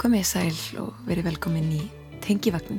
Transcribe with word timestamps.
Komið 0.00 0.22
sæl 0.24 0.54
og 0.80 0.94
verið 1.04 1.26
velkomin 1.26 1.66
í 1.76 1.80
Tengivagnin. 2.24 2.78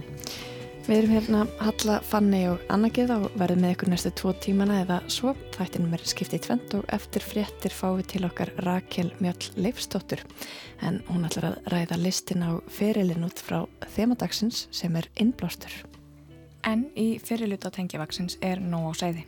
Við 0.87 0.95
erum 0.95 1.11
hérna 1.13 1.41
Halla, 1.61 1.99
Fanni 2.01 2.39
og 2.49 2.63
Anna 2.73 2.89
Geða 2.89 3.19
og 3.21 3.36
verðum 3.37 3.61
með 3.61 3.75
ykkur 3.75 3.91
næstu 3.91 4.09
tvo 4.17 4.31
tímana 4.41 4.79
eða 4.81 4.97
svo. 5.05 5.36
Þættinum 5.54 5.93
er 5.93 6.01
skiptið 6.09 6.41
tvent 6.47 6.73
og 6.79 6.87
eftir 6.97 7.21
fréttir 7.21 7.75
fáum 7.77 7.99
við 7.99 8.07
til 8.15 8.23
okkar 8.25 8.49
Rakel 8.65 9.11
Mjöll 9.21 9.51
Leifstóttur. 9.61 10.23
En 10.82 10.97
hún 11.11 11.27
ætlar 11.29 11.51
að 11.51 11.69
ræða 11.75 11.99
listin 12.01 12.41
á 12.41 12.57
ferilin 12.73 13.27
út 13.29 13.38
frá 13.38 13.60
þemadagsins 13.93 14.65
sem 14.74 14.97
er 14.97 15.05
innblástur. 15.21 15.77
En 16.65 16.88
í 16.97 17.19
fyrirluta 17.21 17.69
Tengivagnsins 17.69 18.41
er 18.41 18.57
nóg 18.65 18.97
á 18.97 19.05
sæði. 19.05 19.27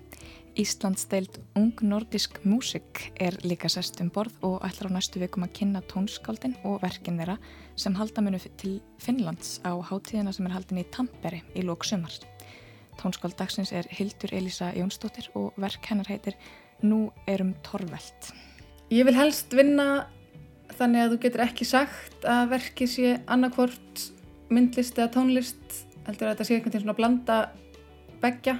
Íslands 0.53 1.07
deild 1.09 1.39
Ung 1.57 1.73
Nordisk 1.81 2.35
Músik 2.45 2.99
er 3.17 3.33
líka 3.41 3.69
sest 3.71 3.97
um 4.03 4.11
borð 4.13 4.35
og 4.45 4.61
ætlar 4.61 4.91
á 4.93 4.95
næstu 4.95 5.17
vikum 5.17 5.45
að 5.47 5.53
kynna 5.57 5.81
tónskáldin 5.89 6.53
og 6.61 6.83
verkin 6.83 7.17
þeirra 7.17 7.39
sem 7.79 7.95
halda 7.97 8.21
munu 8.21 8.37
til 8.61 8.75
Finnlands 9.01 9.55
á 9.65 9.73
hátíðina 9.73 10.33
sem 10.35 10.45
er 10.45 10.53
haldin 10.53 10.83
í 10.83 10.85
Tampere 10.93 11.39
í 11.57 11.63
lók 11.65 11.87
sumar. 11.89 12.13
Tónskáld 13.01 13.33
dagsins 13.39 13.73
er 13.73 13.89
Hildur 13.89 14.29
Elisa 14.29 14.69
Jónsdóttir 14.77 15.31
og 15.33 15.57
verk 15.57 15.89
hennar 15.89 16.11
heitir 16.11 16.37
Nú 16.85 17.07
erum 17.25 17.55
torvelt. 17.65 18.29
Ég 18.93 19.07
vil 19.07 19.17
helst 19.17 19.55
vinna 19.57 20.05
þannig 20.77 21.01
að 21.01 21.15
þú 21.15 21.21
getur 21.23 21.45
ekki 21.47 21.65
sagt 21.65 22.27
að 22.29 22.51
verki 22.53 22.85
sé 22.91 23.15
annarkvort 23.25 24.05
myndlist 24.53 25.01
eða 25.01 25.15
tónlist 25.17 25.81
heldur 26.05 26.29
að 26.29 26.35
þetta 26.35 26.45
sé 26.45 26.59
einhvern 26.59 26.75
veginn 26.75 26.85
svona 26.85 26.99
blanda 26.99 27.39
begja 28.21 28.59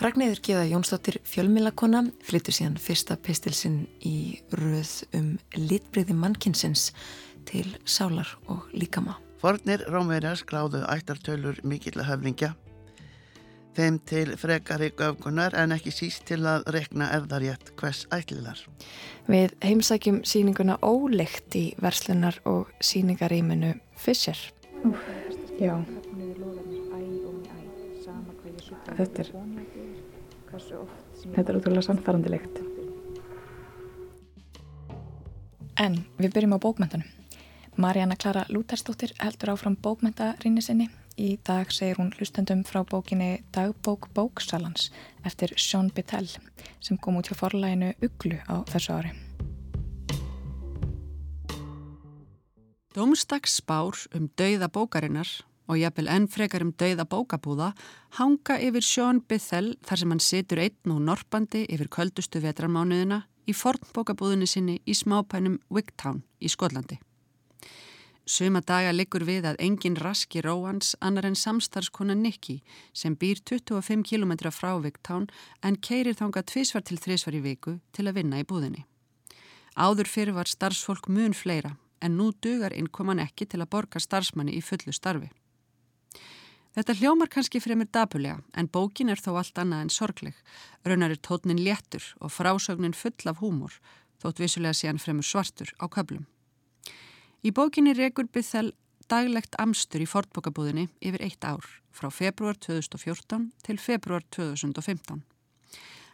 Ragnæður 0.00 0.38
Geða 0.40 0.62
Jónsdóttir 0.64 1.18
fjölmilakona 1.28 2.06
flyttur 2.24 2.54
síðan 2.56 2.78
fyrsta 2.80 3.18
pistilsinn 3.20 3.82
í 4.00 4.40
röð 4.56 4.94
um 5.18 5.34
litbriði 5.58 6.16
mannkinsins 6.16 6.86
til 7.44 7.66
sálar 7.84 8.30
og 8.48 8.70
líkama. 8.72 9.18
Fornir 9.42 9.84
Rómverjar 9.92 10.40
skráðu 10.40 10.80
ættartölur 10.88 11.60
mikill 11.68 11.98
að 12.00 12.14
höflingja 12.14 12.54
þeim 13.76 13.98
til 14.08 14.32
frekari 14.40 14.88
göfgunar 14.96 15.54
en 15.60 15.76
ekki 15.76 15.92
síst 15.94 16.24
til 16.28 16.40
að 16.48 16.64
rekna 16.74 17.10
erðarjætt 17.18 17.74
hvers 17.80 18.06
ætlilar. 18.14 18.60
Við 19.28 19.52
heimsækjum 19.64 20.22
síninguna 20.24 20.78
Óleikt 20.80 21.56
í 21.60 21.66
verslunar 21.80 22.40
og 22.48 22.72
síningaríminu 22.80 23.76
Fischer. 24.00 24.40
Úf, 24.84 24.96
já. 25.60 25.76
Þetta 28.96 29.22
er 29.22 29.28
Þetta 31.34 31.52
er 31.52 31.58
útrúlega 31.58 31.86
sannfærandilegt. 31.86 32.60
En 35.80 36.02
við 36.20 36.34
byrjum 36.34 36.56
á 36.56 36.60
bókmentunum. 36.60 37.08
Marjana 37.80 38.16
Klara 38.16 38.44
Lútersdóttir 38.52 39.14
heldur 39.20 39.54
áfram 39.54 39.76
bókmentarinni 39.80 40.60
sinni. 40.60 40.90
Í 41.20 41.38
dag 41.44 41.72
segir 41.72 41.98
hún 42.00 42.12
hlustendum 42.16 42.62
frá 42.64 42.82
bókinni 42.84 43.42
Dagbók 43.52 44.08
Bóksalans 44.14 44.90
eftir 45.24 45.52
Sean 45.56 45.90
Bittell 45.92 46.28
sem 46.80 46.96
kom 46.96 47.18
út 47.20 47.28
hjá 47.28 47.36
forlæginu 47.36 47.92
Uglu 48.00 48.38
á 48.48 48.64
þessu 48.70 48.94
ári. 48.96 49.12
Dómstags 52.94 53.60
spár 53.60 53.96
um 54.16 54.30
dauða 54.36 54.68
bókarinnar 54.68 55.28
og 55.70 55.78
jafnvel 55.78 56.10
enn 56.10 56.26
frekar 56.30 56.64
um 56.66 56.72
dauða 56.74 57.06
bókabúða 57.06 57.68
hanga 58.18 58.58
yfir 58.58 58.84
Sjón 58.84 59.22
Bithell 59.22 59.76
þar 59.86 60.02
sem 60.02 60.14
hann 60.14 60.24
situr 60.24 60.62
einn 60.64 60.94
og 60.94 61.04
norpandi 61.06 61.62
yfir 61.70 61.90
köldustu 61.94 62.42
vetrarmánuðina 62.42 63.22
í 63.46 63.54
fornbókabúðinni 63.54 64.48
sinni 64.50 64.80
í 64.86 64.96
smápænum 64.96 65.60
Wigtown 65.70 66.24
í 66.42 66.50
Skotlandi. 66.50 66.98
Suma 68.30 68.60
daga 68.62 68.92
liggur 68.94 69.24
við 69.26 69.46
að 69.48 69.58
engin 69.64 69.96
raski 69.98 70.42
róans 70.44 70.92
annar 71.00 71.26
en 71.26 71.38
samstarfskona 71.38 72.14
Nicky 72.14 72.60
sem 72.94 73.16
býr 73.18 73.40
25 73.42 74.04
km 74.06 74.52
frá 74.54 74.76
Wigtown 74.78 75.26
en 75.66 75.78
keirir 75.88 76.18
þanga 76.18 76.44
tvísvar 76.46 76.84
til 76.86 77.00
þrísvar 77.00 77.38
í 77.38 77.42
viku 77.46 77.78
til 77.96 78.06
að 78.06 78.20
vinna 78.20 78.42
í 78.42 78.46
búðinni. 78.46 78.84
Áður 79.74 80.10
fyrir 80.10 80.36
var 80.36 80.50
starfsfólk 80.50 81.08
mun 81.08 81.34
fleira 81.34 81.74
en 82.00 82.16
nú 82.18 82.30
dugar 82.42 82.74
innkoman 82.76 83.22
ekki 83.22 83.48
til 83.50 83.62
að 83.64 83.70
borga 83.74 84.00
starfsmanni 84.00 84.54
í 84.56 84.62
fullu 84.62 84.94
starfi. 84.94 85.30
Þetta 86.70 86.94
hljómar 87.00 87.30
kannski 87.30 87.58
fremur 87.58 87.88
dapulega 87.90 88.38
en 88.54 88.68
bókin 88.70 89.10
er 89.10 89.18
þó 89.18 89.32
allt 89.40 89.58
annað 89.58 89.86
en 89.86 89.90
sorgleg. 89.90 90.36
Raunar 90.86 91.10
er 91.10 91.18
tótnin 91.18 91.58
léttur 91.58 92.04
og 92.20 92.30
frásögnin 92.30 92.94
full 92.94 93.26
af 93.26 93.40
húmor, 93.42 93.74
þótt 94.22 94.42
vissulega 94.42 94.76
sé 94.76 94.86
hann 94.86 95.02
fremur 95.02 95.26
svartur 95.26 95.72
á 95.82 95.90
köplum. 95.90 96.28
Í 97.42 97.50
bókinni 97.50 97.96
rekur 97.96 98.28
Bithell 98.30 98.70
daglegt 99.10 99.56
amstur 99.58 100.04
í 100.04 100.06
fortbókabúðinni 100.06 100.86
yfir 101.02 101.24
eitt 101.26 101.42
ár, 101.42 101.64
frá 101.90 102.06
februar 102.14 102.54
2014 102.54 103.50
til 103.66 103.78
februar 103.82 104.22
2015. 104.30 105.24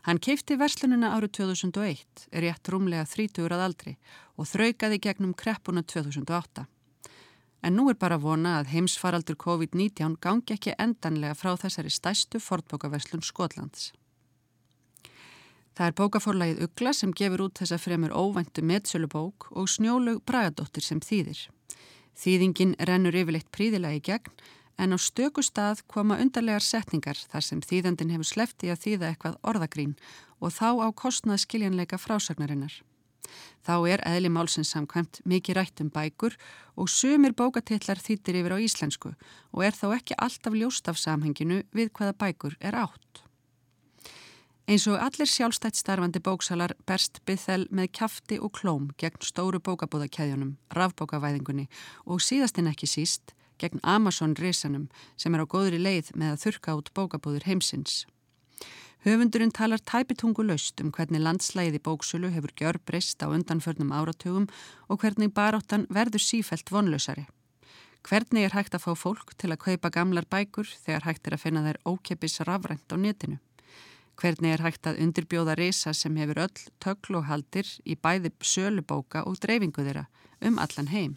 Hann 0.06 0.22
keipti 0.22 0.54
verslununa 0.56 1.10
árið 1.16 1.32
2001, 1.42 2.28
er 2.30 2.46
rétt 2.46 2.70
rúmlega 2.70 3.04
30 3.10 3.50
að 3.50 3.64
aldri 3.66 3.96
og 4.38 4.48
þraukaði 4.48 5.00
gegnum 5.02 5.34
kreppuna 5.34 5.82
2008. 5.82 6.64
En 7.66 7.74
nú 7.74 7.88
er 7.90 7.96
bara 7.98 8.20
vona 8.22 8.60
að 8.60 8.68
heimsfaraldur 8.76 9.34
COVID-19 9.42 10.20
gangi 10.22 10.54
ekki 10.54 10.76
endanlega 10.78 11.34
frá 11.34 11.56
þessari 11.58 11.90
stæstu 11.90 12.38
fortbókaverslun 12.38 13.24
Skotlands. 13.26 13.88
Það 15.74 15.88
er 15.88 15.96
bókaforlægið 15.98 16.62
Ugla 16.68 16.92
sem 16.94 17.10
gefur 17.12 17.42
út 17.48 17.58
þessa 17.58 17.80
fremur 17.82 18.14
óvæntu 18.14 18.62
meðsölubók 18.62 19.48
og 19.50 19.66
snjólug 19.68 20.22
Bragadóttir 20.22 20.86
sem 20.86 21.02
þýðir. 21.02 21.42
Þýðingin 22.16 22.78
rennur 22.88 23.18
yfirleitt 23.18 23.50
príðilega 23.50 23.98
í 23.98 24.04
gegn 24.12 24.46
en 24.78 24.94
á 24.94 24.98
stöku 25.02 25.42
stað 25.42 25.82
koma 25.90 26.20
undarlegar 26.22 26.62
setningar 26.62 27.18
þar 27.18 27.44
sem 27.44 27.60
þýðandin 27.66 28.14
hefur 28.14 28.30
sleftið 28.30 28.76
að 28.76 28.82
þýða 28.84 29.10
eitthvað 29.10 29.40
orðagrín 29.42 29.96
og 30.38 30.54
þá 30.54 30.86
á 30.86 30.88
kostnað 30.94 31.42
skiljanleika 31.42 31.98
frásagnarinnar. 31.98 32.78
Þá 33.66 33.74
er 33.90 34.04
eðli 34.06 34.30
málsins 34.32 34.72
samkvæmt 34.74 35.20
mikið 35.24 35.58
rætt 35.58 35.82
um 35.84 35.90
bækur 35.90 36.36
og 36.76 36.90
sumir 36.92 37.34
bókatillar 37.36 38.00
þýttir 38.02 38.40
yfir 38.42 38.56
á 38.56 38.58
íslensku 38.62 39.12
og 39.52 39.64
er 39.64 39.74
þá 39.76 39.86
ekki 39.98 40.18
alltaf 40.18 40.54
ljóst 40.54 40.90
af 40.90 41.00
samhenginu 41.00 41.62
við 41.74 41.92
hvaða 41.96 42.16
bækur 42.20 42.58
er 42.60 42.78
átt. 42.86 43.22
Eins 44.66 44.82
og 44.90 44.98
allir 44.98 45.30
sjálfstætt 45.30 45.78
starfandi 45.78 46.18
bóksalar 46.18 46.72
berst 46.90 47.20
byggþel 47.22 47.68
með 47.70 47.92
kæfti 47.94 48.40
og 48.42 48.50
klóm 48.58 48.88
gegn 48.98 49.22
stóru 49.22 49.60
bókabúðakæðjunum, 49.62 50.56
rafbókavæðingunni 50.74 51.68
og 52.10 52.18
síðastinn 52.18 52.72
ekki 52.72 52.90
síst 52.90 53.36
gegn 53.62 53.78
Amazon 53.82 54.34
risanum 54.34 54.88
sem 55.16 55.34
er 55.34 55.46
á 55.46 55.46
góðri 55.46 55.78
leið 55.78 56.10
með 56.18 56.34
að 56.34 56.42
þurka 56.44 56.76
út 56.80 56.92
bókabúður 56.98 57.46
heimsins. 57.46 58.04
Höfundurinn 59.04 59.52
talar 59.52 59.78
tæpitungu 59.78 60.42
laust 60.42 60.80
um 60.80 60.90
hvernig 60.90 61.20
landslæði 61.22 61.78
bóksölu 61.78 62.30
hefur 62.34 62.52
gjör 62.58 62.78
breyst 62.86 63.22
á 63.22 63.28
undanförnum 63.28 63.92
áratugum 63.92 64.48
og 64.88 65.00
hvernig 65.02 65.34
baráttan 65.34 65.86
verður 65.90 66.24
sífælt 66.24 66.72
vonlausari. 66.72 67.26
Hvernig 68.06 68.46
er 68.46 68.54
hægt 68.54 68.74
að 68.74 68.84
fá 68.86 68.92
fólk 68.94 69.34
til 69.34 69.50
að 69.50 69.62
kaupa 69.66 69.90
gamlar 69.90 70.26
bækur 70.30 70.68
þegar 70.86 71.06
hægt 71.08 71.26
er 71.26 71.34
að 71.36 71.42
finna 71.42 71.62
þær 71.66 71.78
ókeppis 71.90 72.40
rafrænt 72.46 72.94
á 72.94 72.96
netinu? 72.96 73.38
Hvernig 74.16 74.54
er 74.54 74.62
hægt 74.64 74.86
að 74.86 75.00
undirbjóða 75.04 75.56
reysa 75.58 75.92
sem 75.92 76.16
hefur 76.16 76.46
öll 76.46 76.60
töklu 76.80 77.18
og 77.20 77.26
haldir 77.28 77.68
í 77.84 77.98
bæði 77.98 78.30
sölubóka 78.40 79.26
og 79.26 79.36
dreifingu 79.42 79.82
þeirra 79.82 80.06
um 80.40 80.58
allan 80.62 80.88
heim? 80.94 81.16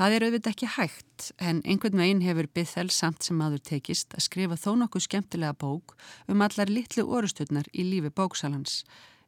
Það 0.00 0.14
er 0.16 0.24
auðvitað 0.24 0.54
ekki 0.54 0.66
hægt 0.78 1.24
en 1.44 1.58
einhvern 1.68 2.00
veginn 2.00 2.22
hefur 2.24 2.46
Bithel 2.56 2.88
samt 2.88 3.26
sem 3.26 3.40
aður 3.44 3.60
tekist 3.68 4.14
að 4.16 4.22
skrifa 4.24 4.56
þó 4.56 4.70
nokkuð 4.80 5.04
skemmtilega 5.04 5.52
bók 5.60 5.92
um 6.24 6.40
allar 6.40 6.72
litlu 6.72 7.04
orustutnar 7.04 7.68
í 7.76 7.84
lífi 7.84 8.08
bóksalans, 8.08 8.78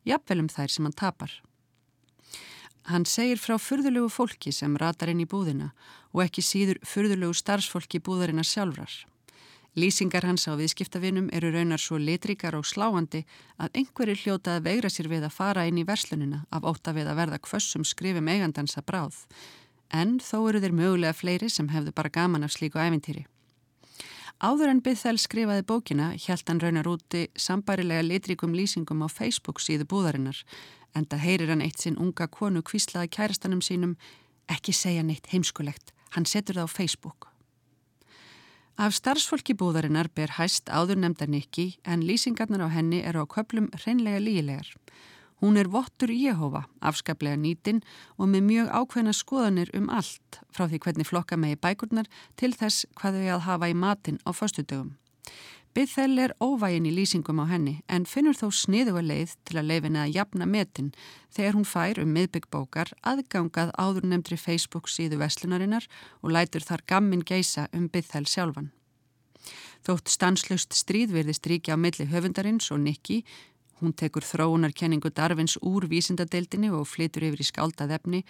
jafnvel 0.08 0.40
um 0.40 0.48
þær 0.48 0.72
sem 0.72 0.88
hann 0.88 0.96
tapar. 0.96 1.36
Hann 2.88 3.04
segir 3.04 3.36
frá 3.36 3.58
fyrðulegu 3.60 4.08
fólki 4.08 4.48
sem 4.48 4.80
ratar 4.80 5.12
inn 5.12 5.20
í 5.20 5.28
búðina 5.28 5.74
og 6.14 6.24
ekki 6.24 6.40
síður 6.40 6.80
fyrðulegu 6.88 7.36
starfsfólki 7.36 8.00
búðarina 8.00 8.40
sjálfrar. 8.40 8.94
Lýsingar 9.76 10.24
hans 10.24 10.48
á 10.48 10.56
viðskiptavinum 10.56 11.28
eru 11.36 11.52
raunar 11.52 11.80
svo 11.80 12.00
litrikar 12.00 12.56
og 12.56 12.64
sláandi 12.68 13.26
að 13.60 13.76
einhverju 13.80 14.16
hljóta 14.24 14.56
að 14.56 14.70
vegra 14.70 14.88
sér 14.92 15.12
við 15.12 15.28
að 15.28 15.36
fara 15.36 15.68
inn 15.68 15.80
í 15.80 15.84
verslunina 15.88 16.46
af 16.48 16.64
óta 16.64 16.96
við 16.96 17.12
að 17.12 17.20
verða 17.20 17.44
kvössum 17.44 17.84
skrifum 17.84 18.28
eigandansa 18.28 18.80
bráð 18.84 19.20
en 19.92 20.18
þó 20.20 20.48
eru 20.48 20.62
þeir 20.64 20.74
mögulega 20.76 21.16
fleiri 21.16 21.50
sem 21.52 21.68
hefðu 21.68 21.92
bara 21.94 22.12
gaman 22.12 22.46
af 22.46 22.54
slíku 22.56 22.80
æfintýri. 22.80 23.26
Áður 24.42 24.72
en 24.72 24.80
Bithel 24.82 25.18
skrifaði 25.22 25.62
bókina 25.62 26.12
hjælt 26.18 26.48
hann 26.50 26.60
raunar 26.60 26.88
úti 26.90 27.28
sambarilega 27.38 28.02
litrikum 28.02 28.56
lýsingum 28.56 29.04
á 29.04 29.08
Facebook 29.12 29.60
síðu 29.62 29.86
búðarinnar 29.86 30.40
en 30.96 31.06
það 31.06 31.24
heyrir 31.26 31.52
hann 31.52 31.62
eitt 31.62 31.78
sinn 31.78 32.00
unga 32.00 32.26
konu 32.26 32.62
kvíslaði 32.66 33.12
kærastanum 33.14 33.62
sínum 33.62 33.94
ekki 34.50 34.74
segja 34.74 35.04
neitt 35.06 35.30
heimskulegt, 35.30 35.92
hann 36.16 36.26
setur 36.26 36.58
það 36.58 36.66
á 36.66 36.74
Facebook. 36.74 37.28
Af 38.80 38.96
starfsfólki 38.96 39.54
búðarinnar 39.54 40.08
ber 40.16 40.34
hæst 40.38 40.70
áður 40.72 41.02
nefnda 41.04 41.28
Nikki 41.28 41.76
en 41.84 42.02
lýsingarnar 42.08 42.64
á 42.66 42.68
henni 42.72 43.02
eru 43.04 43.22
á 43.22 43.26
köplum 43.28 43.68
hreinlega 43.76 44.18
lígilegar. 44.18 44.68
Hún 45.42 45.56
er 45.58 45.66
vottur 45.66 46.12
Jehova, 46.14 46.68
afskaplega 46.78 47.34
nýtin 47.34 47.80
og 48.14 48.28
með 48.30 48.44
mjög 48.46 48.68
ákveðna 48.78 49.12
skoðanir 49.18 49.72
um 49.74 49.88
allt, 49.90 50.38
frá 50.54 50.68
því 50.70 50.78
hvernig 50.84 51.08
flokka 51.08 51.34
megi 51.34 51.58
bækurnar 51.58 52.06
til 52.38 52.52
þess 52.54 52.84
hvað 52.94 53.18
þau 53.18 53.32
að 53.34 53.46
hafa 53.48 53.70
í 53.72 53.74
matin 53.74 54.20
á 54.22 54.30
fastudögum. 54.30 54.92
Bithell 55.74 56.20
er 56.20 56.34
óvægin 56.38 56.86
í 56.86 56.92
lýsingum 56.94 57.40
á 57.42 57.50
henni 57.50 57.74
en 57.90 58.06
finnur 58.06 58.36
þó 58.38 58.52
sniðuga 58.54 59.02
leið 59.02 59.32
til 59.48 59.56
að 59.58 59.70
leifina 59.70 60.04
að 60.04 60.14
jafna 60.18 60.46
metin 60.46 60.92
þegar 61.34 61.56
hún 61.56 61.66
fær 61.66 61.98
um 62.04 62.12
miðbyggbókar 62.14 62.92
aðgangað 63.02 63.72
áður 63.80 64.06
nefndri 64.12 64.38
Facebook 64.38 64.92
síðu 64.92 65.18
veslunarinnar 65.24 65.88
og 66.20 66.36
lætur 66.36 66.62
þar 66.62 66.86
gammin 66.86 67.26
geisa 67.26 67.66
um 67.72 67.88
Bithell 67.90 68.28
sjálfan. 68.30 68.70
Þótt 69.82 70.12
stanslust 70.12 70.76
stríð 70.78 71.16
verðist 71.16 71.48
ríkja 71.50 71.74
á 71.74 71.80
milli 71.80 72.06
höfundarins 72.06 72.68
og 72.70 72.84
Nicky 72.84 73.24
Hún 73.82 73.96
tekur 73.98 74.22
þróunarkenningu 74.22 75.10
Darvins 75.10 75.56
úr 75.58 75.88
vísindadeildinni 75.90 76.68
og 76.70 76.86
flytur 76.86 77.24
yfir 77.26 77.40
í 77.42 77.46
skáldað 77.48 77.96
efni. 77.96 78.20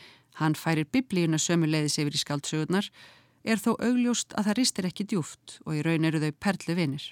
Hann 0.41 0.57
færir 0.57 0.89
biblíuna 0.89 1.37
sömuleiðis 1.37 1.99
yfir 2.01 2.17
í 2.17 2.21
skáldsögurnar. 2.23 2.89
Er 3.45 3.61
þó 3.61 3.75
augljóst 3.77 4.33
að 4.33 4.49
það 4.49 4.57
ristir 4.57 4.89
ekki 4.89 5.05
djúft 5.11 5.59
og 5.67 5.77
í 5.77 5.83
raun 5.85 6.09
eru 6.09 6.23
þau 6.23 6.33
perlu 6.41 6.79
vinir. 6.79 7.05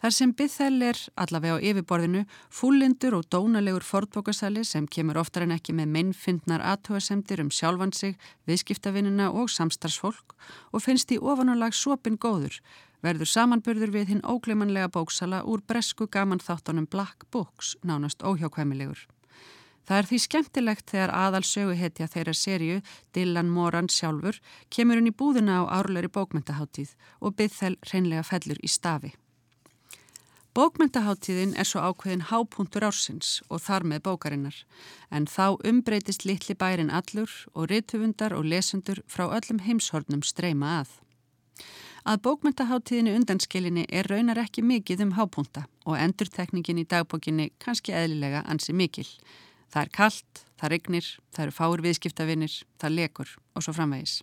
Þar 0.00 0.14
sem 0.16 0.32
Bithell 0.36 0.80
er 0.84 0.98
allavega 1.20 1.60
á 1.60 1.64
yfirborðinu 1.64 2.24
fúlindur 2.52 3.18
og 3.18 3.28
dónalegur 3.32 3.84
fortbókasali 3.84 4.64
sem 4.64 4.88
kemur 4.88 5.20
oftar 5.20 5.44
en 5.44 5.54
ekki 5.58 5.76
með 5.76 5.92
minnfindnar 5.92 6.64
aðtöðasemdir 6.72 7.44
um 7.44 7.52
sjálfan 7.52 7.92
sig, 7.92 8.16
viðskiptavinnina 8.48 9.30
og 9.32 9.52
samstarfsfólk 9.52 10.36
og 10.72 10.84
finnst 10.84 11.12
í 11.12 11.20
ofanulag 11.20 11.76
sopin 11.76 12.16
góður 12.20 12.60
verður 13.04 13.28
samanburður 13.28 13.92
við 13.94 14.14
hinn 14.14 14.24
óglemanlega 14.24 14.88
bóksala 14.92 15.42
úr 15.44 15.62
bresku 15.68 16.08
gaman 16.08 16.40
þáttunum 16.40 16.88
Black 16.90 17.26
Books, 17.30 17.76
nánast 17.84 18.24
óhjákvæmilegur. 18.24 19.04
Það 19.84 19.98
er 19.98 20.06
því 20.08 20.18
skemmtilegt 20.24 20.86
þegar 20.88 21.10
aðal 21.12 21.42
söguhetja 21.44 22.06
þeirra 22.08 22.32
serju, 22.32 22.78
Dylan 23.12 23.50
Moran 23.52 23.90
sjálfur, 23.92 24.38
kemur 24.72 25.02
í 25.04 25.12
búðina 25.12 25.60
á 25.60 25.62
árleiri 25.82 26.08
bókmyndaháttíð 26.08 26.94
og 27.20 27.36
byggð 27.36 27.58
þell 27.58 27.76
reynlega 27.92 28.24
fellur 28.24 28.62
í 28.64 28.70
stafi. 28.72 29.12
Bókmyndaháttíðin 30.54 31.56
er 31.58 31.66
svo 31.66 31.82
ákveðin 31.82 32.28
hápuntur 32.30 32.86
ársins 32.86 33.40
og 33.50 33.60
þar 33.60 33.84
með 33.90 34.04
bókarinnar, 34.06 34.58
en 35.10 35.26
þá 35.26 35.58
umbreytist 35.66 36.24
litli 36.24 36.54
bærin 36.54 36.94
allur 36.94 37.32
og 37.52 37.68
rithufundar 37.72 38.32
og 38.38 38.46
lesendur 38.46 39.02
frá 39.10 39.26
öllum 39.26 39.60
heimshornum 39.66 40.22
streyma 40.22 40.78
að. 40.84 40.92
Að 42.04 42.18
bókmyndaháttíðinu 42.26 43.14
undanskilinni 43.16 43.86
er 43.88 44.04
raunar 44.10 44.36
ekki 44.42 44.60
mikið 44.60 45.06
um 45.06 45.12
hápunta 45.16 45.62
og 45.88 45.96
endurtekningin 45.96 46.82
í 46.82 46.84
dagbókinni 46.84 47.46
kannski 47.64 47.94
eðlilega 47.96 48.42
ansi 48.44 48.74
mikil. 48.76 49.06
Það 49.72 49.80
er 49.80 49.92
kallt, 49.96 50.42
það 50.60 50.72
regnir, 50.74 51.08
það 51.32 51.46
eru 51.46 51.56
fáur 51.56 51.84
viðskiptavinnir, 51.86 52.58
það 52.76 52.94
lekur 52.98 53.32
og 53.56 53.64
svo 53.64 53.72
framvegis. 53.78 54.18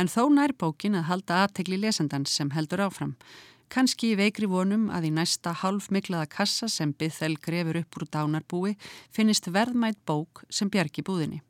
En 0.00 0.08
þó 0.08 0.24
nær 0.32 0.56
bókin 0.56 0.96
að 0.96 1.10
halda 1.10 1.42
aðtegli 1.42 1.82
lesendans 1.84 2.32
sem 2.32 2.54
heldur 2.56 2.86
áfram. 2.88 3.12
Kanski 3.68 4.14
í 4.14 4.16
veikri 4.16 4.48
vonum 4.48 4.88
að 4.88 5.10
í 5.10 5.14
næsta 5.20 5.52
hálf 5.60 5.92
miklaða 5.92 6.32
kassa 6.32 6.72
sem 6.72 6.96
byggþel 6.96 7.36
grefur 7.44 7.82
upp 7.84 8.00
úr 8.00 8.08
dánarbúi 8.08 8.76
finnist 9.12 9.52
verðmætt 9.52 10.00
bók 10.08 10.46
sem 10.48 10.72
bjargi 10.72 11.04
búðinni. 11.04 11.44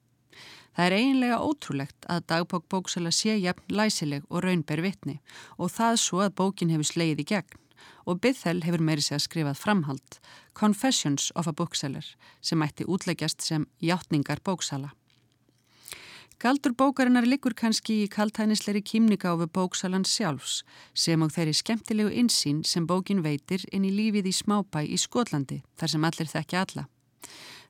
Það 0.73 0.87
er 0.87 0.97
eiginlega 0.97 1.41
ótrúlegt 1.45 2.07
að 2.09 2.27
dagbók 2.33 2.69
bóksala 2.73 3.11
sé 3.13 3.37
jafn 3.37 3.75
læsileg 3.77 4.25
og 4.31 4.45
raunber 4.45 4.81
vittni 4.81 5.19
og 5.59 5.73
það 5.75 5.99
svo 6.01 6.23
að 6.25 6.37
bókin 6.41 6.73
hefur 6.73 6.89
sleið 6.89 7.25
í 7.25 7.29
gegn 7.35 7.59
og 8.07 8.21
Bithell 8.23 8.63
hefur 8.65 8.83
meiri 8.83 9.03
sig 9.05 9.17
að 9.19 9.27
skrifað 9.27 9.61
framhald 9.61 10.19
Confessions 10.59 11.31
of 11.37 11.49
a 11.51 11.53
Bookseller 11.53 12.07
sem 12.41 12.63
ætti 12.65 12.87
útleggjast 12.89 13.45
sem 13.45 13.67
hjáttningar 13.83 14.43
bóksala. 14.45 14.93
Galdur 16.43 16.73
bókarinnar 16.75 17.23
likur 17.23 17.55
kannski 17.55 18.01
í 18.03 18.09
kaltænisleiri 18.11 18.81
kýmningáfi 18.83 19.47
bóksalan 19.55 20.03
sjálfs 20.09 20.63
sem 20.95 21.23
og 21.23 21.31
þeirri 21.31 21.55
skemmtilegu 21.55 22.11
insýn 22.19 22.65
sem 22.67 22.87
bókin 22.87 23.23
veitir 23.23 23.63
inn 23.71 23.87
í 23.87 23.93
lífið 23.95 24.27
í 24.27 24.35
smábæ 24.35 24.83
í 24.83 24.99
Skotlandi 24.99 25.61
þar 25.79 25.93
sem 25.95 26.09
allir 26.09 26.33
þekkja 26.33 26.65
alla. 26.67 26.89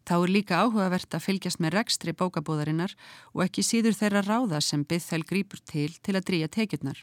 Þá 0.03 0.15
er 0.19 0.33
líka 0.35 0.59
áhugavert 0.65 1.15
að 1.15 1.25
fylgjast 1.29 1.61
með 1.63 1.77
rekstri 1.77 2.15
bókabúðarinnar 2.19 2.95
og 3.35 3.45
ekki 3.45 3.63
síður 3.63 3.95
þeirra 3.99 4.23
ráða 4.27 4.59
sem 4.65 4.83
byggþæl 4.83 5.23
grýpur 5.29 5.63
til 5.63 5.93
til 6.03 6.17
að 6.19 6.27
drýja 6.31 6.49
tekjurnar. 6.57 6.99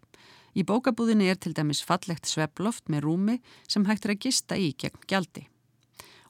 Í 0.58 0.66
bókabúðinni 0.68 1.30
er 1.32 1.40
til 1.40 1.54
dæmis 1.56 1.80
fallegt 1.86 2.28
sveploft 2.28 2.90
með 2.92 3.06
rúmi 3.06 3.38
sem 3.68 3.86
hægt 3.88 4.08
er 4.08 4.16
að 4.16 4.22
gista 4.26 4.58
í 4.60 4.74
gegn 4.74 5.08
gjaldi. 5.08 5.46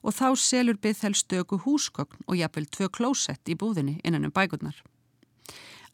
Og 0.06 0.14
þá 0.14 0.28
selur 0.38 0.78
byggþæl 0.78 1.16
stöku 1.18 1.58
húsgogn 1.64 2.22
og 2.26 2.38
jafnvel 2.38 2.68
tvö 2.70 2.88
klósett 2.88 3.50
í 3.50 3.58
búðinni 3.58 3.98
innan 4.04 4.28
um 4.28 4.32
bækurnar. 4.32 4.78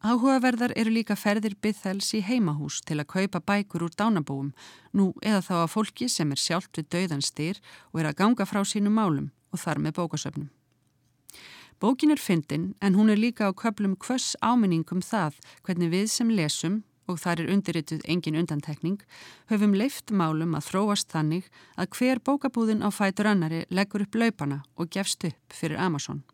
Áhugaverðar 0.05 0.75
eru 0.77 0.93
líka 0.93 1.17
ferðir 1.17 1.57
byggþæls 1.65 2.13
í 2.19 2.21
heimahús 2.23 2.83
til 2.85 3.01
að 3.01 3.09
kaupa 3.15 3.41
bækur 3.41 3.87
úr 3.89 3.97
dánabúum, 3.97 4.53
nú 4.93 5.15
eða 5.25 5.41
þá 5.41 5.55
að 5.63 5.73
fólki 5.73 6.11
sem 6.13 6.31
er 6.31 6.43
sjálft 6.43 6.77
við 6.77 6.91
dauðanstyr 6.93 7.63
og 7.95 8.03
er 8.03 8.11
að 8.13 8.19
ganga 8.21 8.47
frá 8.47 8.61
sínum 8.63 9.01
málum 9.01 9.33
og 9.51 9.65
þar 9.65 9.81
með 9.81 9.97
bókasöfnum. 10.03 10.51
Bókin 11.81 12.11
er 12.11 12.17
fyndin 12.17 12.75
en 12.81 12.95
hún 12.95 13.11
er 13.13 13.19
líka 13.21 13.49
á 13.49 13.53
köplum 13.53 13.97
hvers 14.01 14.33
áminningum 14.41 15.03
það 15.05 15.35
hvernig 15.63 15.91
við 15.93 16.07
sem 16.09 16.31
lesum, 16.33 16.85
og 17.05 17.19
þar 17.21 17.43
er 17.43 17.51
undirrituð 17.53 18.07
engin 18.09 18.39
undantekning, 18.41 19.03
höfum 19.53 19.77
leift 19.77 20.11
málum 20.11 20.57
að 20.57 20.71
þróast 20.71 21.13
þannig 21.13 21.51
að 21.77 21.91
hver 21.99 22.23
bókabúðin 22.25 22.81
á 22.81 22.89
fætur 22.89 23.29
annari 23.29 23.67
leggur 23.69 24.07
upp 24.07 24.17
laupana 24.17 24.63
og 24.77 24.89
gefst 24.89 25.29
upp 25.29 25.53
fyrir 25.53 25.77
Amazon. 25.77 26.25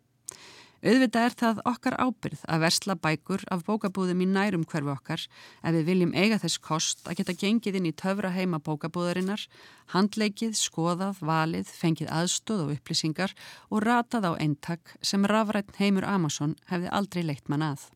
Auðvitað 0.82 1.24
er 1.28 1.34
það 1.38 1.58
okkar 1.70 1.94
ábyrð 1.94 2.40
að 2.50 2.62
versla 2.64 2.94
bækur 2.98 3.44
af 3.54 3.60
bókabúðum 3.68 4.24
í 4.24 4.26
nærum 4.26 4.64
hverfu 4.66 4.90
okkar 4.90 5.22
ef 5.62 5.76
við 5.76 5.84
viljum 5.86 6.14
eiga 6.18 6.40
þess 6.42 6.58
kost 6.58 7.06
að 7.06 7.20
geta 7.20 7.36
gengið 7.38 7.78
inn 7.78 7.86
í 7.86 7.92
töfra 7.94 8.32
heima 8.34 8.58
bókabúðarinnar, 8.66 9.44
handleikið, 9.94 10.56
skoðað, 10.58 11.22
valið, 11.22 11.70
fengið 11.70 12.10
aðstóð 12.10 12.64
og 12.64 12.74
upplýsingar 12.74 13.36
og 13.70 13.86
ratað 13.86 14.26
á 14.26 14.32
eintak 14.42 14.96
sem 15.06 15.22
rafrætt 15.22 15.78
heimur 15.78 16.08
Amazon 16.08 16.58
hefði 16.66 16.90
aldrei 16.90 17.22
leitt 17.30 17.46
mann 17.46 17.62
að. 17.70 17.86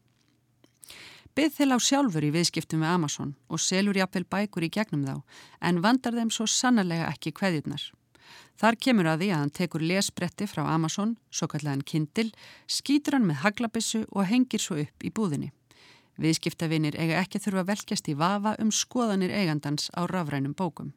Byð 1.35 1.59
þil 1.59 1.73
á 1.75 1.79
sjálfur 1.83 2.25
í 2.25 2.31
viðskiptum 2.39 2.87
við 2.87 2.95
Amazon 2.95 3.35
og 3.51 3.61
selur 3.61 3.99
jafnvel 3.99 4.29
bækur 4.31 4.71
í 4.71 4.71
gegnum 4.71 5.03
þá 5.11 5.17
en 5.59 5.83
vandar 5.83 6.15
þeim 6.15 6.31
svo 6.31 6.47
sannarlega 6.47 7.11
ekki 7.11 7.35
hverjurnar. 7.35 7.83
Þar 8.57 8.79
kemur 8.81 9.11
að 9.11 9.23
því 9.23 9.31
að 9.33 9.41
hann 9.43 9.55
tekur 9.59 9.85
lesbretti 9.85 10.49
frá 10.49 10.63
Amazon, 10.73 11.17
svo 11.31 11.49
kallega 11.53 11.75
hann 11.75 11.85
Kindle, 11.85 12.31
skýtur 12.67 13.19
hann 13.19 13.29
með 13.29 13.43
haglabissu 13.45 14.05
og 14.11 14.29
hengir 14.31 14.63
svo 14.63 14.79
upp 14.81 15.05
í 15.05 15.13
búðinni. 15.13 15.53
Viðskiptavinir 16.17 16.97
eiga 16.97 17.21
ekki 17.21 17.41
þurfa 17.45 17.67
velkjast 17.73 18.09
í 18.09 18.17
vafa 18.17 18.55
um 18.63 18.71
skoðanir 18.73 19.35
eigandans 19.37 19.91
á 19.93 20.09
rafrænum 20.09 20.57
bókum. 20.57 20.95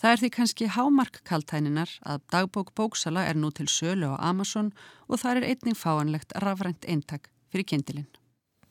Það 0.00 0.12
er 0.12 0.20
því 0.20 0.28
kannski 0.32 0.66
hámarkkaltæninar 0.72 1.90
að 2.08 2.22
dagbók 2.32 2.72
bóksala 2.76 3.26
er 3.28 3.36
nú 3.36 3.50
til 3.52 3.68
sölu 3.68 4.14
á 4.16 4.30
Amazon 4.30 4.70
og 5.08 5.20
það 5.20 5.40
er 5.40 5.48
einning 5.52 5.76
fáanlegt 5.76 6.32
rafrænt 6.40 6.88
eintak 6.88 7.28
fyrir 7.52 7.68
kindilinn. 7.68 8.08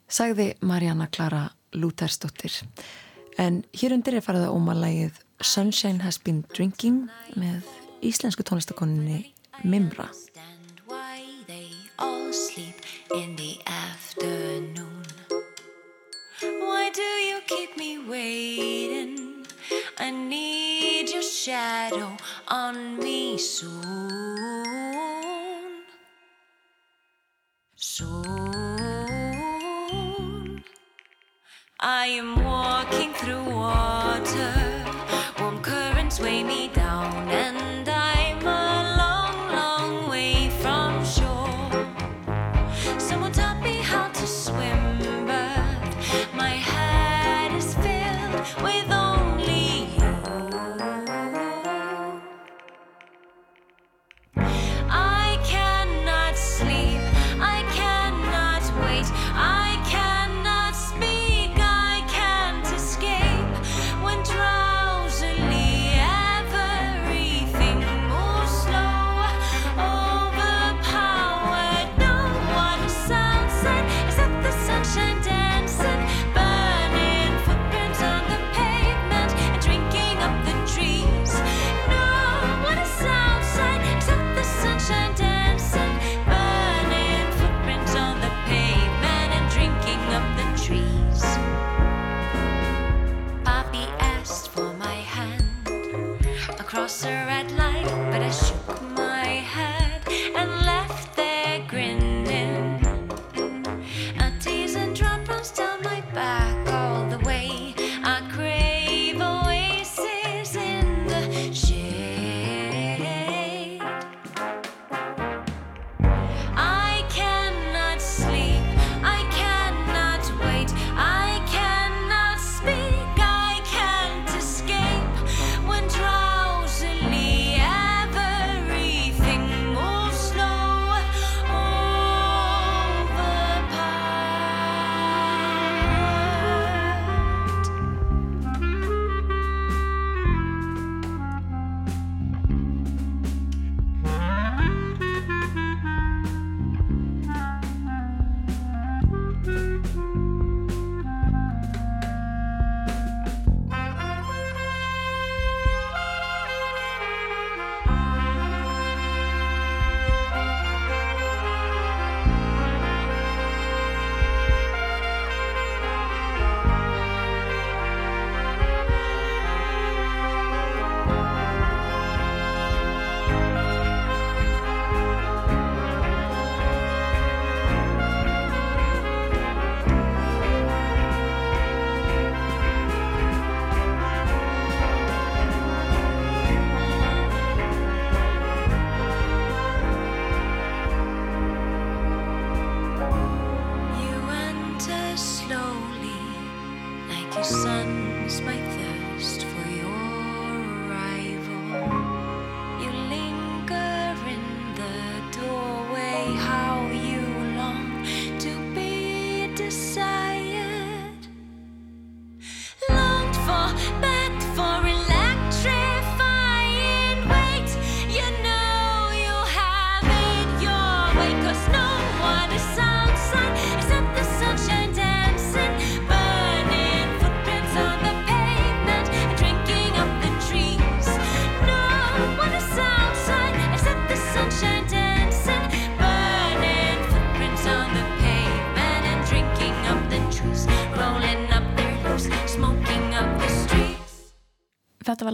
Sagði 0.09 0.55
Marjana 0.65 1.05
Klara 1.05 1.43
Lútersdóttir. 1.77 2.55
En 3.37 3.61
hér 3.77 3.93
undir 3.93 4.17
er 4.17 4.25
farið 4.25 4.47
að 4.47 4.55
ómalægið 4.57 5.21
Sunshine 5.41 5.99
Has 6.03 6.17
Been 6.17 6.43
Drinking 6.51 7.07
með 7.39 7.63
íslensku 8.03 8.43
tónlistakoninni 8.43 9.31
Mimra. 9.63 10.09
Why 16.41 16.89
do 16.91 17.01
you 17.01 17.39
keep 17.47 17.77
me 17.77 17.99
waiting? 18.03 19.45
I 19.97 20.11
need 20.11 21.09
your 21.09 21.23
shadow 21.23 22.17
on 22.47 22.97
me 22.99 23.37
soon. 23.37 23.83
Soon. 27.75 28.59
I 31.79 32.07
am 32.07 32.43
walking 32.43 33.13
through 33.13 33.43
water 33.43 34.58
warm 35.49 35.63
currents 35.63 36.19
weigh 36.19 36.43
me 36.43 36.67
down. 36.67 36.78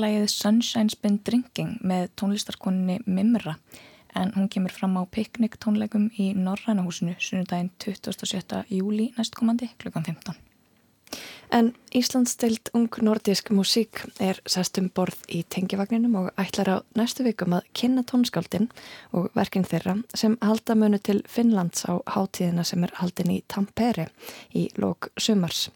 Lagið 0.06 0.28
Sunshine's 0.30 0.94
Been 1.02 1.16
Drinking 1.26 1.80
með 1.82 2.12
tónlistarkoninni 2.20 3.00
Mimra 3.10 3.56
en 4.14 4.30
hún 4.36 4.50
kemur 4.54 4.74
fram 4.76 5.00
á 5.02 5.04
piknik 5.10 5.56
tónleikum 5.58 6.12
í 6.22 6.28
Norrænahúsinu 6.38 7.16
sunnudaginn 7.18 7.72
27. 7.82 8.60
júli 8.70 9.08
næstkomandi 9.16 9.72
klukkan 9.82 10.06
15. 10.06 10.36
En 11.58 11.72
Íslandsdeild 11.98 12.70
ung 12.78 13.00
nordisk 13.02 13.50
músík 13.50 14.04
er 14.22 14.38
sest 14.46 14.78
um 14.78 14.92
borð 14.94 15.24
í 15.26 15.42
tengivagninum 15.56 16.20
og 16.22 16.30
ætlar 16.38 16.70
á 16.70 16.78
næstu 17.00 17.26
vikum 17.26 17.56
að 17.58 17.66
kynna 17.74 18.04
tónskáldin 18.06 18.70
og 19.10 19.32
verkin 19.34 19.66
þeirra 19.66 19.96
sem 20.14 20.38
halda 20.44 20.78
mönu 20.78 21.02
til 21.02 21.24
Finnlands 21.26 21.88
á 21.90 21.98
hátíðina 22.14 22.68
sem 22.68 22.86
er 22.86 22.94
haldin 23.02 23.34
í 23.34 23.42
Tampere 23.50 24.12
í 24.54 24.68
lók 24.78 25.10
sumars. 25.18 25.72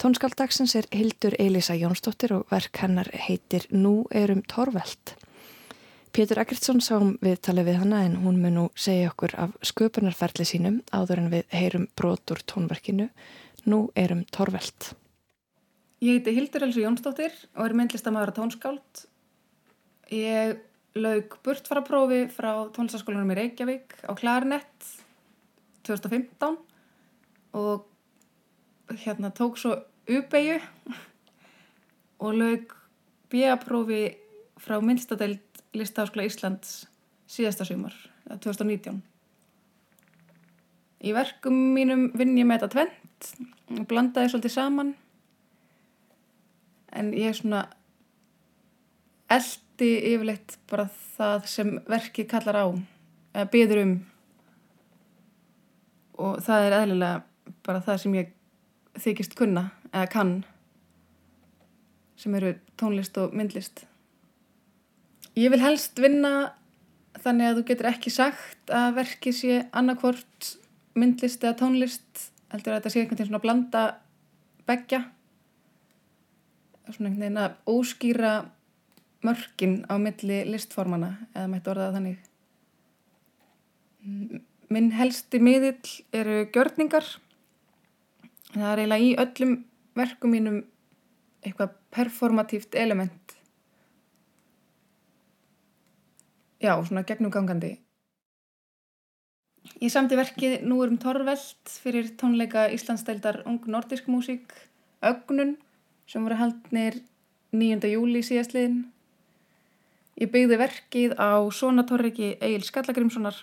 Tónskáldagsins 0.00 0.72
er 0.78 0.86
Hildur 0.96 1.34
Elisa 1.36 1.74
Jónsdóttir 1.76 2.32
og 2.32 2.46
verk 2.48 2.78
hennar 2.80 3.10
heitir 3.12 3.66
Nú 3.68 4.06
erum 4.16 4.38
torvelt. 4.48 5.10
Pétur 6.16 6.38
Eggertsson 6.40 6.80
sáum 6.80 7.10
við 7.20 7.42
talið 7.44 7.66
við 7.68 7.76
hana 7.82 7.98
en 8.06 8.14
hún 8.22 8.38
mun 8.40 8.56
nú 8.56 8.62
segja 8.80 9.10
okkur 9.10 9.34
af 9.36 9.58
sköpunarferli 9.60 10.46
sínum 10.48 10.78
áður 10.88 11.20
en 11.20 11.28
við 11.34 11.52
heyrum 11.52 11.84
brotur 12.00 12.40
tónverkinu 12.48 13.10
Nú 13.68 13.82
erum 13.92 14.22
torvelt. 14.32 14.94
Ég 16.00 16.16
heiti 16.16 16.32
Hildur 16.38 16.64
Elsu 16.64 16.80
Jónsdóttir 16.80 17.36
og 17.52 17.66
er 17.66 17.76
myndlistamæður 17.76 18.32
á 18.32 18.38
tónskáld. 18.40 19.04
Ég 20.08 20.64
laug 20.96 21.36
burtfaraprófi 21.44 22.22
frá 22.32 22.54
tónlistaskólanum 22.72 23.36
í 23.36 23.38
Reykjavík 23.42 24.00
á 24.08 24.16
Klarinett 24.16 24.96
2015 25.84 26.56
og 27.52 27.84
hérna 29.04 29.30
tók 29.30 29.60
svo 29.60 29.76
uppeyju 30.18 30.58
og 32.20 32.34
laug 32.36 32.74
B.A.prófi 33.30 34.02
frá 34.60 34.80
myndstadeild 34.82 35.62
Listaháskóla 35.76 36.26
Íslands 36.26 36.84
síðasta 37.30 37.64
sumar, 37.68 37.94
eða 38.26 38.40
2019. 38.42 38.98
Í 41.00 41.12
verkum 41.16 41.56
mínum 41.76 42.08
vinn 42.18 42.36
ég 42.36 42.48
með 42.48 42.64
þetta 42.64 42.72
tvent 42.74 43.28
og 43.78 43.86
blandaði 43.88 44.32
svolítið 44.32 44.54
saman. 44.56 44.92
En 46.90 47.12
ég 47.14 47.30
er 47.30 47.38
svona 47.38 47.62
eldi 49.30 49.90
yfirleitt 50.10 50.58
bara 50.68 50.88
það 51.16 51.46
sem 51.54 51.74
verkið 51.88 52.28
kallar 52.34 52.60
á 52.60 52.66
eða 52.66 53.50
byður 53.54 53.82
um. 53.84 53.94
Og 56.20 56.40
það 56.44 56.66
er 56.66 56.78
eðlilega 56.82 57.54
bara 57.64 57.84
það 57.86 58.02
sem 58.02 58.18
ég 58.18 58.34
þykist 59.00 59.38
kunna 59.38 59.70
eða 59.92 60.08
kann 60.10 60.34
sem 62.20 62.34
eru 62.36 62.54
tónlist 62.80 63.16
og 63.20 63.34
myndlist. 63.36 63.84
Ég 65.38 65.52
vil 65.52 65.62
helst 65.62 66.00
vinna 66.02 66.52
þannig 67.20 67.48
að 67.48 67.58
þú 67.58 67.66
getur 67.70 67.88
ekki 67.90 68.12
sagt 68.12 68.72
að 68.74 68.96
verkið 68.98 69.36
sé 69.36 69.56
annarkvort 69.76 70.50
myndlist 70.98 71.44
eða 71.44 71.58
tónlist 71.62 72.26
heldur 72.50 72.74
að 72.74 72.80
þetta 72.80 72.92
sé 72.92 73.00
einhvern 73.00 73.16
veginn 73.16 73.30
svona 73.30 73.44
blanda 73.44 73.84
beggja. 74.68 75.00
Svona 76.90 77.10
einhvern 77.10 77.24
veginn 77.24 77.40
að 77.44 77.56
óskýra 77.70 78.34
mörkin 79.26 79.80
á 79.88 79.94
milli 80.00 80.42
listformana 80.48 81.14
eða 81.34 81.48
mætti 81.52 81.72
orða 81.72 81.88
það 81.88 81.98
þannig. 81.98 82.20
Minn 84.70 84.92
helsti 84.96 85.40
miðill 85.42 85.96
eru 86.16 86.44
gjörningar. 86.54 87.06
Það 88.50 88.70
er 88.70 88.82
eiginlega 88.82 89.06
í 89.06 89.18
öllum 89.24 89.58
verkum 89.98 90.34
mínum 90.34 90.62
eitthvað 91.44 91.76
performatíft 91.94 92.74
element 92.74 93.36
já, 96.60 96.74
svona 96.84 97.06
gegnumgangandi 97.08 97.78
Ég 99.80 99.92
samti 99.92 100.16
verkið 100.16 100.64
Nú 100.68 100.80
erum 100.84 100.98
torvelt 101.00 101.72
fyrir 101.82 102.10
tónleika 102.20 102.66
Íslandsdeildar 102.72 103.42
Ung 103.48 103.64
Nordisk 103.68 104.08
Músík 104.12 104.52
Ögnun 105.04 105.54
sem 106.10 106.24
voru 106.24 106.36
haldnir 106.36 106.98
9. 107.54 107.86
júli 107.92 108.20
síðastliðin. 108.26 108.82
Ég 110.20 110.30
byggði 110.32 110.58
verkið 110.60 111.14
á 111.16 111.40
Sonatorriki 111.54 112.34
Egil 112.42 112.66
Skallagrimssonar 112.66 113.38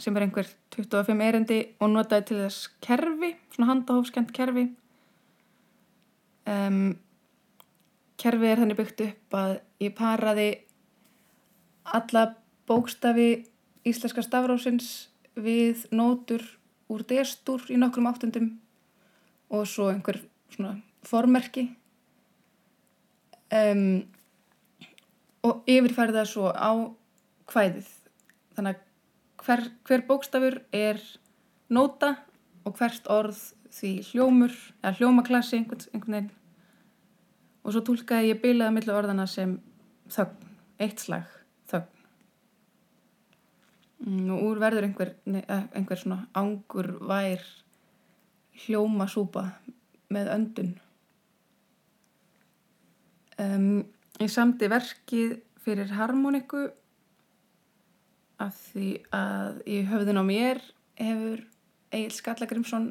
sem 0.00 0.16
er 0.16 0.24
einhver 0.24 0.48
25 0.74 1.22
erindi 1.26 1.58
og 1.78 1.92
notaði 1.92 2.26
til 2.30 2.38
þess 2.40 2.70
kerfi, 2.82 3.34
svona 3.52 3.68
handahófskent 3.74 4.32
kerfi. 4.32 4.70
Um, 6.50 6.98
kerfið 8.20 8.50
er 8.50 8.62
þannig 8.62 8.78
byggt 8.80 9.02
upp 9.04 9.36
að 9.38 9.52
ég 9.80 9.94
paraði 9.96 10.48
alla 11.94 12.24
bókstafi 12.68 13.28
íslenska 13.86 14.24
stafrásins 14.24 14.90
við 15.38 15.86
nótur 15.94 16.42
úr 16.90 17.04
destur 17.08 17.62
í 17.70 17.78
nokkrum 17.80 18.08
áttundum 18.10 18.50
og 19.50 19.66
svo 19.70 19.88
einhver 19.92 20.20
svona 20.50 20.74
formerki 21.06 21.68
um, 23.54 24.02
og 25.46 25.62
yfirfæri 25.70 26.14
það 26.14 26.28
svo 26.28 26.50
á 26.52 26.72
kvæðið. 27.50 27.88
Þannig 28.58 28.76
að 28.76 29.46
hver, 29.46 29.64
hver 29.86 30.04
bókstafur 30.10 30.58
er 30.76 31.00
nóta 31.72 32.16
og 32.66 32.76
hvert 32.76 33.08
orð 33.10 33.38
því 33.72 33.94
hljómur 34.10 34.52
eða 34.82 34.96
hljómaklassi 34.98 35.60
einhvern 35.60 36.12
veginn 36.12 36.30
og 37.64 37.74
svo 37.74 37.82
tólkaði 37.84 38.32
ég 38.32 38.42
bilaða 38.42 38.74
millu 38.74 38.94
orðana 38.96 39.26
sem 39.28 39.56
þögn, 40.10 40.52
eitt 40.80 41.02
slag 41.02 41.28
þögn. 41.70 42.06
Mm, 44.06 44.30
og 44.34 44.44
úr 44.48 44.62
verður 44.62 44.88
einhver, 44.88 45.14
eh, 45.28 45.66
einhver 45.76 46.00
svona 46.00 46.26
ángur 46.34 46.92
vær 47.04 47.44
hljómasúpa 48.64 49.44
með 50.10 50.32
öndun. 50.34 50.72
Um, 53.40 53.86
ég 54.20 54.28
samti 54.28 54.68
verkið 54.68 55.38
fyrir 55.64 55.92
harmoniku 55.96 56.66
af 58.40 58.56
því 58.72 58.88
að 59.16 59.60
í 59.68 59.78
höfðun 59.88 60.20
á 60.20 60.24
mér 60.24 60.60
hefur 61.00 61.44
Egil 61.90 62.12
Skallagrimsson 62.16 62.90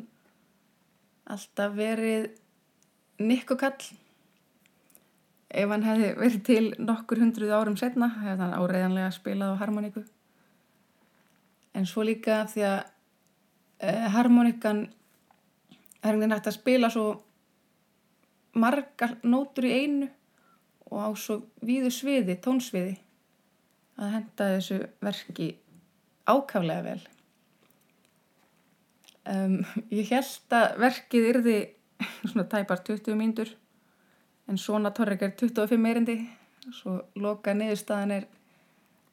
alltaf 1.29 1.75
verið 1.77 2.31
nikkukall 3.21 3.77
ef 5.49 5.71
hann 5.73 5.85
hefði 5.85 6.13
verið 6.19 6.45
til 6.45 6.63
nokkur 6.77 7.21
hundruð 7.23 7.55
árum 7.57 7.77
setna 7.79 8.11
hefði 8.19 8.45
hann 8.45 8.55
áreiðanlega 8.57 9.11
spilað 9.15 9.55
á 9.57 9.61
harmoniku 9.63 10.03
en 11.73 11.87
svo 11.89 12.05
líka 12.05 12.43
því 12.49 12.65
að 12.69 12.79
uh, 12.85 14.07
harmonikan 14.13 14.85
er 15.99 16.13
einhvern 16.13 16.21
veginn 16.21 16.35
hægt 16.37 16.49
að 16.51 16.57
spila 16.59 16.89
svo 16.93 17.07
margar 18.59 19.17
nótur 19.23 19.67
í 19.67 19.75
einu 19.83 20.09
og 20.89 20.99
á 21.05 21.09
svo 21.19 21.39
víðu 21.65 21.91
sviði, 21.93 22.37
tónsviði 22.41 22.97
að 23.99 24.13
henda 24.15 24.51
þessu 24.55 24.77
verki 25.03 25.49
ákaflega 26.29 26.85
vel. 26.85 27.01
Um, 29.29 29.59
ég 29.93 30.09
held 30.09 30.55
að 30.55 30.79
verkið 30.81 31.27
yrði 31.33 31.57
svona 32.31 32.47
tæpar 32.49 32.81
20 32.87 33.19
mínútur 33.19 33.51
en 34.49 34.57
svona 34.57 34.91
torrek 34.95 35.21
er 35.21 35.35
25 35.37 35.89
erindi. 35.89 36.17
Svo 36.73 36.97
loka 37.15 37.53
niðurstaðan 37.53 38.15
er 38.17 38.25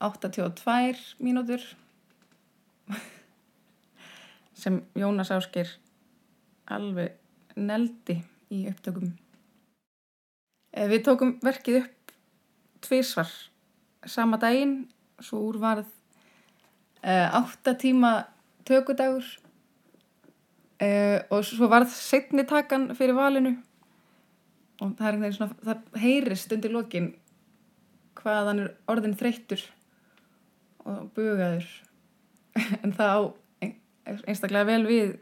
82 0.00 1.16
mínútur. 1.24 1.62
Sem 4.60 4.80
Jónas 4.96 5.32
Áskir 5.34 5.68
alveg 6.72 7.14
neldi 7.56 8.18
í 8.52 8.64
upptökum. 8.70 9.12
Eh, 10.72 10.88
Við 10.88 11.04
tókum 11.04 11.36
verkið 11.44 11.82
upp 11.84 12.16
tvísvar 12.84 13.30
sama 14.06 14.38
daginn, 14.40 14.86
svo 15.20 15.40
úr 15.48 15.56
varð 15.58 15.88
uh, 17.02 17.28
átta 17.40 17.74
tíma 17.74 18.28
tökudagur. 18.68 19.24
Uh, 20.76 21.24
og 21.32 21.40
svo 21.48 21.68
varð 21.72 21.90
setni 21.90 22.44
takan 22.46 22.90
fyrir 22.94 23.16
valinu 23.16 23.56
og 24.80 24.92
það 24.98 25.06
er 25.06 25.16
einhvern 25.16 25.24
veginn 25.24 25.36
svona, 25.38 25.56
það 25.64 26.00
heyrist 26.02 26.52
undir 26.56 26.74
lokin 26.74 27.10
hvaðan 28.20 28.62
er 28.64 28.70
orðin 28.90 29.16
þreyttur 29.18 29.62
og 30.86 31.10
bugaður 31.16 31.68
en 32.82 32.94
það 32.96 33.12
á 33.12 33.20
einstaklega 34.06 34.68
vel 34.68 34.82
við 34.86 35.14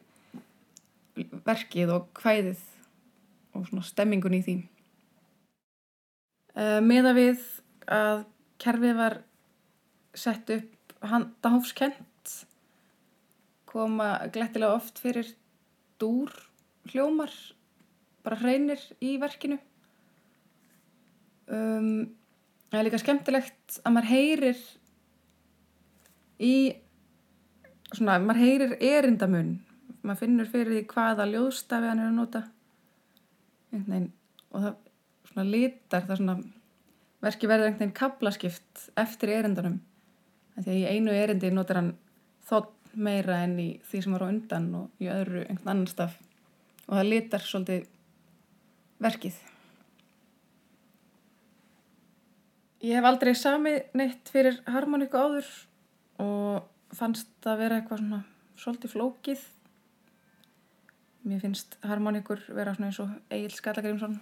verkið 1.47 1.93
og 1.95 2.09
hvæðið 2.19 2.63
og 3.55 3.69
svona 3.69 3.87
stemmingun 3.87 4.35
í 4.35 4.43
því. 4.45 4.57
Uh, 6.55 6.81
Meða 6.83 7.15
við 7.17 7.43
að 7.91 8.25
kerfið 8.63 8.99
var 8.99 9.19
sett 10.15 10.51
upp 10.55 10.95
handahófskent 11.05 12.35
koma 13.69 14.17
glettilega 14.35 14.77
oft 14.79 15.01
fyrir 15.03 15.33
dúr 16.01 16.31
hljómar 16.93 17.33
bara 18.25 18.41
hreinir 18.41 18.81
í 19.05 19.17
verkinu. 19.21 19.59
Um, 21.45 22.15
það 22.71 22.81
er 22.81 22.89
líka 22.89 23.03
skemmtilegt 23.03 23.79
að 23.85 23.95
maður 23.95 24.11
heyrir 24.11 24.63
í 26.41 26.55
svona, 27.93 28.19
maður 28.19 28.43
heyrir 28.43 28.77
erindamun. 28.81 29.55
Maður 30.05 30.21
finnur 30.25 30.51
fyrir 30.51 30.79
því 30.79 30.85
hvaða 30.91 31.29
ljóðstafi 31.31 31.91
hann 31.91 32.03
er 32.03 32.11
að 32.11 32.19
nota. 32.19 32.45
Veginn, 33.75 34.11
og 34.55 34.67
það 34.67 34.75
svona 35.31 35.51
litar 35.51 36.05
það 36.07 36.21
svona 36.21 36.37
verki 37.25 37.49
verður 37.49 37.71
einhvern 37.71 37.81
veginn 37.83 37.99
kaplaskipt 37.99 38.87
eftir 39.01 39.33
erindanum. 39.35 39.81
Því 40.55 40.71
að 40.71 40.81
í 40.81 40.85
einu 40.93 41.15
erindi 41.17 41.51
notar 41.51 41.81
hann 41.81 41.95
þótt 42.47 42.95
meira 42.95 43.41
enn 43.43 43.57
í 43.59 43.69
því 43.89 44.03
sem 44.05 44.15
var 44.15 44.27
á 44.27 44.31
undan 44.31 44.69
og 44.79 45.03
í 45.03 45.09
öðru 45.11 45.43
einhvern 45.49 45.73
annan 45.73 45.91
staf. 45.91 46.19
Og 46.87 46.99
það 46.99 47.11
litar 47.11 47.43
svolítið 47.43 47.89
verkið 49.03 49.41
Ég 52.85 52.99
hef 52.99 53.07
aldrei 53.09 53.33
samið 53.33 53.95
neitt 53.97 54.29
fyrir 54.29 54.59
harmoníku 54.69 55.17
áður 55.17 55.47
og 56.21 56.67
fannst 56.93 57.31
það 57.41 57.61
vera 57.63 57.77
eitthvað 57.81 58.03
svona 58.03 58.19
svolítið 58.61 58.93
flókið. 58.93 59.45
Mér 61.25 61.41
finnst 61.41 61.79
harmoníkur 61.81 62.43
vera 62.53 62.75
svona 62.77 62.91
eins 62.91 62.99
og 63.01 63.15
Egil 63.33 63.55
Skallagrimsson, 63.57 64.19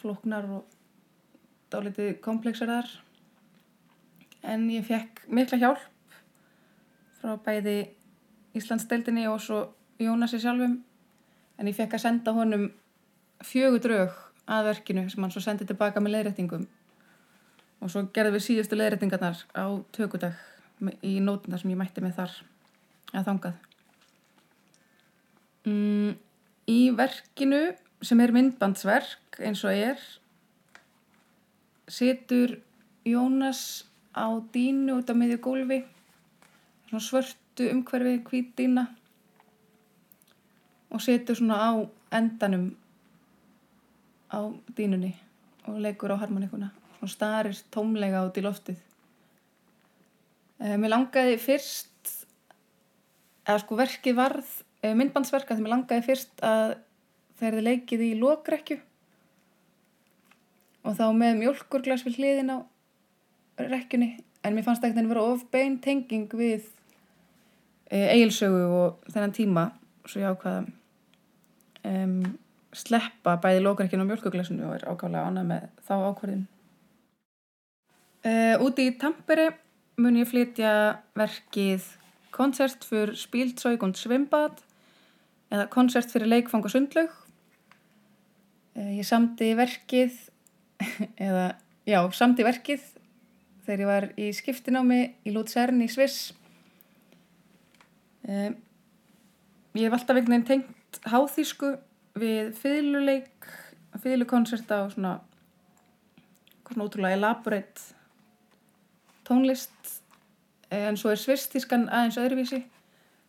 flóknar 0.00 0.48
og 0.56 0.78
dálítið 1.74 2.14
komplexar 2.24 2.72
þar. 2.72 2.88
En 4.40 4.64
ég 4.72 4.88
fekk 4.88 5.26
mikla 5.28 5.60
hjálp 5.60 6.16
frá 7.20 7.36
bæði 7.44 7.76
Íslandsdeildinni 8.56 9.28
og 9.28 9.42
svo 9.44 9.60
Jónasi 10.00 10.40
sjálfum. 10.40 10.80
En 11.60 11.68
ég 11.68 11.76
fekk 11.76 11.98
að 11.98 12.06
senda 12.08 12.32
honum 12.32 12.70
fjögur 13.44 13.82
drög 13.84 14.16
að 14.50 14.70
verkinu 14.70 15.04
sem 15.10 15.24
hann 15.24 15.32
svo 15.32 15.42
sendið 15.44 15.72
tilbaka 15.72 16.02
með 16.02 16.16
leiðrættingum. 16.16 16.66
Og 17.84 17.92
svo 17.92 18.04
gerðum 18.16 18.38
við 18.38 18.46
síðustu 18.46 18.78
leiðrættingarnar 18.78 19.44
á 19.56 19.66
tökudag 19.94 20.36
í 21.04 21.16
nótuna 21.22 21.60
sem 21.60 21.72
ég 21.72 21.80
mætti 21.80 22.04
með 22.04 22.18
þar 22.18 22.34
að 23.14 23.30
þangað. 23.30 23.62
Mm, 25.64 26.12
í 26.68 26.80
verkinu 26.96 27.62
sem 28.04 28.20
er 28.20 28.34
myndbandsverk 28.36 29.40
eins 29.40 29.64
og 29.64 29.72
er 29.72 30.00
setur 31.88 32.58
Jónas 33.04 33.84
á 34.16 34.28
dínu 34.52 35.00
út 35.00 35.10
á 35.12 35.14
miðju 35.16 35.40
gólfi 35.44 35.80
svona 36.88 37.04
svörtu 37.04 37.68
umhverfi 37.72 38.20
hvít 38.28 38.52
dína 38.56 38.86
og 40.90 41.02
setur 41.02 41.36
svona 41.36 41.58
á 41.58 41.72
endanum 42.14 42.72
á 44.34 44.42
dínunni 44.76 45.14
og 45.70 45.78
leikur 45.80 46.12
á 46.12 46.20
harmonikuna 46.20 46.72
og 47.00 47.10
starir 47.12 47.56
tómlega 47.74 48.24
út 48.26 48.38
í 48.40 48.44
loftið. 48.44 48.80
Mér 50.64 50.92
langaði 50.92 51.36
fyrst, 51.42 52.12
eða 53.44 53.60
sko 53.60 53.76
verkið 53.78 54.16
varð, 54.16 54.50
myndbandsverka, 54.84 55.56
því 55.56 55.64
mér 55.64 55.74
langaði 55.74 56.04
fyrst 56.06 56.44
að 56.44 56.76
þeir 57.40 57.58
þið 57.58 57.66
leikið 57.68 58.04
í 58.06 58.12
lókrekju 58.20 58.78
og 60.84 60.96
þá 60.96 61.04
með 61.16 61.40
mjölkurglas 61.40 62.04
við 62.06 62.20
hliðin 62.20 62.54
á 62.54 62.58
rekkjunni, 63.60 64.10
en 64.44 64.56
mér 64.56 64.66
fannst 64.66 64.84
ekkert 64.84 65.04
að 65.04 65.12
vera 65.12 65.26
of 65.32 65.44
bein 65.52 65.78
tenging 65.84 66.32
við 66.32 66.70
eigilsögu 67.90 68.64
og 68.78 69.12
þennan 69.12 69.36
tíma, 69.36 69.68
svo 70.08 70.22
ég 70.22 70.32
ákvaða 70.32 70.64
um, 71.90 72.18
sleppa 72.76 73.36
bæði 73.42 73.62
lókrekkjun 73.64 74.04
og 74.04 74.10
mjölkurglasinu 74.10 74.68
og 74.68 74.76
er 74.78 74.86
ákvæmlega 74.88 75.30
ánað 75.30 75.50
með 75.50 75.66
þá 75.86 75.94
ákvarðin. 76.10 76.46
Uh, 78.24 78.54
úti 78.64 78.88
í 78.88 78.94
Tampere 79.00 79.50
mun 80.00 80.16
ég 80.18 80.30
flytja 80.30 80.72
verkið 81.18 81.86
koncert 82.34 82.86
fyrir 82.86 83.14
Spíltsaug 83.18 83.84
og 83.86 83.98
Svimbad 83.98 84.62
eða 85.52 85.68
koncert 85.70 86.10
fyrir 86.10 86.30
leikfang 86.30 86.64
og 86.66 86.72
sundlaug. 86.72 87.12
Ég 88.74 89.06
samti 89.06 89.52
verkið, 89.54 90.16
eða 91.28 91.52
já, 91.86 92.00
samti 92.10 92.46
verkið 92.46 92.82
þegar 93.64 93.82
ég 93.84 93.90
var 93.90 94.06
í 94.18 94.30
skiptinámi 94.34 95.00
í 95.24 95.34
Lútsern 95.34 95.84
í 95.84 95.88
Sviss. 95.92 96.32
Ég 98.26 98.56
hef 99.78 99.94
alltaf 99.94 100.16
einhvern 100.16 100.34
veginn 100.34 100.48
tengt 100.48 101.00
háþísku 101.10 101.74
við 102.18 102.52
fylguleik, 102.58 103.48
fylgukoncerta 104.02 104.84
og 104.84 104.94
svona, 104.94 105.16
svona 106.68 106.86
ótrúlega 106.86 107.18
elaborate 107.18 107.94
tónlist 109.24 110.00
en 110.74 110.98
svo 110.98 111.12
er 111.14 111.20
svistískan 111.20 111.88
aðeins 111.88 112.18
öðruvísi 112.20 112.60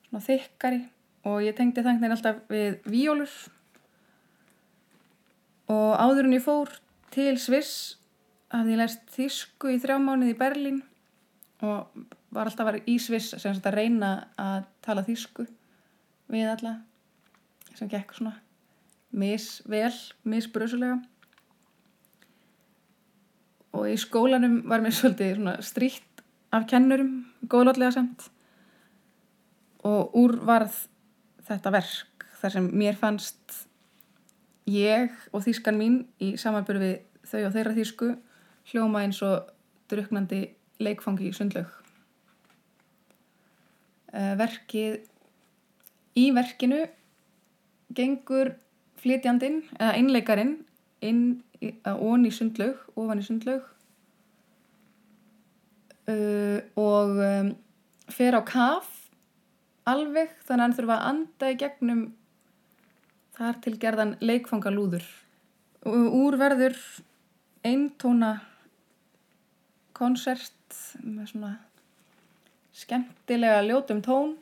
svona 0.08 0.24
þykkari. 0.26 0.82
Og 1.26 1.41
ég 1.41 1.56
tengdi 1.58 1.82
þannig 1.82 2.13
alltaf 2.13 2.41
við 2.52 2.82
víólur 2.86 3.32
og 5.74 5.95
áður 5.98 6.28
en 6.28 6.36
ég 6.38 6.43
fór 6.45 6.76
til 7.15 7.34
Sviss 7.41 7.95
hafði 8.54 8.76
ég 8.76 8.82
læst 8.84 9.08
þísku 9.15 9.74
í 9.74 9.80
þrjá 9.82 9.98
mánuði 10.04 10.36
í 10.36 10.38
Berlín 10.38 10.84
og 11.65 11.89
var 12.36 12.52
alltaf 12.52 12.69
var 12.69 12.78
í 12.86 13.00
Sviss 13.02 13.34
sem 13.41 13.58
að 13.58 13.78
reyna 13.80 14.12
að 14.38 14.69
tala 14.86 15.06
þísku 15.08 15.48
við 16.30 16.52
alla 16.54 16.78
sem 17.74 17.89
gekk 17.89 18.13
svona 18.13 18.44
misvel, 19.15 19.93
misbröðsulega 20.28 20.99
og 23.75 23.88
í 23.91 23.95
skólanum 23.99 24.62
var 24.69 24.84
mér 24.84 24.95
svolítið 24.99 25.47
stríkt 25.65 26.23
af 26.56 26.67
kennurum, 26.71 27.25
góðlótlega 27.51 27.95
samt 27.97 28.30
og 29.86 30.15
úr 30.17 30.38
varð 30.47 30.75
þetta 31.45 31.73
verk 31.75 32.28
þar 32.39 32.56
sem 32.56 32.69
mér 32.73 32.97
fannst 32.99 33.65
ég 34.69 35.13
og 35.32 35.43
þýskan 35.45 35.78
mín 35.78 35.97
í 36.21 36.34
samanbyrju 36.41 36.82
við 36.82 36.95
þau 37.25 37.41
og 37.47 37.54
þeirra 37.56 37.75
þýsku 37.78 38.12
hljóma 38.71 39.04
eins 39.06 39.21
og 39.25 39.51
druknandi 39.91 40.41
leikfangi 40.82 41.30
í 41.30 41.34
sundlaug. 41.36 41.69
Eh, 44.15 44.34
verkið 44.39 45.06
í 46.17 46.30
verkinu 46.34 46.82
gengur 47.95 48.56
flytjandin 49.06 49.62
eða 49.78 49.94
einleikarin 50.00 50.58
inn 51.06 51.24
ón 51.86 52.26
í 52.26 52.34
sundlaug, 52.34 52.82
ofan 52.98 53.22
í 53.22 53.26
sundlaug 53.26 53.63
uh, 56.10 56.60
og 56.80 57.22
um, 57.22 57.52
fer 58.12 58.38
á 58.38 58.41
kaf 58.46 58.89
alveg 59.86 60.34
þannig 60.46 60.56
að 60.56 60.63
hann 60.63 60.78
þurfa 60.80 60.98
að 60.98 61.10
anda 61.12 61.52
í 61.52 61.60
gegnum 61.62 62.04
þar 63.36 63.60
til 63.62 63.76
gerðan 63.78 64.15
leikfangalúður. 64.24 65.06
Úr 65.86 66.38
verður 66.39 66.78
eintóna 67.65 68.32
konsert 69.96 70.78
með 71.04 71.34
svona 71.34 71.52
skemmtilega 72.76 73.62
ljótum 73.68 74.02
tón 74.06 74.34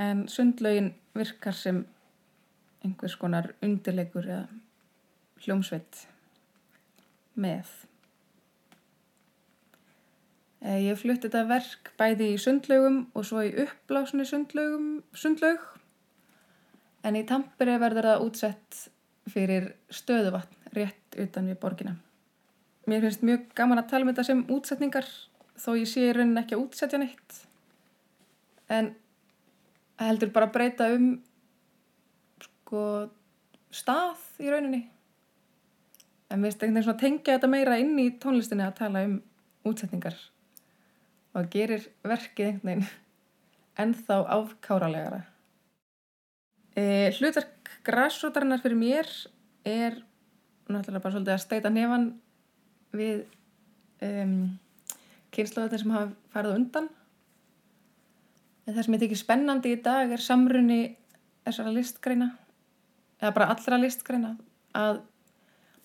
en 0.00 0.24
sundlaugin 0.30 0.92
virkar 1.18 1.56
sem 1.58 1.82
einhvers 2.82 3.16
konar 3.20 3.52
undirleikur 3.62 4.26
eða 4.26 4.46
hljómsveit 5.44 6.04
með. 7.38 7.66
Eh, 10.62 10.78
ég 10.86 10.98
flutti 10.98 11.26
þetta 11.26 11.46
verk 11.48 11.92
bæði 11.98 12.32
í 12.34 12.40
sundlaugum 12.40 12.98
og 13.18 13.26
svo 13.26 13.42
í 13.42 13.54
uppblásni 13.64 14.26
sundlaug. 14.28 15.64
En 17.02 17.18
í 17.18 17.24
Tampere 17.26 17.80
verður 17.82 18.12
það 18.12 18.26
útsett 18.28 18.82
fyrir 19.32 19.72
stöðuvatn 19.90 20.74
rétt 20.76 21.18
utan 21.18 21.50
við 21.50 21.58
borgina. 21.62 21.96
Mér 22.86 23.04
finnst 23.06 23.26
mjög 23.26 23.50
gaman 23.58 23.82
að 23.82 23.90
tala 23.90 24.06
um 24.06 24.10
þetta 24.12 24.26
sem 24.26 24.44
útsetningar 24.50 25.08
þó 25.58 25.74
ég 25.78 25.90
sé 25.90 26.06
í 26.08 26.14
raunin 26.14 26.38
ekki 26.40 26.56
að 26.56 26.64
útsetja 26.64 26.98
neitt. 26.98 27.42
En 28.70 28.94
heldur 30.02 30.32
bara 30.34 30.48
að 30.48 30.54
breyta 30.56 30.88
um 30.94 31.12
sko 32.72 32.82
stað 33.68 34.20
í 34.40 34.48
rauninni 34.48 34.86
en 36.32 36.40
við 36.40 36.54
veist 36.56 36.86
svona 36.86 37.00
tengja 37.00 37.34
þetta 37.36 37.50
meira 37.52 37.76
inn 37.76 37.98
í 38.00 38.06
tónlistinni 38.16 38.64
að 38.64 38.78
tala 38.78 39.02
um 39.04 39.18
útsetningar 39.68 40.16
og 41.36 41.50
gerir 41.52 41.84
verkið 42.00 42.48
einhvern 42.48 42.70
veginn 42.70 42.88
ennþá 43.82 44.16
áfkáralegara. 44.36 45.20
E, 46.76 47.12
hlutverk 47.18 47.70
græsrótarinnar 47.84 48.60
fyrir 48.64 48.80
mér 48.80 49.12
er 49.68 50.00
náttúrulega 50.72 51.04
bara 51.04 51.14
svolítið 51.14 51.36
að 51.36 51.44
steita 51.44 51.72
nefan 51.72 52.08
við 52.96 53.24
um, 54.04 54.36
kynnslóðin 55.32 55.84
sem 55.84 55.96
hafa 55.96 56.12
farið 56.32 56.56
undan. 56.56 56.88
En 58.64 58.76
það 58.76 58.84
sem 58.86 58.96
ég 58.96 59.04
tekið 59.04 59.24
spennandi 59.24 59.76
í 59.76 59.80
dag 59.84 60.12
er 60.12 60.24
samrunni 60.24 60.82
þessara 61.42 61.72
listgreina, 61.74 62.32
eða 63.22 63.32
bara 63.36 63.50
allra 63.54 63.78
listgreina, 63.78 64.34
að 64.74 65.00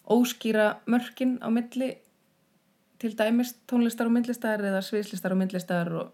óskýra 0.10 0.78
mörkin 0.90 1.38
á 1.44 1.48
milli 1.54 1.94
til 2.98 3.14
dæmis 3.18 3.54
tónlistar 3.70 4.10
og 4.10 4.16
myndlistar 4.16 4.64
eða 4.64 4.82
sviðslistar 4.82 5.36
og 5.36 5.42
myndlistar 5.42 5.92
og, 5.94 6.14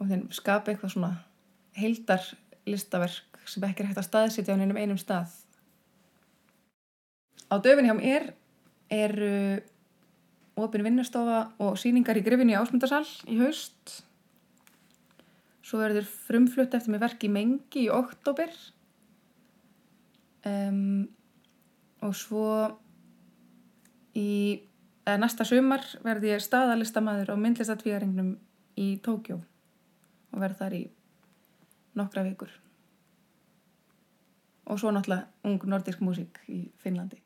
og 0.00 0.08
þeim 0.08 0.28
skapa 0.32 0.72
eitthvað 0.72 0.94
svona 0.94 1.12
heildar 1.76 2.24
listaverk 2.68 3.40
sem 3.50 3.64
ekki 3.66 3.84
er 3.84 3.90
hægt 3.90 4.00
að 4.00 4.08
staðsitja 4.08 4.56
á 4.56 4.60
einum 4.60 4.78
einum 4.78 5.00
stað. 5.00 5.32
Á 7.50 7.58
döfinni 7.58 7.90
hjá 7.90 7.98
mér 7.98 8.30
eru 8.90 9.60
ofin 10.60 10.84
vinnustofa 10.86 11.40
og 11.62 11.78
síningar 11.80 12.18
í 12.20 12.24
grifinni 12.24 12.56
ásmundarsal 12.58 13.04
í 13.30 13.40
haust. 13.40 14.00
Svo 15.66 15.80
verður 15.82 16.06
frumflutt 16.06 16.74
eftir 16.74 16.94
mig 16.94 17.02
verk 17.02 17.26
í 17.26 17.32
mengi 17.32 17.86
í 17.86 17.90
oktober 17.92 18.52
um, 20.48 21.08
og 22.04 22.14
svo 22.16 22.46
í 24.16 24.60
næsta 25.20 25.44
sumar 25.48 25.84
verði 26.04 26.34
ég 26.34 26.44
staðalistamæður 26.44 27.34
á 27.34 27.42
myndlistatvíðaringnum 27.42 28.34
í 28.80 28.88
Tókjó 29.04 29.40
og 29.40 30.42
verð 30.42 30.60
þar 30.62 30.76
í 30.78 30.82
nokkra 31.98 32.24
vikur. 32.28 32.52
Og 34.70 34.78
svo 34.78 34.94
náttúrulega 34.94 35.26
ung 35.50 35.66
nordisk 35.66 36.04
músík 36.04 36.38
í 36.46 36.62
Finnlandi 36.78 37.18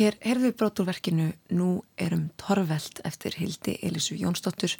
Hér 0.00 0.14
herðum 0.24 0.46
við 0.48 0.54
broturverkinu 0.56 1.24
Nú 1.52 1.66
erum 2.00 2.30
torvelt 2.40 3.02
eftir 3.04 3.34
Hildi 3.36 3.74
Elisu 3.84 4.14
Jónsdóttur 4.16 4.72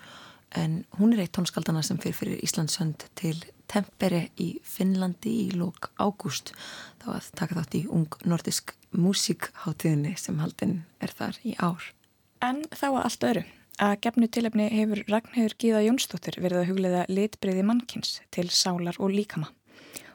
en 0.57 0.79
hún 0.97 1.13
er 1.13 1.21
eitt 1.21 1.35
tónskaldana 1.37 1.83
sem 1.85 1.99
fyrir 2.01 2.17
fyrir 2.17 2.41
Íslandsönd 2.47 3.05
til 3.21 3.35
Tempere 3.69 4.23
í 4.41 4.47
Finnlandi 4.65 5.35
í 5.43 5.51
lók 5.53 5.91
ágúst 6.01 6.55
þá 7.03 7.11
að 7.19 7.29
taka 7.37 7.59
þátt 7.59 7.77
í 7.77 7.83
ung 7.93 8.17
nordisk 8.25 8.73
músikháttíðinni 8.97 10.15
sem 10.17 10.41
haldinn 10.41 10.79
er 11.05 11.13
þar 11.13 11.37
í 11.45 11.53
ár. 11.61 11.93
En 12.41 12.65
þá 12.73 12.89
að 12.89 13.03
allt 13.05 13.31
öru. 13.35 13.47
Að 13.77 13.97
gefnu 14.07 14.33
tilefni 14.33 14.73
hefur 14.73 15.05
Ragnhjörg 15.05 15.61
Gíða 15.61 15.85
Jónsdóttir 15.85 16.41
verið 16.41 16.63
að 16.63 16.71
huglega 16.73 17.05
litbriði 17.13 17.69
mannkins 17.69 18.23
til 18.33 18.49
sálar 18.49 18.97
og 18.97 19.13
líkama. 19.13 19.53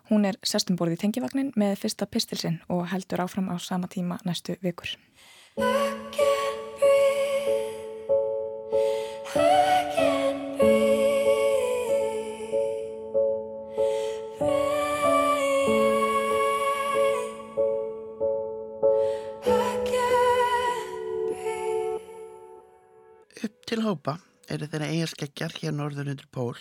Hún 0.05 0.25
er 0.29 0.37
sestumborð 0.45 0.93
í 0.93 0.99
tengivagnin 1.01 1.47
með 1.57 1.79
fyrsta 1.81 2.05
pistilsinn 2.05 2.59
og 2.69 2.83
heldur 2.91 3.23
áfram 3.23 3.49
á 3.49 3.57
sama 3.57 3.89
tíma 3.89 4.19
næstu 4.27 4.53
vikur. 4.61 4.93
Upp 23.45 23.57
til 23.65 23.81
hópa 23.81 24.19
eru 24.49 24.69
þeirra 24.69 24.93
eigaskeggjar 24.93 25.57
hér 25.57 25.73
norður 25.73 26.13
undir 26.13 26.29
pól 26.29 26.55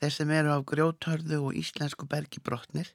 þeir 0.00 0.12
sem 0.12 0.30
eru 0.34 0.52
af 0.54 0.64
grjóthörðu 0.70 1.40
og 1.48 1.58
íslensku 1.58 2.06
bergi 2.10 2.42
brotnir, 2.44 2.88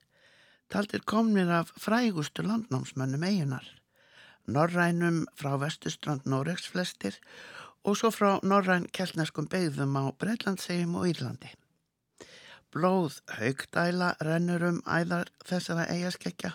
taldir 0.70 1.02
komnir 1.06 1.50
af 1.50 1.72
frægustu 1.82 2.44
landnámsmönnum 2.46 3.24
eigunar, 3.26 3.66
norrænum 4.46 5.24
frá 5.40 5.56
vestustrand 5.62 6.28
Noregs 6.30 6.68
flestir 6.68 7.18
og 7.84 7.98
svo 7.98 8.12
frá 8.14 8.32
norræn 8.44 8.86
keltneskum 8.94 9.48
beigðum 9.50 9.96
á 9.98 10.04
Breitlandsegjum 10.22 10.98
og 11.00 11.08
Írlandi. 11.10 11.52
Blóð 12.70 13.22
haugdæla 13.40 14.14
rennur 14.22 14.68
um 14.68 14.82
æðar 14.86 15.32
þessara 15.48 15.88
eigaskeggja, 15.90 16.52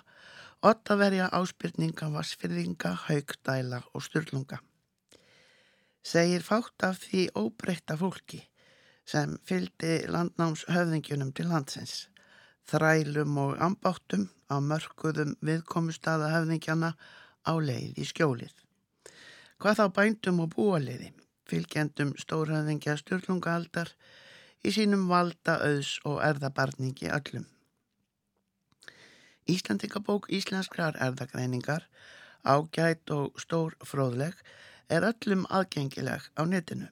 ottaverja 0.63 1.27
áspyrninga, 1.35 2.11
vassfyrðinga, 2.15 2.95
haugdæla 3.09 3.83
og 3.93 4.05
styrlunga. 4.07 4.61
Segir 6.05 6.45
fátt 6.45 6.85
af 6.87 7.01
því 7.03 7.31
óbreyta 7.35 7.97
fólki 7.99 8.45
sem 9.09 9.37
fyldi 9.49 10.05
landnámshöfðingjunum 10.09 11.33
til 11.37 11.51
landsins, 11.51 12.09
þrælum 12.71 13.37
og 13.43 13.59
ambáttum 13.63 14.29
á 14.49 14.57
mörguðum 14.65 15.35
viðkomustada 15.45 16.31
höfðingjana 16.33 16.95
á 17.45 17.53
leið 17.61 18.01
í 18.01 18.07
skjólið. 18.09 18.55
Hvað 19.61 19.81
þá 19.81 19.87
bændum 19.99 20.41
og 20.45 20.53
búaliði, 20.57 21.13
fylgjendum 21.49 22.15
stórhöfðingja 22.21 22.97
stjórnungaaldar 23.01 23.93
í 24.65 24.73
sínum 24.73 25.07
valda, 25.11 25.59
auðs 25.61 25.99
og 26.09 26.23
erðabarningi 26.25 27.13
öllum. 27.13 27.45
Íslandingabók 29.45 30.31
Íslenskrar 30.33 30.97
erðagreiningar, 31.05 31.85
ágætt 32.45 33.13
og 33.13 33.37
stór 33.41 33.77
fróðleg, 33.85 34.37
er 34.89 35.05
öllum 35.05 35.45
aðgengileg 35.53 36.31
á 36.33 36.43
netinu. 36.49 36.89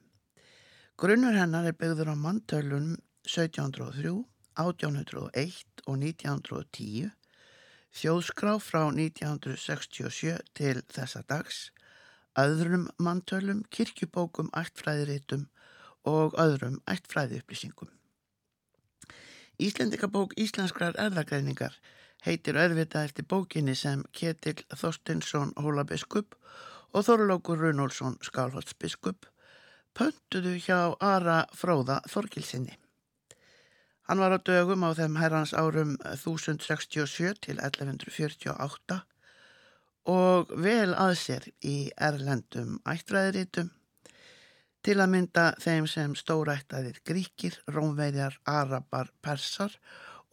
Grunnur 1.02 1.34
hennar 1.34 1.64
er 1.66 1.74
byggður 1.74 2.12
á 2.12 2.16
mantölunum 2.24 2.92
1703, 3.26 4.10
1801 4.54 5.80
og 5.90 5.96
1910, 5.98 7.08
þjóðskrá 7.90 8.52
frá 8.62 8.84
1967 8.86 10.36
til 10.54 10.84
þessa 10.94 11.24
dags, 11.26 11.58
öðrum 12.38 12.84
mantölum, 13.02 13.64
kirkjubókum, 13.74 14.52
ættfræðiritum 14.54 15.48
og 16.06 16.38
öðrum 16.38 16.78
ættfræðiupplýsingum. 16.94 17.90
Íslendikabók 19.58 20.38
Íslenskrar 20.38 20.94
erðagreiningar 21.02 21.80
heitir 22.28 22.62
örvitað 22.68 23.10
eftir 23.10 23.26
bókinni 23.26 23.74
sem 23.74 24.06
Ketil 24.14 24.62
Þorstinsson 24.70 25.50
Hólabiskup 25.58 26.38
og 26.94 27.10
Þorlókur 27.10 27.58
Runolfsson 27.66 28.20
Skálholtsbiskup 28.22 29.31
pöntuðu 29.98 30.54
hjá 30.64 30.78
Ara 31.00 31.42
Fróða 31.56 32.00
Þorgilsinni. 32.08 32.76
Hann 34.08 34.20
var 34.20 34.34
á 34.34 34.38
dögum 34.44 34.84
á 34.84 34.90
þeim 34.98 35.18
herrans 35.20 35.52
árum 35.54 35.94
1067 36.04 37.38
til 37.46 37.58
1148 37.58 38.98
og 40.12 40.50
vel 40.58 40.90
að 40.98 41.14
sér 41.20 41.46
í 41.62 41.76
erlendum 41.96 42.80
ættræðiritum 42.88 43.70
til 44.82 44.98
að 44.98 45.12
mynda 45.14 45.44
þeim 45.62 45.86
sem 45.86 46.16
stórættaðir 46.18 46.98
gríkir, 47.06 47.54
rómveðjar, 47.70 48.40
arabar, 48.50 49.12
persar 49.22 49.76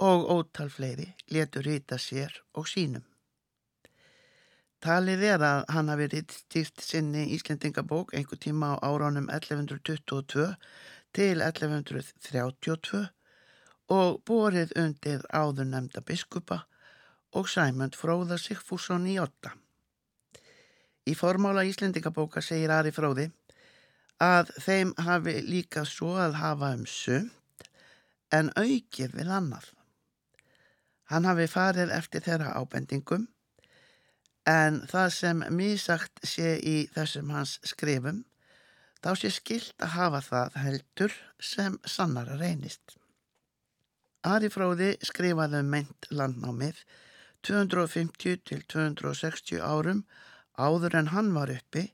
og 0.02 0.26
ótal 0.34 0.72
fleiri 0.74 1.12
letur 1.30 1.69
rýta 1.69 2.00
sér 2.02 2.34
og 2.58 2.67
sínum. 2.67 3.09
Talið 4.80 5.24
er 5.28 5.42
að 5.44 5.62
hann 5.76 5.89
hafi 5.92 6.06
rittstýrt 6.13 6.80
sinni 6.80 7.26
Íslendingabók 7.36 8.13
einhver 8.15 8.39
tíma 8.39 8.68
á 8.80 8.88
áránum 8.88 9.26
1122 9.28 10.46
til 11.12 11.42
1132 11.44 13.02
og 13.92 14.22
borið 14.30 14.72
undir 14.80 15.26
áður 15.36 15.68
nefnda 15.68 16.00
biskupa 16.08 16.62
og 17.36 17.50
Sæmund 17.52 17.98
Fróða 18.00 18.38
Sigfússon 18.39 19.08
í 19.12 19.18
åtta. 19.20 19.52
Í 21.04 21.15
formála 21.18 21.65
Íslendingabóka 21.68 22.39
segir 22.39 22.72
Ari 22.72 22.94
Fróði 22.96 23.26
að 24.24 24.54
þeim 24.63 24.94
hafi 25.10 25.34
líka 25.44 25.84
svo 25.84 26.13
að 26.24 26.38
hafa 26.39 26.70
um 26.78 26.86
sumt 26.88 27.68
en 28.32 28.54
aukið 28.56 29.20
við 29.20 29.34
annað. 29.42 29.68
Hann 31.12 31.28
hafi 31.28 31.50
farið 31.52 31.92
eftir 32.00 32.24
þeirra 32.24 32.56
ábendingum 32.56 33.28
En 34.49 34.79
það 34.89 35.09
sem 35.13 35.43
mísagt 35.53 36.21
sé 36.25 36.55
í 36.57 36.77
þessum 36.95 37.29
hans 37.35 37.57
skrifum, 37.71 38.23
þá 39.03 39.12
sé 39.19 39.29
skilt 39.35 39.75
að 39.83 39.95
hafa 39.97 40.21
það 40.25 40.57
heldur 40.63 41.17
sem 41.51 41.77
sannara 41.85 42.39
reynist. 42.39 42.95
Ari 44.27 44.49
Fróði 44.51 44.95
skrifaði 45.05 45.62
um 45.63 45.69
meint 45.75 46.07
landnámið 46.12 46.81
250 47.47 48.41
til 48.49 48.63
260 48.73 49.62
árum 49.63 50.01
áður 50.59 50.97
en 50.99 51.12
hann 51.13 51.31
var 51.35 51.53
uppi 51.53 51.85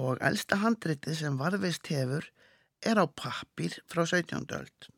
og 0.00 0.22
elsta 0.24 0.60
handriti 0.62 1.16
sem 1.18 1.36
varfist 1.40 1.90
hefur 1.92 2.30
er 2.80 3.02
á 3.02 3.04
pappir 3.04 3.76
frá 3.90 4.06
17. 4.06 4.46
öld. 4.56 4.88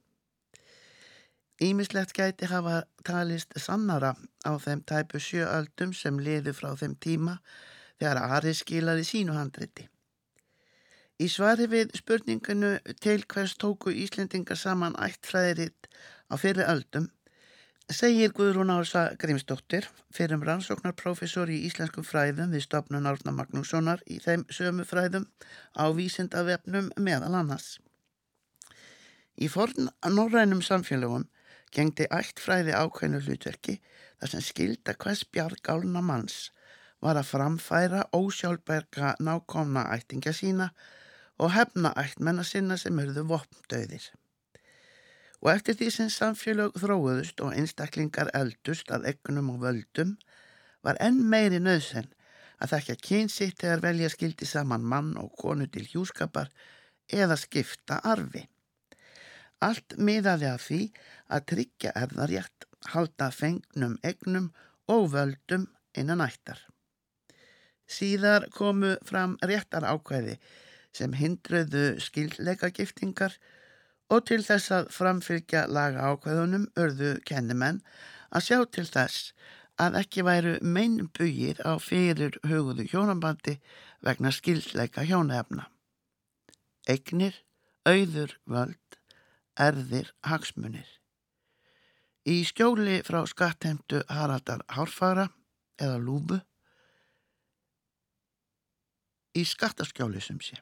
Ímislegt 1.62 2.11
gæti 2.16 2.48
hafa 2.51 2.83
talist 3.07 3.53
sannara 3.61 4.16
á 4.42 4.53
þeim 4.64 4.81
tæpu 4.88 5.20
sjööldum 5.22 5.92
sem 5.94 6.16
liðu 6.18 6.55
frá 6.59 6.72
þeim 6.81 6.96
tíma 7.07 7.37
þegar 8.01 8.18
Ari 8.38 8.55
skilaði 8.59 9.05
sínu 9.07 9.37
handriti. 9.37 9.85
Í 11.22 11.29
svari 11.31 11.68
við 11.70 11.92
spurninginu 11.94 12.72
til 13.05 13.22
hvers 13.31 13.55
tóku 13.62 13.92
Íslendingar 13.94 14.59
saman 14.59 14.96
ættfræðiritt 15.07 15.87
á 16.33 16.35
fyrir 16.35 16.66
öldum 16.72 17.07
segir 17.92 18.33
Guðrún 18.35 18.72
Ása 18.75 19.05
Grímsdóttir 19.20 19.87
fyrir 20.11 20.38
um 20.38 20.46
rannsóknarprofessor 20.48 21.53
í 21.53 21.61
íslenskum 21.68 22.07
fræðum 22.09 22.57
við 22.57 22.64
stopnun 22.66 23.07
Árna 23.07 23.35
Magnússonar 23.37 24.03
í 24.11 24.18
þeim 24.25 24.48
sömu 24.51 24.88
fræðum 24.88 25.29
á 25.79 25.85
vísindavefnum 25.94 26.90
meðal 26.96 27.37
annars. 27.38 27.77
Í 29.38 29.46
forn 29.53 29.92
norrænum 30.11 30.64
samfélagum 30.64 31.29
gengdi 31.73 32.07
ættfræði 32.13 32.75
ákveðnu 32.77 33.21
hlutverki 33.27 33.79
þar 34.21 34.33
sem 34.33 34.45
skilda 34.47 34.95
hvers 35.03 35.25
bjargálna 35.35 36.03
manns 36.05 36.51
var 37.03 37.19
að 37.19 37.31
framfæra 37.33 38.03
ósjálfberga 38.15 39.17
nákomna 39.27 39.87
ættinga 39.97 40.35
sína 40.37 40.69
og 41.43 41.55
hefna 41.57 41.91
ættmenna 41.99 42.45
sinna 42.47 42.77
sem 42.79 42.99
eruðu 43.03 43.25
vopndauðir. 43.33 44.05
Og 45.43 45.51
eftir 45.57 45.75
því 45.79 45.89
sem 45.91 46.11
samfélag 46.15 46.77
þróuðust 46.79 47.43
og 47.43 47.57
einstaklingar 47.59 48.31
eldust 48.39 48.93
að 48.95 49.09
ekkunum 49.11 49.51
og 49.57 49.65
völdum 49.65 50.15
var 50.87 51.01
enn 51.03 51.19
meiri 51.33 51.59
nöðsen 51.59 52.07
að 52.63 52.77
þekkja 52.77 52.99
kynsitt 53.09 53.59
þegar 53.59 53.83
velja 53.89 54.13
skildi 54.13 54.47
saman 54.47 54.87
mann 54.87 55.17
og 55.19 55.35
konu 55.41 55.67
til 55.67 55.89
hjúskapar 55.91 56.53
eða 57.11 57.35
skipta 57.41 57.99
arfi. 58.07 58.47
Allt 59.62 59.96
miðaði 59.98 60.48
að 60.51 60.61
því 60.66 60.81
að 61.35 61.46
tryggja 61.53 61.94
erðarjætt, 62.03 62.66
halda 62.92 63.31
fengnum 63.31 63.96
egnum 64.03 64.51
og 64.90 65.12
völdum 65.14 65.68
innan 65.98 66.25
ættar. 66.25 66.59
Síðar 67.87 68.48
komu 68.55 68.96
fram 69.07 69.37
réttar 69.44 69.87
ákvæði 69.87 70.38
sem 70.96 71.14
hindruðu 71.16 72.01
skildleika 72.03 72.72
giftingar 72.75 73.37
og 74.12 74.27
til 74.29 74.42
þess 74.44 74.72
að 74.77 74.90
framfylgja 74.92 75.66
laga 75.72 76.11
ákvæðunum 76.12 76.66
örðu 76.81 77.14
kennimenn 77.29 77.81
að 78.33 78.46
sjá 78.48 78.59
til 78.77 78.88
þess 78.88 79.33
að 79.81 79.98
ekki 80.03 80.25
væru 80.27 80.57
meinbugir 80.61 81.62
á 81.64 81.77
fyrir 81.81 82.37
hugуðu 82.48 82.87
hjónabandi 82.90 83.57
vegna 84.05 84.33
skildleika 84.35 85.05
hjónaefna. 85.09 85.68
Egnir, 86.88 87.35
auður 87.88 88.37
völd, 88.44 88.82
erðir 89.59 90.12
hagsmunir. 90.27 90.88
Í 92.23 92.45
skjóli 92.47 93.01
frá 93.03 93.25
skattheimtu 93.27 94.03
Haraldar 94.09 94.62
Hárfara 94.71 95.27
eða 95.81 95.99
Lúbu 95.99 96.38
í 99.35 99.43
skattaskjóli 99.49 100.21
sem 100.23 100.38
sé. 100.45 100.61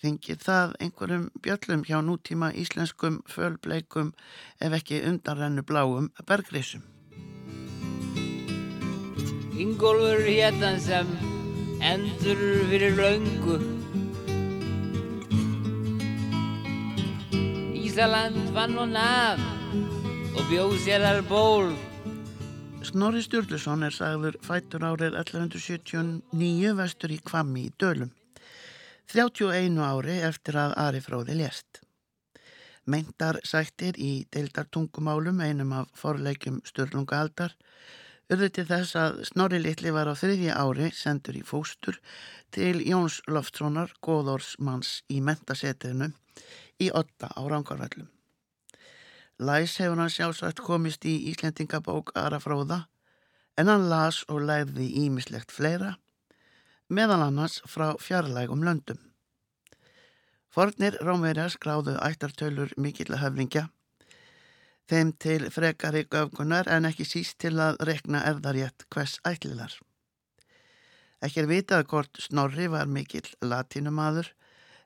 Þingir 0.00 0.38
það 0.40 0.76
einhverjum 0.80 1.26
bjöllum 1.44 1.82
hjá 1.84 1.98
nútíma 2.04 2.52
íslenskum 2.56 3.20
fölbleikum 3.28 4.14
ef 4.60 4.76
ekki 4.78 5.02
undanrennu 5.08 5.64
bláum 5.64 6.08
bergreysum. 6.28 6.86
Ingólfur 9.60 10.24
héttan 10.24 10.80
sem 10.80 11.10
endur 11.84 12.40
fyrir 12.70 12.96
laungu 12.96 13.79
Ísaland 17.90 18.52
vann 18.54 18.76
og 18.78 18.92
naf 18.92 19.40
og 20.38 20.44
bjóð 20.46 20.76
sér 20.84 21.02
þar 21.02 21.16
ból 21.26 21.72
Snorri 22.86 23.18
Sturluson 23.24 23.82
er 23.82 23.96
sagður 23.96 24.36
fættur 24.46 24.84
árið 24.86 25.16
1179 25.18 26.76
vestur 26.78 27.10
í 27.10 27.18
Kvammi 27.18 27.64
í 27.66 27.72
Dölum. 27.82 28.12
31 29.10 29.82
ári 29.82 30.20
eftir 30.28 30.60
að 30.62 30.76
Ari 30.84 31.02
Fróði 31.02 31.40
lést. 31.40 31.82
Meintar 32.86 33.40
sættir 33.42 33.98
í 33.98 34.12
deildartungumálum 34.30 35.42
einum 35.42 35.74
af 35.82 35.90
forleikjum 35.98 36.62
Sturlungaaldar 36.70 37.58
urðu 38.30 38.52
til 38.54 38.68
þess 38.70 39.02
að 39.02 39.22
Snorri 39.32 39.64
Littli 39.66 39.90
var 39.90 40.06
á 40.06 40.14
þriðja 40.14 40.62
ári 40.62 40.94
sendur 40.94 41.42
í 41.42 41.42
fóstur 41.42 41.98
til 42.54 42.86
Jóns 42.86 43.18
Loftssonar, 43.26 43.98
góðórsmanns 43.98 45.00
í 45.10 45.18
mentasetrinu 45.18 46.12
í 46.80 46.90
8 46.90 47.30
á 47.36 47.40
Rángarvallum. 47.52 48.08
Læs 49.40 49.76
hefur 49.80 50.00
hann 50.00 50.12
sjálfsagt 50.12 50.60
komist 50.64 51.04
í 51.08 51.14
Íslendingabók 51.30 52.12
Ara 52.14 52.40
fróða 52.40 52.84
en 53.56 53.68
hann 53.72 53.88
las 53.88 54.22
og 54.28 54.44
læði 54.48 54.88
ímislegt 55.04 55.52
fleira 55.52 55.96
meðal 56.90 57.22
annars 57.22 57.60
frá 57.70 57.94
fjarlægum 58.02 58.64
löndum. 58.66 58.98
Fornir 60.50 60.96
Rómverja 61.06 61.46
skráðu 61.54 61.94
ættartölur 62.02 62.72
mikill 62.76 63.12
að 63.14 63.22
höflingja 63.24 63.68
þeim 64.90 65.12
til 65.22 65.44
frekari 65.54 66.02
göfgunar 66.10 66.68
en 66.74 66.88
ekki 66.88 67.06
síst 67.06 67.38
til 67.42 67.54
að 67.62 67.78
rekna 67.86 68.24
erðarjett 68.26 68.86
hvers 68.90 69.20
ætlilar. 69.28 69.70
Ekki 71.22 71.44
er 71.44 71.50
vitað 71.50 71.86
hvort 71.92 72.22
Snorri 72.24 72.66
var 72.72 72.90
mikill 72.90 73.28
latínumadur 73.44 74.32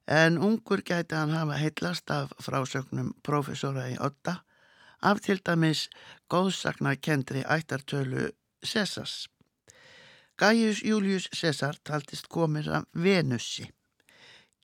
en 0.06 0.38
ungur 0.38 0.82
gæti 0.82 1.14
hann 1.14 1.30
hafa 1.30 1.58
heitlast 1.58 2.10
af 2.10 2.32
frásögnum 2.40 3.12
profesora 3.22 3.88
í 3.90 3.96
Otta 4.00 4.40
af 5.02 5.20
til 5.20 5.40
dæmis 5.44 5.88
góðsakna 6.32 6.94
kendri 6.96 7.44
ættartölu 7.44 8.30
Cesars. 8.64 9.28
Gaius 10.36 10.82
Julius 10.82 11.28
Cesar 11.32 11.76
taldist 11.84 12.28
komir 12.28 12.68
af 12.68 12.84
Venussi, 12.92 13.68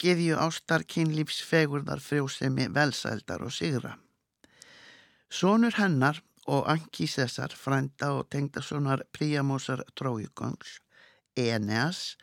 geðju 0.01 0.39
ástar 0.41 0.83
kynlífs 0.83 1.43
fegurðar 1.47 2.01
frjósemi 2.01 2.67
velsældar 2.75 3.45
og 3.45 3.53
sigra. 3.53 3.93
Sónur 5.31 5.77
hennar 5.77 6.23
og 6.47 6.67
Anki 6.73 7.07
Cesar, 7.07 7.53
frænda 7.55 8.11
og 8.17 8.31
tengdasonar 8.31 9.05
Príamósar 9.13 9.85
Trójugöngs, 9.95 10.81
Eneas, 11.37 12.17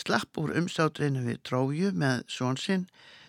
slapp 0.00 0.38
úr 0.40 0.54
umsátrinu 0.60 1.24
við 1.26 1.42
Tróju 1.46 1.90
með 1.92 2.24
svonsinn, 2.32 2.86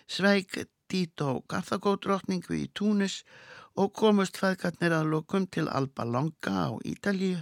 sveig 0.08 0.56
Dító 0.92 1.42
Garthagódrottningu 1.48 2.56
í 2.56 2.66
Túnis 2.76 3.22
og 3.80 3.92
komust 3.96 4.36
feðgarnir 4.40 4.92
að 4.92 5.12
lokum 5.14 5.46
til 5.48 5.68
Alba 5.68 6.04
Longa 6.04 6.66
á 6.68 6.70
Ítalíu 6.84 7.40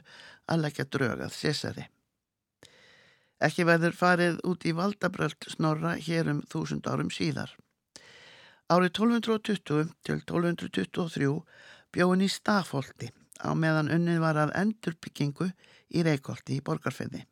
að 0.50 0.62
leggja 0.64 0.86
drögað 0.86 1.34
Cesari. 1.34 1.86
Ekki 3.40 3.64
verður 3.64 3.96
farið 3.96 4.38
út 4.46 4.66
í 4.68 4.74
valdabröld 4.76 5.48
snorra 5.48 5.96
hér 5.96 6.28
um 6.34 6.42
þúsund 6.52 6.86
árum 6.86 7.10
síðar. 7.10 7.54
Árið 8.70 8.92
1220 9.00 9.94
til 10.06 10.20
1223 10.20 11.32
bjóðin 11.90 12.26
í 12.26 12.30
Stafólti 12.30 13.10
á 13.40 13.50
meðan 13.56 13.90
unnið 13.90 14.20
var 14.22 14.38
að 14.38 14.54
endurbyggingu 14.60 15.50
í 15.90 16.04
Reykjóldi 16.06 16.60
í 16.60 16.62
Borgarfeyði. 16.62 17.24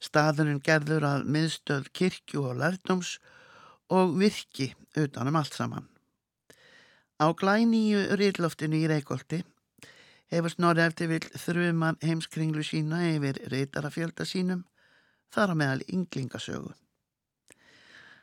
Staðurinn 0.00 0.62
gerður 0.64 1.04
að 1.04 1.26
miðstöð 1.28 1.90
kirkju 1.92 2.46
og 2.48 2.60
lærdóms 2.62 3.18
og 3.92 4.16
virki 4.20 4.70
utanum 4.96 5.36
allt 5.36 5.56
saman. 5.56 5.88
Á 7.20 7.28
glæníu 7.36 8.06
riðloftinu 8.16 8.80
í 8.80 8.88
Reykjóldi 8.88 9.42
hefur 10.32 10.52
Snorri 10.54 10.86
eftir 10.86 11.10
vil 11.10 11.26
þrjumar 11.42 11.98
heimskringlu 12.04 12.64
sína 12.64 13.02
yfir 13.10 13.42
reytarafjölda 13.52 14.24
sínum 14.24 14.62
þar 15.34 15.52
á 15.52 15.54
meðal 15.60 15.82
ynglingasögu. 15.90 16.72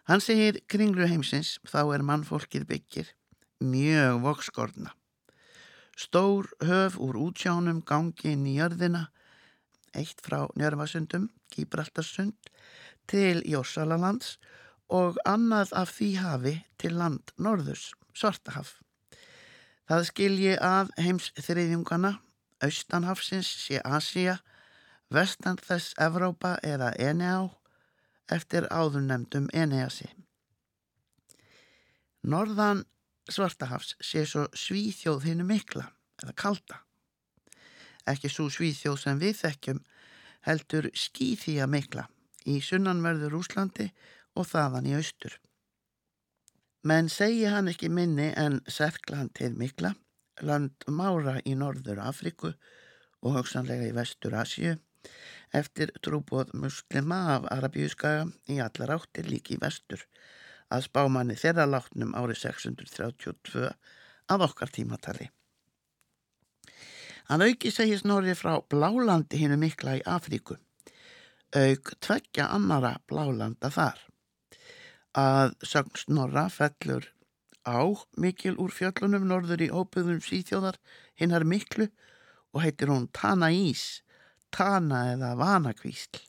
Hann 0.08 0.24
segir 0.24 0.62
kringlu 0.72 1.06
heimsins 1.12 1.58
þá 1.68 1.82
er 1.98 2.06
mannfólkið 2.10 2.66
byggir 2.70 3.12
mjög 3.60 4.22
vokskorna. 4.24 4.94
Stór 5.98 6.48
höf 6.64 6.98
úr 7.02 7.18
útsjánum 7.20 7.84
gangi 7.86 8.32
inn 8.32 8.46
í 8.48 8.58
jörðina 8.58 9.08
eitt 9.98 10.22
frá 10.24 10.46
Njörfasundum, 10.56 11.30
Gíbraltarsund, 11.54 12.38
til 13.08 13.42
Jórsalalands 13.48 14.38
og 14.90 15.18
annað 15.28 15.74
af 15.76 15.94
því 15.98 16.10
hafi 16.22 16.56
til 16.80 16.96
land 17.00 17.34
norðurs, 17.38 17.92
Svartahaf. 18.16 18.78
Það 19.88 20.08
skilji 20.10 20.56
að 20.60 20.92
heims 21.00 21.30
þriðjungana, 21.40 22.18
austanhafsins 22.64 23.50
sé 23.64 23.82
Asia, 23.84 24.40
vestan 25.14 25.60
þess 25.64 25.96
Evrópa 26.02 26.58
eða 26.64 26.92
Eneá, 27.00 27.48
eftir 28.32 28.68
áðurnemdum 28.68 29.48
Eneasi. 29.54 30.10
Norðan 32.28 32.84
Svartahafs 33.32 33.96
sé 34.04 34.26
svo 34.28 34.48
svíþjóð 34.56 35.30
hinnu 35.30 35.48
mikla, 35.48 35.88
eða 36.24 36.36
kalda. 36.36 36.82
Ekki 38.08 38.32
svo 38.32 38.48
svíþjóð 38.54 39.00
sem 39.02 39.20
við 39.20 39.42
þekkjum, 39.42 39.82
heldur 40.48 40.88
skýþýja 40.96 41.68
mikla 41.68 42.08
í 42.48 42.62
sunnanverður 42.64 43.36
Úslandi 43.42 43.90
og 44.38 44.48
þaðan 44.48 44.88
í 44.88 44.96
austur. 44.98 45.36
Menn 46.88 47.10
segi 47.12 47.48
hann 47.52 47.68
ekki 47.72 47.90
minni 47.92 48.30
en 48.40 48.62
Serkland 48.72 49.34
til 49.36 49.52
mikla, 49.60 49.92
land 50.40 50.86
Mára 50.88 51.40
í 51.44 51.56
norður 51.60 52.00
Afriku 52.06 52.54
og 53.26 53.34
högsanlega 53.36 53.90
í 53.90 53.96
vestur 53.98 54.38
Asju, 54.40 54.78
eftir 55.58 55.92
trúbóð 56.06 56.54
muslima 56.62 57.20
af 57.36 57.48
Arabíuskaga 57.58 58.28
í 58.54 58.60
allar 58.64 58.94
áttir 58.98 59.28
líki 59.32 59.58
í 59.58 59.62
vestur, 59.62 60.04
að 60.72 60.86
spámanni 60.88 61.36
þeirra 61.40 61.66
látnum 61.68 62.14
árið 62.16 62.44
632 62.46 63.68
af 64.28 64.48
okkar 64.48 64.72
tímatali. 64.72 65.32
Hann 67.28 67.44
auki 67.44 67.74
segis 67.76 68.06
Norri 68.08 68.32
frá 68.40 68.54
Blálandi 68.72 69.36
hinnu 69.42 69.58
mikla 69.60 69.98
í 69.98 70.04
Afríku, 70.08 70.56
auk 71.52 71.90
tveggja 72.00 72.46
annara 72.56 72.94
Blálanda 73.04 73.68
þar. 73.68 74.00
Að 75.18 75.56
sögn 75.68 76.00
Snorra 76.00 76.46
fellur 76.54 77.10
á 77.68 77.84
mikil 78.16 78.54
úr 78.56 78.72
fjöllunum 78.72 79.26
norður 79.28 79.66
í 79.66 79.68
óbyggðum 79.68 80.22
síþjóðar 80.24 80.78
hinnar 81.20 81.44
miklu 81.44 81.90
og 82.56 82.64
heitir 82.64 82.94
hún 82.94 83.10
Tana 83.12 83.50
Ís, 83.52 84.06
Tana 84.56 85.02
eða 85.18 85.34
Vanakvísl 85.36 86.22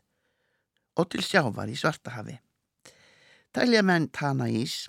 og 0.98 1.12
til 1.14 1.22
sjávar 1.22 1.70
í 1.70 1.76
Svartahafi. 1.78 2.40
Tælja 3.54 3.84
menn 3.86 4.10
Tana 4.10 4.50
Ís, 4.50 4.88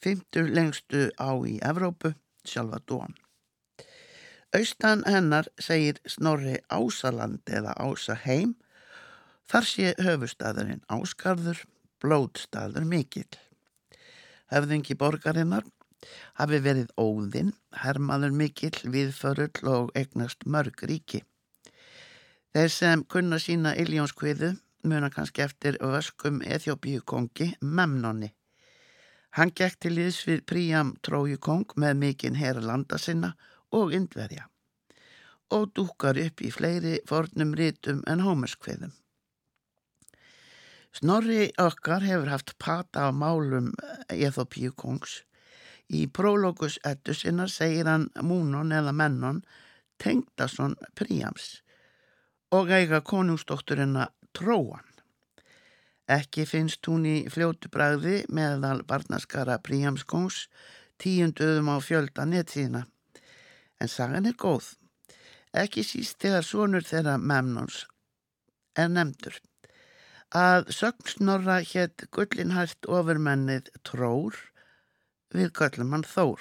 fymtur 0.00 0.48
lengstu 0.48 1.10
á 1.20 1.36
í 1.44 1.58
Evrópu, 1.60 2.14
sjálfa 2.48 2.80
Dón. 2.88 3.12
Austan 4.54 5.00
hennar 5.10 5.48
segir 5.58 5.96
Snorri 6.06 6.60
Ásaland 6.70 7.42
eða 7.50 7.72
Ásaheim, 7.82 8.52
þar 9.50 9.64
sé 9.66 9.94
höfustæðurinn 9.98 10.84
Áskarður, 10.94 11.64
blótstaður 11.98 12.84
mikill. 12.86 13.32
Höfðingi 14.54 14.94
borgarinnar 15.00 15.64
hafi 16.38 16.60
verið 16.62 16.92
óðinn, 16.94 17.50
hermaður 17.82 18.36
mikill, 18.38 18.76
viðförull 18.94 19.72
og 19.72 19.90
eignast 19.98 20.46
mörg 20.46 20.84
ríki. 20.86 21.24
Þeir 22.54 22.70
sem 22.70 23.02
kunna 23.10 23.40
sína 23.42 23.72
Iljónskviðu 23.74 24.52
muna 24.86 25.10
kannski 25.10 25.42
eftir 25.42 25.80
vöskum 25.82 26.38
Eþjóbíu 26.46 27.02
kongi 27.02 27.48
Memnoni. 27.58 28.30
Hann 29.34 29.50
gekk 29.50 29.80
til 29.82 29.96
liðs 29.96 30.20
við 30.28 30.44
Príam 30.46 30.94
Trójukong 31.02 31.74
með 31.74 31.98
mikinn 32.04 32.38
herrlanda 32.38 33.02
sinna 33.02 33.32
og 33.34 33.50
Indverja. 33.94 34.48
og 35.54 35.72
dúkar 35.76 36.18
upp 36.18 36.42
í 36.42 36.50
fleiri 36.52 36.98
fornum 37.08 37.54
rítum 37.58 38.02
en 38.10 38.22
hómerskveðum. 38.24 38.92
Snorri 40.94 41.50
okkar 41.58 42.04
hefur 42.06 42.30
haft 42.30 42.54
pata 42.62 43.06
á 43.06 43.10
málum 43.10 43.72
Eþopíu 44.08 44.72
kongs. 44.78 45.22
Í 45.90 46.06
prologus 46.06 46.78
ettu 46.86 47.14
sinna 47.14 47.48
segir 47.50 47.90
hann 47.90 48.08
Múnon 48.22 48.72
eða 48.72 48.94
Mennon 48.94 49.42
Tengdason 50.00 50.78
Príams 50.94 51.60
og 52.54 52.70
eiga 52.70 53.00
konungsdótturina 53.02 54.08
Tróan. 54.32 54.86
Ekki 56.06 56.44
finnst 56.46 56.86
hún 56.86 57.06
í 57.08 57.16
fljótu 57.32 57.70
bræði 57.72 58.22
meðal 58.30 58.84
barnaskara 58.86 59.58
Príamskongs 59.58 60.46
tíunduðum 61.02 61.72
á 61.74 61.76
fjölda 61.82 62.26
nettíðina. 62.28 62.84
En 63.84 63.90
sagan 63.92 64.24
er 64.24 64.36
góð. 64.40 64.70
Ekki 65.52 65.82
síst 65.84 66.22
þegar 66.24 66.46
sonur 66.48 66.86
þeirra 66.88 67.18
Memnons 67.20 67.82
er 68.80 68.88
nefndur. 68.88 69.36
Að 70.34 70.70
sögnsnorra 70.72 71.58
hétt 71.68 72.06
gullinhært 72.16 72.88
ofurmennið 72.88 73.68
Trór 73.84 74.38
við 75.36 75.52
göllumann 75.58 76.06
Þór. 76.08 76.40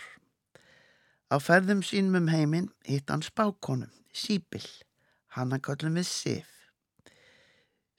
Á 1.28 1.36
ferðum 1.44 1.84
sínum 1.84 2.22
um 2.22 2.32
heiminn 2.32 2.72
hitt 2.88 3.12
hann 3.12 3.26
spákonum, 3.28 3.91
Síbil, 4.16 4.64
hann 5.36 5.52
að 5.52 5.66
göllum 5.68 6.00
við 6.00 6.08
Sif. 6.08 6.50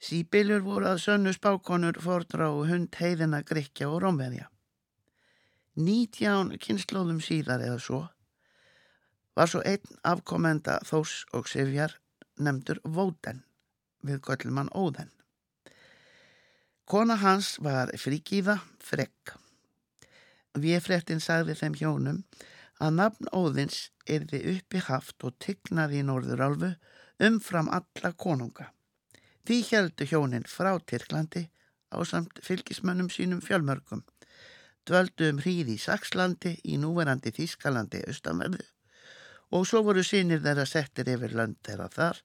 Síbilur 0.01 0.65
voru 0.65 0.89
að 0.95 1.03
sönnu 1.05 1.35
spákonur 1.37 2.01
fordra 2.01 2.49
og 2.49 2.65
hund 2.73 2.97
heiðina 2.97 3.45
Grekja 3.45 3.93
og 3.93 4.01
Rómverja. 4.07 4.49
Nítján 5.77 6.55
kynnslóðum 6.57 7.21
síðar 7.21 7.61
eða 7.69 7.79
svo 7.83 8.03
var 9.35 9.51
svo 9.51 9.61
einn 9.67 9.99
afkomenda 10.07 10.79
Þós 10.87 11.25
og 11.35 11.49
Sifjar 11.51 11.97
nefndur 12.39 12.79
Vóten 12.83 13.43
við 14.05 14.21
göllum 14.23 14.61
hann 14.61 14.71
Óðen. 14.75 15.11
Kona 16.85 17.17
hans 17.17 17.55
var 17.65 17.91
fríkíða 17.97 18.59
Frekk. 18.85 19.33
Viðfrettin 20.55 21.23
sagði 21.23 21.55
þeim 21.59 21.75
hjónum 21.79 22.21
að 22.79 22.99
nafn 22.99 23.31
Óðins 23.35 23.89
erði 24.05 24.43
uppi 24.53 24.83
haft 24.85 25.25
og 25.25 25.35
tygnaði 25.41 26.03
í 26.03 26.05
Norðurálfu 26.07 26.75
umfram 27.25 27.71
alla 27.73 28.11
konunga. 28.13 28.69
Því 29.45 29.57
heldu 29.71 30.07
hjónin 30.09 30.47
frá 30.49 30.75
Tyrklandi 30.79 31.47
á 31.91 31.97
samt 32.07 32.39
fylgismönnum 32.43 33.09
sínum 33.13 33.41
fjölmörgum, 33.43 34.03
dvöldu 34.85 35.31
um 35.33 35.41
hríði 35.41 35.75
í 35.75 35.81
Sakslandi 35.81 36.55
í 36.63 36.79
núverandi 36.81 37.33
Þískalandi 37.35 38.03
austanverðu 38.09 38.63
og 39.55 39.63
svo 39.67 39.81
voru 39.87 40.03
sínir 40.03 40.43
þeirra 40.43 40.65
settir 40.67 41.09
yfir 41.15 41.35
lönd 41.39 41.57
þeirra 41.63 41.87
þar 41.93 42.21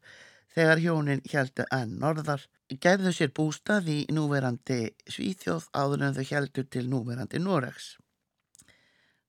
þegar 0.54 0.82
hjónin 0.84 1.22
heldu 1.30 1.66
enn 1.76 1.98
norðar 2.02 2.46
gerðu 2.84 3.12
sér 3.14 3.32
bústað 3.34 3.90
í 3.90 3.98
núverandi 4.14 4.80
Svíþjóð 5.10 5.68
áður 5.74 6.06
en 6.06 6.16
þau 6.16 6.24
heldur 6.30 6.66
til 6.70 6.86
núverandi 6.90 7.42
Noregs. 7.42 7.92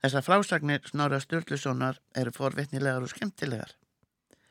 Þessar 0.01 0.25
frásagnir 0.25 0.87
Snorra 0.89 1.19
Sturlusonar 1.21 1.99
eru 2.17 2.33
forvitnilegar 2.33 3.05
og 3.05 3.13
skemmtilegar. 3.13 3.75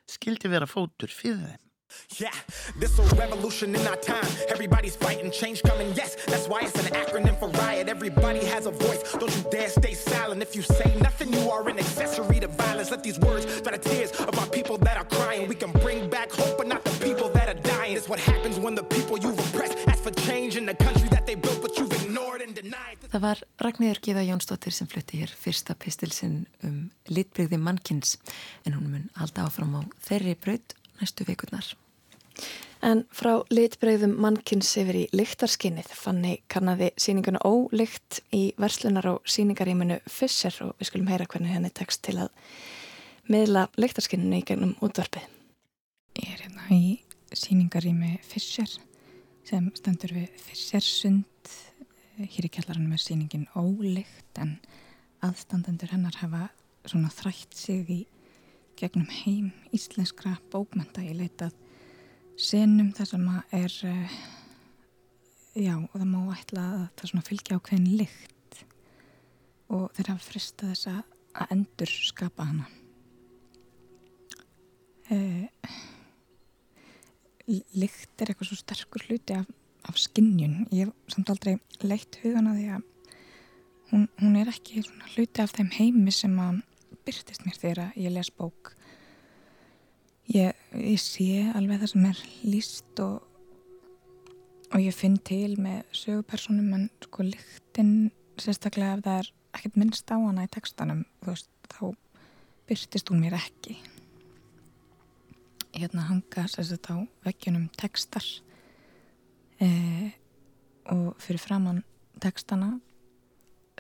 Skildi 0.07 0.51
vera 0.51 0.69
fótur 0.71 1.11
fyrir 1.11 1.43
þeim. 1.43 1.70
Yeah, 2.19 2.35
this 2.79 2.99
a 2.99 3.03
revolution 3.17 3.75
in 3.75 3.87
our 3.87 3.97
time. 3.97 4.27
Everybody's 4.49 4.97
fighting, 4.97 5.31
change 5.31 5.63
coming, 5.63 5.93
yes. 5.95 6.17
That's 6.27 6.49
why 6.49 6.61
it's 6.63 6.79
an 6.85 6.93
acronym 6.93 7.39
for 7.39 7.49
riot. 7.49 7.89
Everybody 7.89 8.45
has 8.47 8.67
a 8.67 8.71
voice. 8.71 9.03
Don't 9.13 9.35
you 9.37 9.45
dare 9.51 9.69
stay 9.69 9.95
silent. 9.95 10.43
If 10.43 10.55
you 10.57 10.63
say 10.63 10.95
nothing, 11.01 11.33
you 11.33 11.51
are 11.51 11.67
an 11.69 11.79
accessory 11.79 12.41
to 12.41 12.49
violence. 12.49 12.91
Let 12.91 13.03
these 13.03 13.19
words 13.21 13.45
dry 13.63 13.77
the 13.77 13.79
tears 13.79 14.11
of 14.13 14.39
our 14.39 14.47
people 14.49 14.77
that 14.79 14.97
are 14.97 15.05
crying. 15.05 15.49
We 15.49 15.55
can 15.55 15.73
bring 15.73 16.11
back 16.11 16.31
hope, 16.33 16.59
but 16.59 16.67
not 16.67 16.85
the 16.85 16.97
people 17.05 17.29
that 17.31 17.49
are 17.49 17.61
dying. 17.63 17.97
It's 17.97 18.09
what 18.09 18.21
happens 18.21 18.59
when 18.59 18.75
the 18.75 18.85
people 18.85 19.19
you've 19.19 19.39
oppressed 19.39 19.79
ask 19.89 20.03
for 20.03 20.11
change 20.11 20.57
in 20.57 20.67
the 20.67 20.75
country 20.75 21.09
that 21.11 21.27
they 21.27 21.35
built, 21.35 21.61
but 21.63 21.79
you've 21.79 21.93
ignored 22.03 22.43
and 22.43 22.55
denied. 22.55 22.99
Það 23.11 23.23
var 23.25 23.43
Ragnhildur 23.65 24.01
Gíða 24.05 24.23
Jónsdóttir 24.29 24.75
sem 24.75 24.87
flutti 24.87 25.19
hér 25.23 25.33
fyrsta 25.35 25.75
pistilsinn 25.75 26.45
um 26.67 26.91
litbreyði 27.11 27.59
mannkins 27.59 28.17
en 28.65 28.77
hún 28.77 28.91
mun 28.93 29.09
halda 29.19 29.49
áfram 29.49 29.75
á 29.75 29.81
þeirri 30.07 30.37
braut 30.39 30.77
næstu 31.01 31.27
vikurnar. 31.29 31.73
En 32.81 33.03
frá 33.13 33.43
litbreyðum 33.53 34.15
mannkins 34.25 34.71
yfir 34.81 34.97
í 35.03 35.09
lyktarskinnið 35.13 35.91
fanni 35.93 36.39
kannaði 36.49 36.89
síninguna 37.01 37.43
ólykt 37.45 38.23
í 38.33 38.55
verslunar 38.61 39.09
og 39.11 39.29
síningaríminu 39.29 39.99
Fisser 40.09 40.57
og 40.65 40.73
við 40.79 40.89
skulum 40.89 41.11
heyra 41.13 41.27
hvernig 41.29 41.53
henni 41.53 41.73
tekst 41.77 42.01
til 42.07 42.17
að 42.25 42.31
miðla 43.29 43.67
lyktarskinninu 43.77 44.41
í 44.41 44.47
gegnum 44.49 44.73
útvarpið. 44.81 45.27
Ég 46.23 46.33
er 46.33 46.47
hérna 46.47 46.71
í 46.73 46.97
síningarími 47.37 48.15
Fisser 48.25 48.73
sem 49.45 49.69
stendur 49.77 50.17
við 50.17 50.33
Fissersund. 50.41 51.27
Hér 52.21 52.49
í 52.49 52.53
kjallaranum 52.53 52.97
er 52.97 53.03
síningin 53.05 53.45
ólykt 53.57 54.41
en 54.41 54.57
aðstandendur 55.25 55.93
hennar 55.93 56.17
hafa 56.23 56.49
svona 56.89 57.13
þrætt 57.13 57.57
sig 57.57 57.93
í 57.93 58.01
gegnum 58.81 59.09
heim 59.23 59.51
íslenskra 59.77 60.37
bókmenta 60.53 61.03
í 61.05 61.13
leitað 61.17 61.55
senum 62.41 62.91
þar 62.97 63.11
sem 63.11 63.27
að 63.29 63.55
er 63.59 63.77
uh, 63.91 64.19
já 65.61 65.75
og 65.77 65.95
það 65.95 66.09
má 66.09 66.21
ætla 66.35 66.67
að 66.67 66.85
það 66.97 67.13
svona 67.13 67.27
fylgja 67.29 67.59
á 67.59 67.65
hvern 67.69 67.89
lykt. 68.01 68.61
Og 69.71 69.87
þeir 69.97 70.13
hafa 70.13 70.27
fristað 70.27 70.73
þess 70.73 70.91
að, 70.91 71.01
endur 71.55 71.93
skapa 71.95 72.47
hana. 72.49 72.69
Uh, 75.11 75.47
lykt 77.75 78.23
er 78.23 78.31
eitthvað 78.31 78.51
svo 78.51 78.59
sterkur 78.61 79.05
hluti 79.09 79.35
af, 79.35 79.49
af 79.91 79.99
skinnjun 79.99 80.69
ég 80.71 80.87
hef 80.87 81.15
samt 81.15 81.33
aldrei 81.33 81.57
leitt 81.83 82.21
hugan 82.23 82.47
að 82.47 82.61
því 82.61 82.67
að 82.77 82.85
hún, 83.91 84.05
hún 84.21 84.37
er 84.39 84.53
ekki 84.53 84.85
hluti 85.17 85.43
af 85.43 85.57
þeim 85.57 85.73
heimi 85.75 86.15
sem 86.15 86.37
að 86.39 86.61
byrtist 87.07 87.47
mér 87.47 87.59
þegar 87.61 87.97
ég 87.99 88.15
les 88.15 88.31
bók 88.35 88.75
Ég, 90.31 90.55
ég 90.79 90.99
sé 91.03 91.43
alveg 91.59 91.81
það 91.83 91.91
sem 91.91 92.05
er 92.07 92.19
líst 92.47 93.01
og, 93.03 93.17
og 94.71 94.79
ég 94.79 94.95
finn 94.95 95.17
til 95.27 95.57
með 95.59 95.81
sögupersonum 95.97 96.69
en 96.77 96.85
sko 97.03 97.27
lyktinn 97.27 98.13
sérstaklega 98.39 99.01
ef 99.01 99.03
það 99.09 99.19
er 99.25 99.31
ekkert 99.59 99.79
minnst 99.81 100.13
á 100.15 100.17
hana 100.23 100.45
í 100.47 100.53
textanum 100.55 101.01
veist, 101.27 101.51
þá 101.67 101.91
byrtist 102.71 103.11
hún 103.11 103.25
mér 103.25 103.35
ekki. 103.41 103.75
Hérna 105.75 106.07
hanga 106.13 106.47
sérstaklega 106.47 107.11
á 107.11 107.27
veggjunum 107.27 107.67
textar 107.75 108.29
eh, 109.59 110.15
og 110.95 111.19
fyrir 111.19 111.43
framann 111.43 111.83
textana 112.23 112.77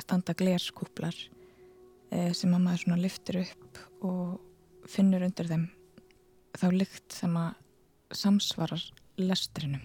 standa 0.02 0.34
glerskúplar 0.34 1.14
sem 2.11 2.54
að 2.54 2.64
maður 2.64 2.82
svona 2.84 3.02
lyftir 3.02 3.36
upp 3.44 3.78
og 4.06 4.88
finnur 4.90 5.22
undir 5.22 5.46
þeim 5.46 5.68
þá 6.58 6.66
lykt 6.74 7.14
sem 7.14 7.36
að 7.38 8.16
samsvarar 8.16 8.82
lestrinum. 9.20 9.82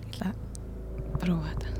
Ég 0.00 0.08
ætla 0.08 0.30
að 0.32 1.20
prófa 1.20 1.52
þetta. 1.52 1.76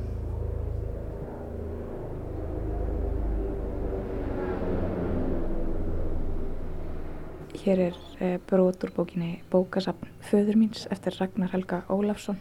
Hér 7.61 7.81
er 7.91 7.97
eh, 8.25 8.39
brot 8.49 8.85
úr 8.87 8.93
bókinni 8.97 9.43
Bókasapn 9.53 10.09
Föður 10.25 10.57
míns 10.57 10.87
eftir 10.93 11.17
Ragnar 11.21 11.53
Helga 11.53 11.83
Ólafsson. 11.93 12.39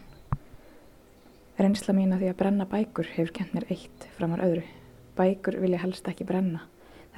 Reynsla 1.60 1.92
mín 1.92 2.14
að 2.16 2.24
því 2.24 2.30
að 2.32 2.38
brenna 2.40 2.66
bækur 2.68 3.08
hefur 3.16 3.34
kent 3.36 3.52
mér 3.52 3.66
eitt 3.68 4.06
framar 4.16 4.40
öðru. 4.46 4.64
Bækur 5.18 5.58
vilja 5.60 5.82
helst 5.82 6.08
ekki 6.08 6.24
brenna 6.28 6.64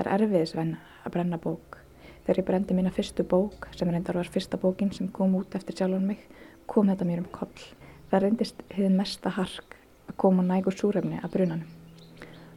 Það 0.02 0.10
er 0.10 0.26
erfiðisvenn 0.26 0.76
að 1.06 1.14
brenna 1.14 1.38
bók 1.38 1.82
Þegar 2.22 2.38
ég 2.38 2.46
brendi 2.46 2.74
mína 2.78 2.90
fyrstu 2.94 3.24
bók, 3.26 3.66
sem 3.74 3.88
reyndar 3.90 4.14
var 4.14 4.28
fyrsta 4.30 4.58
bókin 4.62 4.92
sem 4.94 5.08
kom 5.10 5.32
út 5.34 5.56
eftir 5.58 5.74
sjálfan 5.74 6.04
mig, 6.06 6.20
kom 6.70 6.86
þetta 6.86 7.06
mér 7.08 7.22
um 7.24 7.30
koll. 7.34 7.64
Það 8.12 8.22
reyndist 8.22 8.60
hefði 8.70 8.90
mesta 8.94 9.32
hark 9.34 9.74
að 10.06 10.18
koma 10.22 10.44
nægur 10.46 10.76
súrefni 10.78 11.18
að 11.18 11.32
brunanum. 11.34 11.72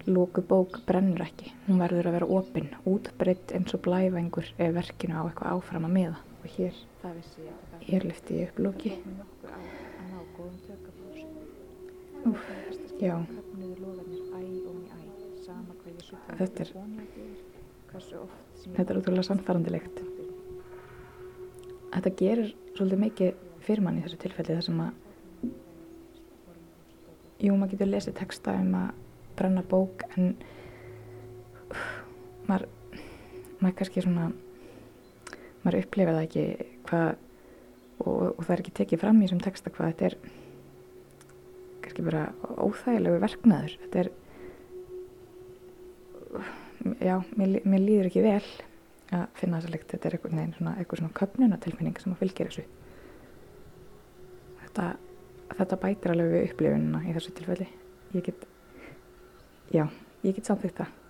Lóku 0.06 0.44
bók 0.46 0.78
brennur 0.86 1.24
ekki, 1.26 1.50
hún 1.66 1.82
verður 1.82 2.12
að 2.12 2.18
vera 2.20 2.30
opinn, 2.38 2.70
útbreytt 2.86 3.56
eins 3.58 3.74
og 3.74 3.82
blæfengur 3.88 4.52
ef 4.54 4.76
verkinu 4.76 5.18
á 5.18 5.26
eitthvað 5.26 5.56
áfram 5.56 5.88
að 5.90 5.96
miða. 5.98 6.22
Og 6.44 6.60
hér, 6.60 6.78
hér 7.88 8.06
lefti 8.06 8.38
ég 8.44 8.54
upp 8.54 8.62
lóki. 8.68 8.94
Úf, 12.30 12.46
já. 13.02 13.18
Þetta 16.38 16.62
er 16.68 16.72
þetta 18.76 18.92
er 18.92 19.00
útrúlega 19.00 19.28
sannfærandilegt. 19.30 20.02
þetta 21.96 22.14
gerir 22.20 22.54
svolítið 22.76 23.04
mikið 23.06 23.44
fyrir 23.66 23.84
mann 23.86 24.00
í 24.00 24.06
þessu 24.06 24.20
tilfelli 24.22 24.56
þar 24.58 24.66
sem 24.68 24.82
að 24.84 24.92
jú, 27.46 27.56
maður 27.56 27.72
getur 27.74 27.92
lesið 27.92 28.18
texta 28.20 28.56
um 28.62 28.74
að 28.80 28.90
brenna 29.36 29.64
bók 29.68 30.06
en 30.16 30.34
uh, 31.72 31.86
maður 32.50 32.68
maður 33.62 33.78
kannski 33.80 34.04
svona 34.04 34.32
maður 35.64 35.80
upplifir 35.82 36.18
það 36.18 36.26
ekki 36.28 36.46
hvað 36.90 37.10
og, 38.04 38.36
og 38.36 38.42
það 38.44 38.54
er 38.56 38.64
ekki 38.64 38.76
tekið 38.82 39.02
fram 39.02 39.22
í 39.22 39.26
þessum 39.26 39.46
texta 39.46 39.74
hvað 39.74 39.94
þetta 39.94 40.10
er 40.10 40.18
kannski 41.86 42.06
bara 42.06 42.24
óþægilegu 42.60 43.22
verknaður. 43.24 43.74
Þetta 43.86 44.04
er 44.04 44.12
já, 47.04 47.16
mér, 47.36 47.60
mér 47.64 47.84
líður 47.84 48.10
ekki 48.10 48.26
vel 48.26 48.42
að 49.16 49.26
finna 49.40 49.60
þessa 49.60 49.74
lykt 49.74 49.94
þetta 49.94 50.10
er 50.10 50.18
eitthvað 50.18 50.36
neginn 50.36 50.56
svona, 50.58 50.76
eitthvað 50.80 51.02
svona 51.02 51.18
köpnunatilfinning 51.20 52.02
sem 52.02 52.16
að 52.16 52.22
fylgja 52.24 52.50
þessu 52.50 52.66
þetta, 54.64 54.88
þetta 55.56 55.82
bætir 55.86 56.14
alveg 56.14 56.36
við 56.36 56.48
upplifununa 56.50 57.04
í 57.06 57.16
þessu 57.18 57.34
tilfelli 57.40 57.68
ég 58.16 58.30
get 58.30 58.48
já, 59.74 59.86
ég 60.26 60.32
get 60.38 60.52
samþýtt 60.52 60.84
það 60.84 61.02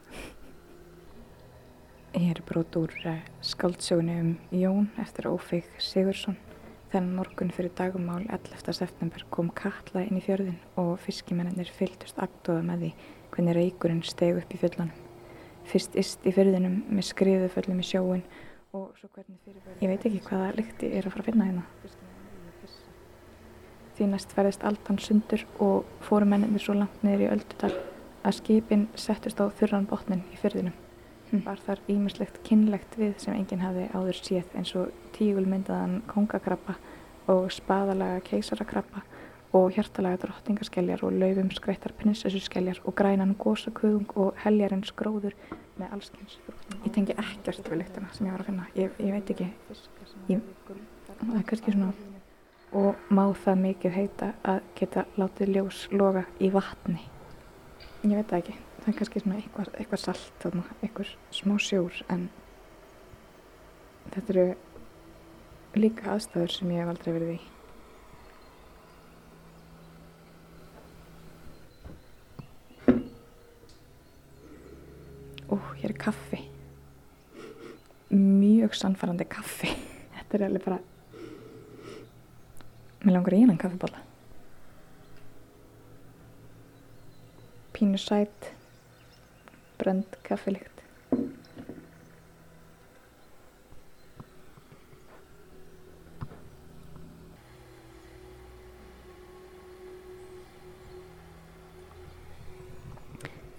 Ég 2.16 2.30
er 2.32 2.39
brót 2.47 2.72
úr 2.80 2.93
uh, 3.11 3.18
skaldsögunni 3.43 4.13
um 4.22 4.30
Jón 4.55 4.86
eftir 5.03 5.28
Ófeig 5.28 5.68
Sigursson 5.84 6.38
Þennan 6.95 7.18
morgun 7.18 7.49
fyrir 7.51 7.74
dagumál 7.76 8.22
11. 8.32 8.70
september 8.72 9.26
kom 9.28 9.49
Katla 9.51 10.05
inn 10.05 10.16
í 10.16 10.22
fjörðin 10.24 10.61
og 10.80 10.93
fiskimennir 11.03 11.68
fylgdust 11.76 12.22
agdóða 12.24 12.61
með 12.70 12.86
því 12.86 12.91
hvernig 13.34 13.57
reykurinn 13.57 13.99
steg 14.07 14.39
upp 14.39 14.55
í 14.55 14.59
fjöllunum. 14.61 15.05
Fyrst 15.66 15.95
ist 15.97 16.26
í 16.26 16.34
fjörðinum 16.36 16.82
með 16.93 17.07
skriðu 17.09 17.49
föllum 17.53 17.82
í 17.82 17.88
sjóin 17.88 18.24
og 18.76 18.91
svo 18.99 19.09
hvernig 19.16 19.38
fyrir... 19.45 19.61
Ég 19.82 19.91
veit 19.91 20.05
ekki 20.07 20.22
hvaða 20.28 20.53
lykti 20.59 20.91
er 20.91 21.07
að 21.07 21.16
fara 21.16 21.26
að 21.26 21.30
finna 21.32 21.47
hérna. 21.49 21.66
Því 23.95 24.07
næst 24.11 24.34
ferðist 24.36 24.66
aldan 24.68 24.99
sundur 24.99 25.45
og 25.63 25.86
fóru 26.03 26.28
menninir 26.28 26.63
svo 26.63 26.76
langt 26.76 27.03
niður 27.05 27.26
í 27.26 27.30
Öldudal 27.32 27.72
að 28.26 28.38
skipin 28.39 28.88
settust 28.99 29.39
á 29.39 29.45
þurran 29.55 29.88
botnin 29.88 30.26
í 30.34 30.39
fjörðinum. 30.41 30.76
Hm. 31.32 31.41
Var 31.45 31.61
þar 31.66 31.82
ímislegt 31.89 32.41
kynlegt 32.45 32.99
við 32.99 33.16
sem 33.24 33.38
enginn 33.38 33.63
hafði 33.63 33.88
áður 33.95 34.20
séð 34.20 34.57
eins 34.59 34.76
og 34.78 34.91
tígulmyndaðan 35.16 36.01
kongakrabba 36.11 36.76
og 37.32 37.47
spaðalaga 37.53 38.22
keisarakrabba 38.28 39.05
og 39.56 39.76
hjartalega 39.76 40.20
drottningaskeljar 40.26 41.03
og 41.08 41.16
laufum 41.16 41.51
skreittar 41.56 41.95
prinsessuskeljar 41.99 42.82
og 42.84 42.95
grænan 42.99 43.36
gósakuðung 43.39 44.12
og 44.20 44.36
heljarins 44.43 44.91
gróður 44.99 45.38
með 45.80 45.95
allskynns. 45.95 46.38
Ég 46.84 46.91
tengi 46.91 47.16
ekkert 47.16 47.72
við 47.72 47.82
lyktina 47.84 48.12
sem 48.14 48.28
ég 48.28 48.36
var 48.36 48.43
að 48.43 48.51
finna. 48.51 48.68
Ég, 48.76 48.99
ég 48.99 49.16
veit 49.16 49.34
ekki. 49.36 49.49
Ég, 50.32 50.43
það 51.16 51.39
er 51.39 51.49
kannski 51.49 51.76
svona 51.76 51.93
og 52.76 53.10
má 53.14 53.26
það 53.45 53.62
mikið 53.70 53.95
heita 53.95 54.32
að 54.43 54.64
geta 54.76 55.06
látið 55.16 55.56
ljós 55.56 55.84
loga 55.95 56.26
í 56.43 56.51
vatni. 56.51 56.99
Ég 58.03 58.18
veit 58.18 58.28
það 58.28 58.41
ekki 58.41 58.58
það 58.86 58.93
er 58.93 58.97
kannski 58.99 59.22
svona 59.24 59.38
eitthvað, 59.39 59.70
eitthvað 59.82 60.01
salt 60.03 60.41
þarna, 60.43 60.64
eitthvað 60.86 61.14
smá 61.34 61.56
sjór 61.58 62.01
en 62.14 62.28
þetta 64.14 64.36
eru 64.36 64.43
líka 65.82 66.12
aðstæður 66.14 66.53
sem 66.53 66.74
ég 66.76 66.84
hef 66.84 66.91
aldrei 66.93 67.16
verið 67.16 67.32
í 67.34 67.39
Ó, 75.56 75.60
hér 75.80 75.93
er 75.93 75.99
kaffi. 76.01 76.41
Mjög 78.12 78.76
sannfarandi 78.76 79.28
kaffi. 79.32 79.72
Þetta 80.18 80.38
er 80.38 80.49
alveg 80.49 80.68
bara 80.68 80.82
mér 83.06 83.14
langar 83.20 83.36
í 83.38 83.39
einan 83.43 83.60
kaffibóla 83.62 83.99
pínu 87.76 87.99
sætt 87.99 88.53
brend 89.78 90.16
kaffilikt. 90.24 90.80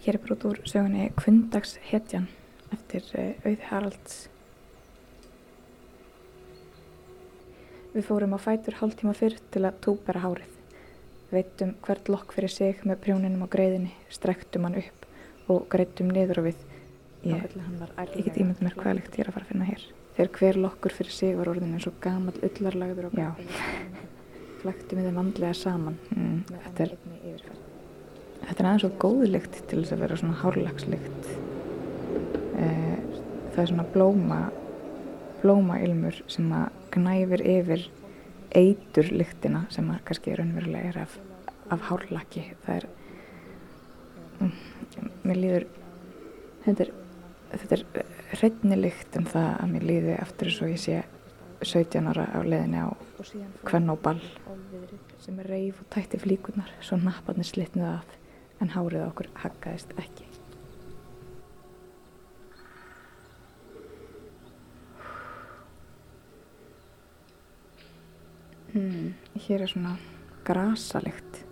Hér 0.06 0.14
er 0.14 0.22
brot 0.22 0.44
úr 0.46 0.58
sögunni 0.62 1.08
Kvindags 1.18 1.72
hetjan 1.82 2.28
eftir 2.70 3.02
eh, 3.18 3.40
Auði 3.42 3.64
Haralds. 3.66 4.20
Við 7.90 8.06
fórum 8.06 8.36
á 8.36 8.40
fætur 8.44 8.78
hálf 8.78 8.94
tíma 9.00 9.16
fyrr 9.18 9.34
til 9.50 9.64
að 9.66 9.80
túbera 9.82 10.22
hárið. 10.22 10.54
Veitum 11.32 11.74
hvert 11.82 12.12
lokk 12.14 12.36
fyrir 12.38 12.54
sig 12.54 12.86
með 12.86 13.02
prjóninum 13.02 13.42
á 13.42 13.50
greiðinni, 13.50 13.90
strektum 14.06 14.70
hann 14.70 14.78
upp 14.84 15.10
og 15.50 15.66
greitum 15.74 16.14
niður 16.14 16.44
og 16.44 16.50
við. 16.52 16.64
Ég, 17.26 17.50
get 17.50 18.38
ímyndið 18.38 18.62
mér 18.62 18.78
hvað 18.78 18.98
líkt 19.00 19.18
ég 19.18 19.26
er 19.26 19.34
að 19.34 19.40
fara 19.40 19.48
að 19.48 19.54
finna 19.56 19.70
hér. 19.74 19.86
Þegar 20.14 20.34
hver 20.38 20.64
lokkur 20.68 21.00
fyrir 21.00 21.18
sig 21.18 21.34
var 21.34 21.50
orðin 21.50 21.74
eins 21.74 21.90
og 21.90 21.98
gamal 21.98 22.38
ullarlagður 22.46 23.10
og 23.10 23.22
já. 23.24 23.32
flæktum 24.62 25.02
við 25.02 25.10
þeim 25.10 25.24
vandlega 25.24 25.62
saman 25.66 25.98
mm, 26.14 26.42
þetta 26.52 26.92
er 26.92 27.00
þetta 28.42 28.58
er 28.58 28.68
aðeins 28.68 28.84
svo 28.84 28.92
góðlikt 29.02 29.60
til 29.70 29.80
þess 29.82 29.96
að 29.96 30.04
vera 30.04 30.20
svona 30.20 30.40
hárlagslikt 30.42 31.30
eh, 32.60 32.98
það 33.54 33.62
er 33.62 33.70
svona 33.72 33.88
blóma 33.94 34.40
blómailmur 35.42 36.20
sem 36.32 36.50
að 36.56 36.68
knæfir 36.96 37.42
yfir 37.44 37.88
eitur 38.56 39.10
lyktina 39.12 39.66
sem 39.74 39.88
að 39.92 40.04
kannski 40.08 40.36
raunverulega 40.36 40.92
er 40.92 41.00
af, 41.02 41.16
af 41.72 41.82
hárlaki. 41.90 42.44
Það 42.64 42.78
er 42.78 42.86
mér 45.26 45.40
líður 45.40 45.66
þetta 46.64 46.86
er, 46.86 46.92
þetta 47.52 47.78
er 47.78 47.84
hreitnilikt 48.36 49.18
en 49.18 49.28
það 49.30 49.50
að 49.52 49.72
mér 49.74 49.86
líði 49.90 50.16
eftir 50.16 50.50
þess 50.50 50.64
að 50.66 50.72
ég 50.72 50.82
sé 50.82 51.02
17 51.66 52.10
ára 52.12 52.26
á 52.36 52.40
leðinni 52.44 52.82
á 52.84 52.88
kvenn 53.66 53.92
og 53.92 54.02
ball 54.04 54.20
sem 55.22 55.38
er 55.40 55.48
reif 55.50 55.80
og 55.80 55.88
tætti 55.94 56.20
flíkunar 56.20 56.70
svo 56.84 56.98
napparnir 57.00 57.48
slitnuð 57.48 57.88
af 57.94 58.15
en 58.60 58.72
hárið 58.72 59.06
okkur 59.06 59.30
haggaðist 59.42 59.92
ekki 60.00 60.28
hmm, 68.72 69.12
hér 69.46 69.66
er 69.66 69.72
svona 69.72 69.96
grasalikt 70.46 71.46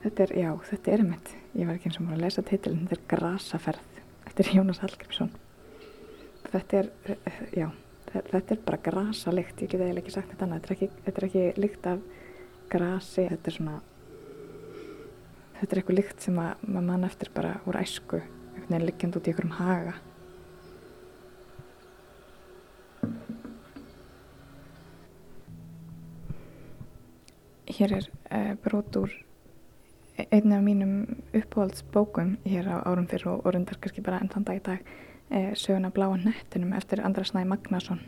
Þetta 0.00 0.22
er, 0.24 0.30
já, 0.40 0.50
þetta 0.64 0.92
er 0.94 1.02
mitt. 1.04 1.30
Ég 1.52 1.68
var 1.68 1.76
ekki 1.76 1.90
eins 1.90 1.98
og 2.00 2.06
múið 2.06 2.16
að 2.16 2.22
lesa 2.24 2.42
titilin, 2.48 2.86
þetta 2.88 2.96
er 2.96 3.08
Grasaferð 3.10 3.98
eftir 4.30 4.48
Jónas 4.56 4.80
Hallgrímsson. 4.80 5.32
Þetta 6.46 6.78
er, 6.78 6.88
já, 7.52 7.66
þetta 8.14 8.54
er 8.54 8.62
bara 8.64 8.78
grasalikt, 8.86 9.60
ég 9.60 9.68
get 9.68 9.82
eiginlega 9.82 10.00
ekki 10.00 10.14
sagt 10.14 10.32
þetta 10.32 10.46
annað. 10.46 10.62
Þetta 10.62 10.72
er 10.72 10.78
ekki, 10.78 11.04
þetta 11.04 11.20
er 11.20 11.26
ekki 11.28 11.44
lykt 11.60 11.88
af 11.90 12.06
grasi, 12.72 13.26
þetta 13.34 13.52
er 13.52 13.56
svona, 13.58 13.76
þetta 15.60 15.74
er 15.74 15.80
eitthvað 15.80 15.98
lykt 15.98 16.24
sem 16.24 16.38
að 16.40 16.62
maður 16.66 16.86
mann 16.86 17.08
eftir 17.08 17.32
bara 17.34 17.56
úr 17.68 17.78
æsku, 17.80 18.20
einhvern 18.20 18.70
veginn 18.70 18.86
liggjand 18.88 19.18
út 19.18 19.26
í 19.26 19.32
einhverjum 19.32 19.58
haga. 19.58 19.98
Hér 27.70 27.92
er 28.00 28.06
uh, 28.08 28.54
brot 28.64 28.96
úr 28.98 29.12
einn 30.28 30.52
af 30.52 30.64
mínum 30.64 31.22
uppáhaldsbókum 31.32 32.36
hér 32.44 32.68
á 32.68 32.76
árum 32.84 33.06
fyrir 33.08 33.30
og 33.30 33.46
orðundar 33.48 33.78
kannski 33.80 34.04
bara 34.04 34.20
enn 34.20 34.28
þann 34.28 34.44
dag 34.44 34.58
í 34.58 34.64
dag 34.66 34.90
eh, 35.30 35.52
söguna 35.56 35.92
Bláa 35.94 36.16
nettinum 36.20 36.74
eftir 36.76 37.00
Andra 37.04 37.24
Snæ 37.24 37.46
Magnason 37.48 38.02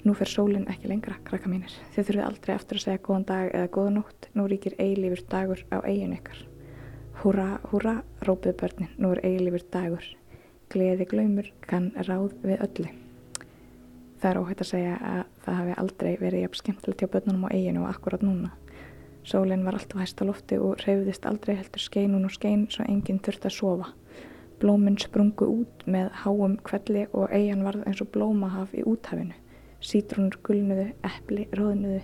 Nú 0.00 0.14
fer 0.16 0.30
sólinn 0.32 0.68
ekki 0.72 0.88
lengra, 0.88 1.18
krakka 1.26 1.50
mínir. 1.52 1.72
Þið 1.92 2.06
þurfið 2.08 2.24
aldrei 2.24 2.54
eftir 2.54 2.78
að 2.78 2.84
segja 2.86 3.02
góðan 3.04 3.26
dag 3.28 3.50
eða 3.52 3.72
góðan 3.74 3.98
nótt. 3.98 4.28
Nú 4.32 4.46
ríkir 4.48 4.76
eilífur 4.80 5.20
dagur 5.28 5.60
á 5.68 5.78
eigin 5.84 6.14
ykkar. 6.16 6.38
Húra, 7.20 7.48
húra, 7.68 7.94
rópið 8.24 8.56
börnin. 8.62 8.94
Nú 8.96 9.10
er 9.12 9.20
eilífur 9.28 9.66
dagur. 9.74 10.06
Gleði 10.72 11.06
glaumur 11.10 11.50
kann 11.66 11.90
ráð 12.08 12.32
við 12.46 12.64
öllu. 12.64 12.94
Það 14.20 14.30
er 14.30 14.40
óhætt 14.40 14.64
að 14.64 14.70
segja 14.70 14.96
að 15.10 15.20
það 15.44 15.58
hafi 15.58 15.76
aldrei 15.82 16.10
verið 16.20 16.42
jafn 16.44 16.60
skemmtilegt 16.62 17.04
hjá 17.04 17.12
börnunum 17.12 17.44
á 17.48 17.52
eiginu 17.52 17.84
og 17.84 17.90
akkurat 17.92 18.24
núna. 18.24 18.50
Sólinn 19.24 19.64
var 19.64 19.76
alltaf 19.76 20.00
hægt 20.00 20.20
á 20.20 20.28
lofti 20.28 20.56
og 20.60 20.80
reyfðist 20.80 21.28
aldrei 21.28 21.54
heldur 21.58 21.84
skeinun 21.84 22.24
og 22.28 22.32
skein 22.32 22.66
svo 22.72 22.84
enginn 22.88 23.20
þurfti 23.20 23.48
að 23.48 23.56
sofa. 23.56 23.92
Blóminn 24.60 24.98
sprungu 25.00 25.48
út 25.60 25.86
með 25.88 26.10
háum 26.24 26.58
kvelli 26.64 27.06
og 27.12 27.32
eigin 27.32 27.64
varð 27.64 27.84
eins 27.88 28.00
og 28.04 28.12
blómahaf 28.12 28.76
í 28.76 28.84
úthafinu. 28.84 29.36
Sítrúnur 29.80 30.36
gulnuðu, 30.44 30.90
eppli 31.06 31.46
róðnuðu, 31.56 32.00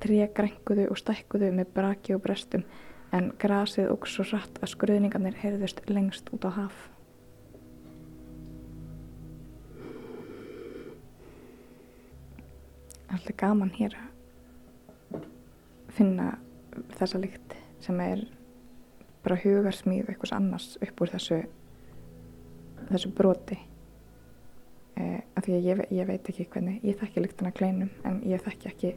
tré 0.00 0.28
grenguðu 0.34 0.86
og 0.88 1.00
stækkuðu 1.00 1.50
með 1.52 1.72
braki 1.74 2.14
og 2.16 2.22
brestum 2.24 2.64
en 3.12 3.32
grasið 3.40 3.90
óg 3.92 4.06
svo 4.08 4.24
rætt 4.28 4.60
að 4.62 4.72
skruðningarnir 4.74 5.36
heyrðust 5.42 5.82
lengst 5.90 6.28
út 6.32 6.44
á 6.48 6.50
haf. 6.56 6.78
Alltaf 13.08 13.36
gaman 13.40 13.72
hér 13.76 13.96
að 15.12 15.24
finna 15.96 16.34
þessa 16.98 17.20
lykt 17.20 17.56
sem 17.84 18.00
er 18.04 18.26
bara 19.24 19.40
hugarsmíð 19.40 20.12
eitthvað 20.12 20.36
annars 20.36 20.76
upp 20.84 21.00
úr 21.02 21.12
þessu 21.16 21.40
þessu 22.88 23.10
broti 23.16 23.58
eh, 24.98 25.20
af 25.36 25.46
því 25.46 25.60
ég, 25.64 25.82
ég 25.94 26.08
veit 26.08 26.28
ekki 26.30 26.48
hvernig, 26.52 26.82
ég 26.84 26.98
þekki 27.00 27.24
lyktina 27.24 27.52
af 27.52 27.58
kleinum 27.58 27.90
en 28.08 28.20
ég 28.26 28.42
þekki 28.44 28.70
ekki 28.72 28.92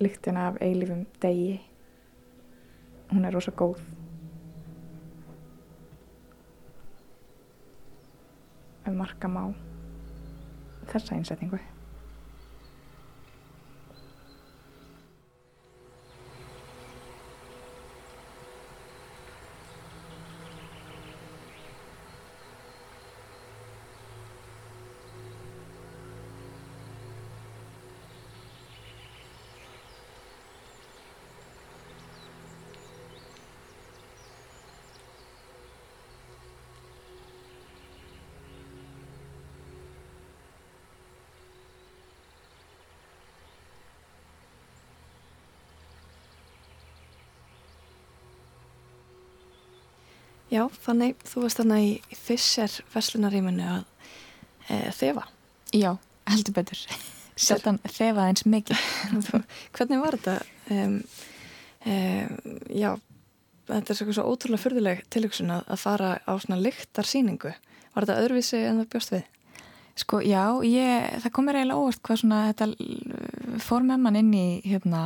lyktina 0.00 0.48
af 0.50 0.58
eilífum 0.62 1.06
degi. 1.22 1.60
Hún 3.12 3.24
er 3.24 3.34
rosa 3.34 3.52
góð. 3.54 3.80
Ef 8.86 8.92
marka 8.94 9.28
má 9.30 9.48
þessa 10.90 11.16
einsetningu 11.16 11.58
Já, 50.56 50.62
þannig 50.86 51.18
þú 51.26 51.42
varst 51.44 51.60
þarna 51.60 51.78
í 51.84 51.90
Fischer 52.16 52.72
verslunaríminu 52.94 53.66
að 53.68 53.82
e, 54.70 54.78
þefa. 54.96 55.26
Já, 55.76 55.90
heldur 56.30 56.56
betur 56.56 56.82
Sjaldan 57.46 57.80
þefa 57.84 58.30
eins 58.30 58.46
mikið 58.48 58.80
Hvernig 59.76 60.00
var 60.00 60.16
þetta? 60.16 60.36
Um, 60.72 60.96
um, 61.84 62.34
já, 62.72 62.90
þetta 63.68 63.92
er 63.92 63.98
svo, 64.00 64.16
svo 64.16 64.26
ótrúlega 64.30 64.62
fyrðuleg 64.62 65.04
tilhugsun 65.12 65.52
að, 65.58 65.66
að 65.68 65.82
fara 65.82 66.12
á 66.24 66.32
svona 66.40 66.60
lyktarsýningu. 66.62 67.52
Var 67.92 68.06
þetta 68.06 68.22
öðruvísi 68.22 68.62
en 68.64 68.80
það 68.80 68.92
bjóst 68.94 69.12
við? 69.16 69.26
Sko, 69.96 70.20
já, 70.24 70.42
ég, 70.68 71.20
það 71.24 71.32
kom 71.32 71.46
mér 71.48 71.60
eiginlega 71.60 71.84
óvart 71.84 72.02
hvað 72.04 72.22
svona 72.22 72.40
þetta 72.50 73.60
fór 73.64 73.84
með 73.84 74.02
mann 74.04 74.18
inn 74.20 74.34
í 74.36 74.48
hérna 74.68 75.04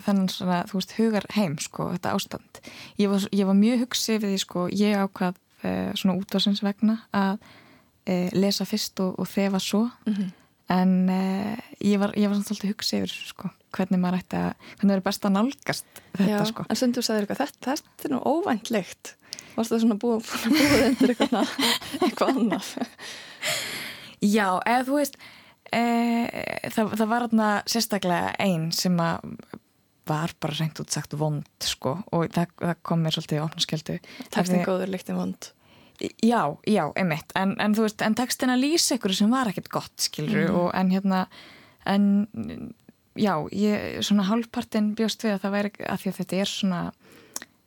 þennan 0.00 0.28
svona, 0.32 0.60
þú 0.70 0.78
veist, 0.78 0.94
hugar 0.98 1.26
heim 1.36 1.56
sko, 1.60 1.90
þetta 1.94 2.12
ástand. 2.16 2.60
Ég 3.00 3.10
var, 3.12 3.26
ég 3.32 3.48
var 3.48 3.58
mjög 3.58 3.82
hugsið 3.86 4.22
við 4.22 4.34
því, 4.34 4.38
sko, 4.44 4.66
ég 4.72 5.02
ákvað 5.02 5.34
uh, 5.64 5.90
svona 5.98 6.16
útvarsins 6.18 6.62
vegna 6.64 6.98
að 7.12 7.34
uh, 7.42 8.28
lesa 8.32 8.64
fyrst 8.68 9.02
og, 9.04 9.18
og 9.18 9.28
þefa 9.28 9.60
svo 9.60 9.82
Mm 10.06 10.14
-hmm. 10.14 10.30
en 10.68 11.08
uh, 11.08 11.58
ég 11.80 11.98
var, 11.98 12.12
ég 12.16 12.28
var 12.28 12.34
svona 12.36 12.48
svolítið 12.48 12.72
hugsið 12.72 13.02
yfir 13.02 13.12
sko, 13.28 13.50
hvernig 13.72 14.00
maður 14.00 14.18
ætti 14.18 14.36
að 14.36 14.52
hvernig 14.78 14.92
verður 14.94 15.08
best 15.08 15.24
að 15.24 15.32
nálgast 15.32 15.86
þetta, 16.16 16.30
Já, 16.30 16.44
sko. 16.44 16.64
en 16.68 16.76
stundu 16.76 17.02
sagðir 17.02 17.22
eitthvað, 17.26 17.46
þetta, 17.46 17.76
þetta 17.76 18.08
er 18.08 18.14
nú 18.14 18.20
óvænt 18.24 18.70
lykt. 18.70 19.16
Varst 19.56 19.70
það 19.72 19.80
svona 19.80 19.94
búið, 20.00 20.24
búið 20.48 20.86
undir 20.86 21.10
eitthvað, 21.10 21.48
eitthvað 22.02 22.28
annað? 22.28 22.66
Já, 24.22 24.60
eða 24.66 24.84
þú 24.86 24.94
veist 24.96 25.16
e, 25.72 25.82
það, 26.70 26.92
það 26.98 27.08
var 27.10 27.26
þarna 27.26 27.48
sérstaklega 27.66 28.32
einn 28.38 28.70
sem 28.72 28.96
að 29.02 29.34
var 30.08 30.32
bara 30.42 30.56
reynd 30.58 30.80
út 30.82 30.90
sagt 30.90 31.12
vond 31.18 31.46
sko 31.62 31.96
og 32.12 32.28
það, 32.34 32.52
það 32.60 32.76
kom 32.82 33.02
mér 33.04 33.14
svolítið 33.16 33.38
í 33.38 33.42
opnaskjöldu 33.46 33.98
Tekstin 34.34 34.64
góður, 34.66 34.90
lyktin 34.90 35.16
vond. 35.20 35.50
Já, 36.24 36.40
já, 36.66 36.84
einmitt 36.98 37.30
en, 37.38 37.52
en 37.62 37.74
þú 37.78 37.84
veist, 37.86 38.02
en 38.02 38.16
tekstin 38.18 38.50
að 38.50 38.64
lýsa 38.64 38.96
ykkur 38.98 39.14
sem 39.14 39.30
var 39.30 39.46
ekkert 39.52 39.68
gott, 39.70 39.92
skilru, 40.02 40.48
Mhm. 40.48 40.56
og 40.58 40.70
en 40.74 40.90
hérna 40.90 41.26
en 41.86 42.72
já, 43.14 43.34
ég, 43.52 44.00
svona 44.02 44.24
hálfpartin 44.26 44.94
bjóst 44.98 45.22
við 45.22 45.36
að 45.36 45.42
það 45.44 45.54
væri, 45.56 45.70
að 45.86 46.00
því 46.02 46.10
að 46.10 46.18
þetta 46.18 46.40
er 46.42 46.50
svona 46.50 46.80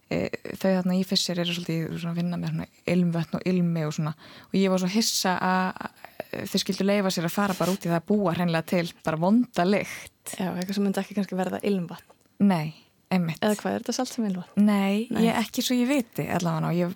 e, 0.09 0.17
þau 0.59 0.71
þarna 0.71 0.97
í 0.99 1.03
fissir 1.07 1.39
eru 1.41 1.53
svolítið 1.55 1.95
svona 2.01 2.11
að 2.13 2.19
vinna 2.19 2.37
með 2.41 2.51
svona 2.51 2.67
ilmvötn 2.95 3.37
og 3.39 3.47
ilmi 3.49 3.85
og 3.87 3.93
svona 3.95 4.13
og 4.49 4.57
ég 4.59 4.69
var 4.73 4.83
svo 4.83 4.89
hissa 4.93 5.37
að 5.39 6.49
þau 6.51 6.59
skildu 6.65 6.85
leifa 6.89 7.13
sér 7.13 7.29
að 7.29 7.35
fara 7.37 7.55
bara 7.57 7.71
út 7.71 7.85
í 7.85 7.89
það 7.89 8.01
að 8.01 8.09
búa 8.11 8.33
hreinlega 8.35 8.67
til 8.73 8.91
bara 9.05 9.17
vonda 9.21 9.65
lykt 9.69 10.35
Já, 10.39 10.49
eitthvað 10.51 10.73
sem 10.75 10.83
myndi 10.83 10.99
ekki 11.03 11.15
kannski 11.19 11.37
verða 11.37 11.59
ilmvatn. 11.63 12.11
Nei, 12.43 12.73
einmitt 13.13 13.43
Eða 13.43 13.59
hvað, 13.59 13.75
er 13.75 13.83
þetta 13.83 13.97
salt 13.99 14.11
sem 14.11 14.25
ilmvatn? 14.27 14.65
Nei, 14.65 15.05
Nei. 15.13 15.27
ég 15.27 15.39
ekki 15.39 15.63
svo 15.65 15.77
ég 15.77 15.89
viti 15.89 16.25
allavega 16.27 16.71
og 16.71 16.79
ég, 16.79 16.95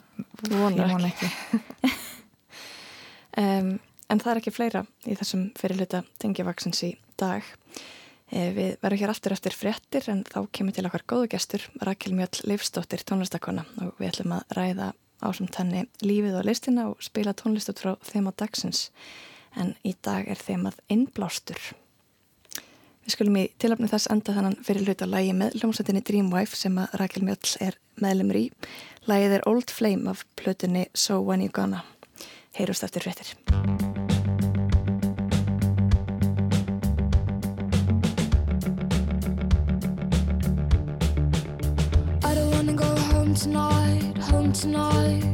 vona 0.50 1.12
ekki 1.12 1.32
Um, 3.40 3.78
en 4.12 4.20
það 4.20 4.32
er 4.32 4.42
ekki 4.42 4.52
fleira 4.52 4.84
í 5.06 5.16
þessum 5.16 5.50
fyrirluta 5.60 6.02
tengjavaksins 6.20 6.82
í 6.88 6.90
dag. 7.20 7.46
Eh, 8.30 8.52
við 8.54 8.76
verðum 8.84 9.02
hér 9.02 9.14
aftur 9.14 9.34
eftir 9.34 9.56
fréttir 9.58 10.06
en 10.12 10.24
þá 10.28 10.44
kemur 10.54 10.76
til 10.76 10.86
okkar 10.86 11.06
góðu 11.10 11.30
gestur 11.32 11.64
Rakel 11.82 12.14
Mjöll 12.18 12.44
Leifsdóttir 12.46 13.02
tónlistakona 13.08 13.64
og 13.82 13.96
við 13.98 14.12
ætlum 14.12 14.36
að 14.38 14.58
ræða 14.58 14.90
ásamt 15.26 15.58
henni 15.58 15.86
lífið 16.06 16.38
og 16.40 16.46
listina 16.48 16.88
og 16.92 17.02
spila 17.04 17.34
tónlist 17.34 17.72
út 17.74 17.82
frá 17.82 17.96
þema 18.06 18.34
dagsins. 18.38 18.90
En 19.58 19.74
í 19.82 19.96
dag 20.06 20.30
er 20.30 20.38
þemað 20.38 20.78
innblástur. 20.94 21.58
Við 23.10 23.16
skulum 23.16 23.38
í 23.42 23.44
tilöfni 23.58 23.88
þess 23.90 24.06
enda 24.14 24.34
þannan 24.36 24.56
fyrirluta 24.62 25.08
lægi 25.10 25.32
með 25.34 25.56
hljómsveitinni 25.58 26.04
Dreamwife 26.06 26.54
sem 26.54 26.76
að 26.78 26.92
Rakel 27.02 27.24
Mjöll 27.26 27.56
er 27.66 27.80
meðlumur 27.98 28.38
í. 28.38 28.44
Lægið 29.10 29.34
er 29.40 29.46
Old 29.50 29.74
Flame 29.74 30.12
af 30.14 30.22
plötunni 30.38 30.84
So 30.94 31.18
When 31.18 31.42
You 31.42 31.50
Gonna. 31.50 31.82
Heyrust 32.54 32.86
eftir 32.86 33.02
home 43.10 43.34
tonight, 43.34 44.18
home 44.30 44.54
tonight. 44.54 45.26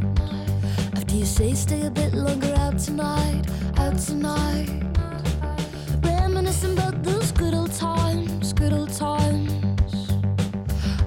After 0.95 1.15
you 1.15 1.25
say 1.25 1.53
stay 1.53 1.85
a 1.85 1.91
bit 1.91 2.13
longer 2.13 2.55
out 2.55 2.79
tonight, 2.79 3.43
out 3.77 3.97
tonight. 3.99 4.69
Reminiscing 6.03 6.73
about 6.73 7.03
those 7.03 7.24
good 7.35 7.53
old 7.53 7.71
times, 7.73 8.53
good 8.53 8.73
old 8.73 8.91
times. 8.93 10.11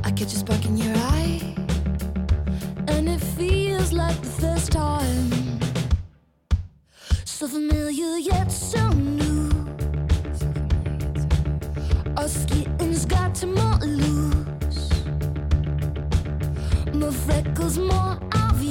I 0.05 0.11
catch 0.11 0.33
a 0.33 0.39
spark 0.39 0.65
in 0.65 0.77
your 0.77 0.95
eye, 0.97 1.55
and 2.89 3.09
it 3.09 3.21
feels 3.21 3.93
like 3.93 4.21
the 4.21 4.35
first 4.43 4.71
time. 4.73 5.31
So 7.25 7.49
familiar 7.49 8.19
yet 8.19 8.53
so 8.53 8.89
new. 8.91 9.51
Our 12.17 12.29
skin's 12.29 13.05
got 13.07 13.35
to 13.37 13.47
more 13.47 13.79
loose. 13.79 14.91
More 16.93 17.13
freckles, 17.13 17.79
more 17.79 18.19
of 18.47 18.63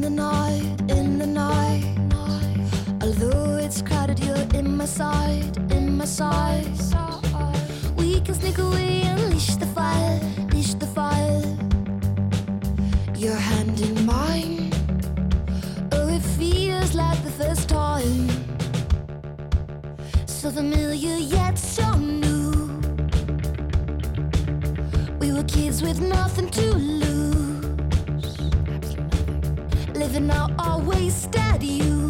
in 0.00 0.16
the 0.16 0.22
night, 0.22 0.80
in 0.88 1.18
the 1.18 1.26
night. 1.26 1.84
Although 3.02 3.58
it's 3.58 3.82
crowded, 3.82 4.18
you're 4.20 4.46
in 4.54 4.74
my 4.78 4.86
side, 4.86 5.58
in 5.70 5.98
my 5.98 6.06
side. 6.06 6.66
We 7.96 8.20
can 8.22 8.34
sneak 8.34 8.56
away 8.56 9.02
and 9.02 9.20
unleash 9.20 9.56
the 9.56 9.66
fire, 9.66 10.18
unleash 10.38 10.72
the 10.72 10.86
fire. 10.86 11.42
Your 13.14 13.34
hand 13.34 13.78
in 13.82 14.06
mine. 14.06 14.72
Oh, 15.92 16.08
it 16.08 16.22
feels 16.38 16.94
like 16.94 17.22
the 17.22 17.32
first 17.32 17.68
time. 17.68 18.28
So 20.24 20.50
familiar 20.50 21.16
yet 21.16 21.58
so 21.58 21.86
new. 21.98 22.80
We 25.18 25.30
were 25.34 25.44
kids 25.44 25.82
with 25.82 26.00
nothing 26.00 26.48
to 26.48 26.74
lose 26.74 26.99
living 30.12 30.30
out 30.30 30.50
our 30.58 30.80
wasted 30.80 31.62
youth. 31.62 32.09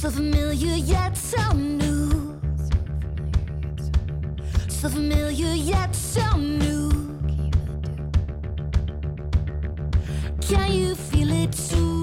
So 0.00 0.10
familiar 0.10 0.76
yet 0.76 1.14
so 1.14 1.52
new. 1.52 2.40
So 4.66 4.88
familiar 4.88 5.52
yet 5.52 5.94
so 5.94 6.38
new. 6.38 6.88
Can 10.40 10.72
you 10.72 10.94
feel 10.94 11.30
it 11.30 11.52
too? 11.52 11.99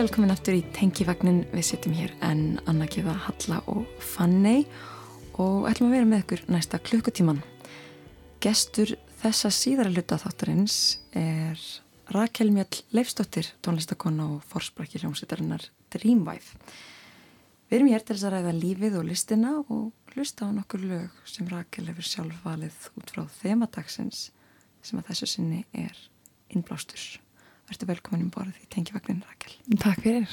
Velkomin 0.00 0.32
aftur 0.32 0.54
í 0.56 0.62
Tengivagnin. 0.72 1.42
Við 1.52 1.64
sittum 1.66 1.92
hér 1.92 2.12
en 2.24 2.54
Anna 2.70 2.86
Gjöfa, 2.88 3.12
Halla 3.26 3.58
og 3.68 3.84
Fanney 4.00 4.62
og 5.36 5.66
ætlum 5.68 5.90
að 5.90 5.96
vera 5.98 6.08
með 6.08 6.22
ykkur 6.22 6.42
næsta 6.54 6.80
klukkutíman. 6.80 7.42
Gestur 8.40 8.94
þessa 9.20 9.50
síðara 9.52 9.92
hluta 9.92 10.16
þáttarins 10.22 10.78
er 11.12 11.60
Rakel 12.16 12.48
Mjöll 12.48 12.80
Leifsdóttir, 12.96 13.52
tónlistakonna 13.60 14.30
og 14.38 14.48
forsprakki 14.48 15.02
hljómsveitarinnar 15.02 15.68
Dreamwife. 15.92 16.56
Við 17.68 17.82
erum 17.82 17.92
hér 17.92 18.04
til 18.06 18.16
þess 18.16 18.28
að 18.30 18.36
ræða 18.38 18.56
lífið 18.56 19.00
og 19.02 19.08
listina 19.10 19.56
og 19.60 20.14
hlusta 20.14 20.48
á 20.48 20.56
nokkur 20.56 20.86
lög 20.86 21.24
sem 21.28 21.50
Rakel 21.52 21.90
hefur 21.92 22.08
sjálf 22.08 22.44
valið 22.46 22.92
út 22.96 23.12
frá 23.12 23.26
þemadagsins 23.42 24.30
sem 24.80 25.02
að 25.02 25.12
þessu 25.12 25.34
sinni 25.36 25.66
er 25.76 26.06
innblástur. 26.48 27.20
Vertu 27.70 27.86
velkomin 27.86 28.26
um 28.26 28.30
borðið 28.34 28.64
í 28.64 28.68
Tengivagnin 28.74 29.22
Rakel. 29.22 29.52
Takk 29.78 30.02
fyrir. 30.02 30.32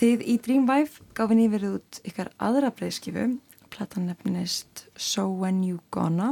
Þið 0.00 0.22
í 0.24 0.36
Dreamwife 0.42 1.04
gáfið 1.16 1.40
nýverið 1.42 1.74
út 1.76 1.98
ykkar 2.08 2.30
aðra 2.42 2.70
breyðskifu. 2.74 3.26
Platan 3.74 4.06
nefnist 4.08 4.86
So 4.96 5.26
When 5.28 5.60
You 5.66 5.82
Gonna 5.92 6.30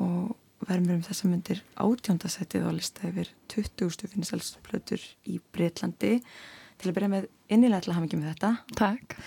og 0.00 0.32
verðum 0.64 0.96
um 0.96 1.02
þessa 1.04 1.28
myndir 1.28 1.60
átjóndasætið 1.76 2.64
á 2.66 2.70
lista 2.72 3.04
yfir 3.10 3.30
20. 3.52 4.08
finnselstu 4.14 4.62
plötur 4.64 5.04
í 5.28 5.36
Breitlandi. 5.54 6.18
Til 6.78 6.88
að 6.88 6.96
byrja 6.96 7.10
með 7.12 7.28
innilega 7.52 7.84
til 7.84 7.92
að 7.92 7.98
hafa 7.98 8.08
ekki 8.08 8.20
með 8.22 8.32
þetta. 8.32 8.52
Takk. 8.78 9.18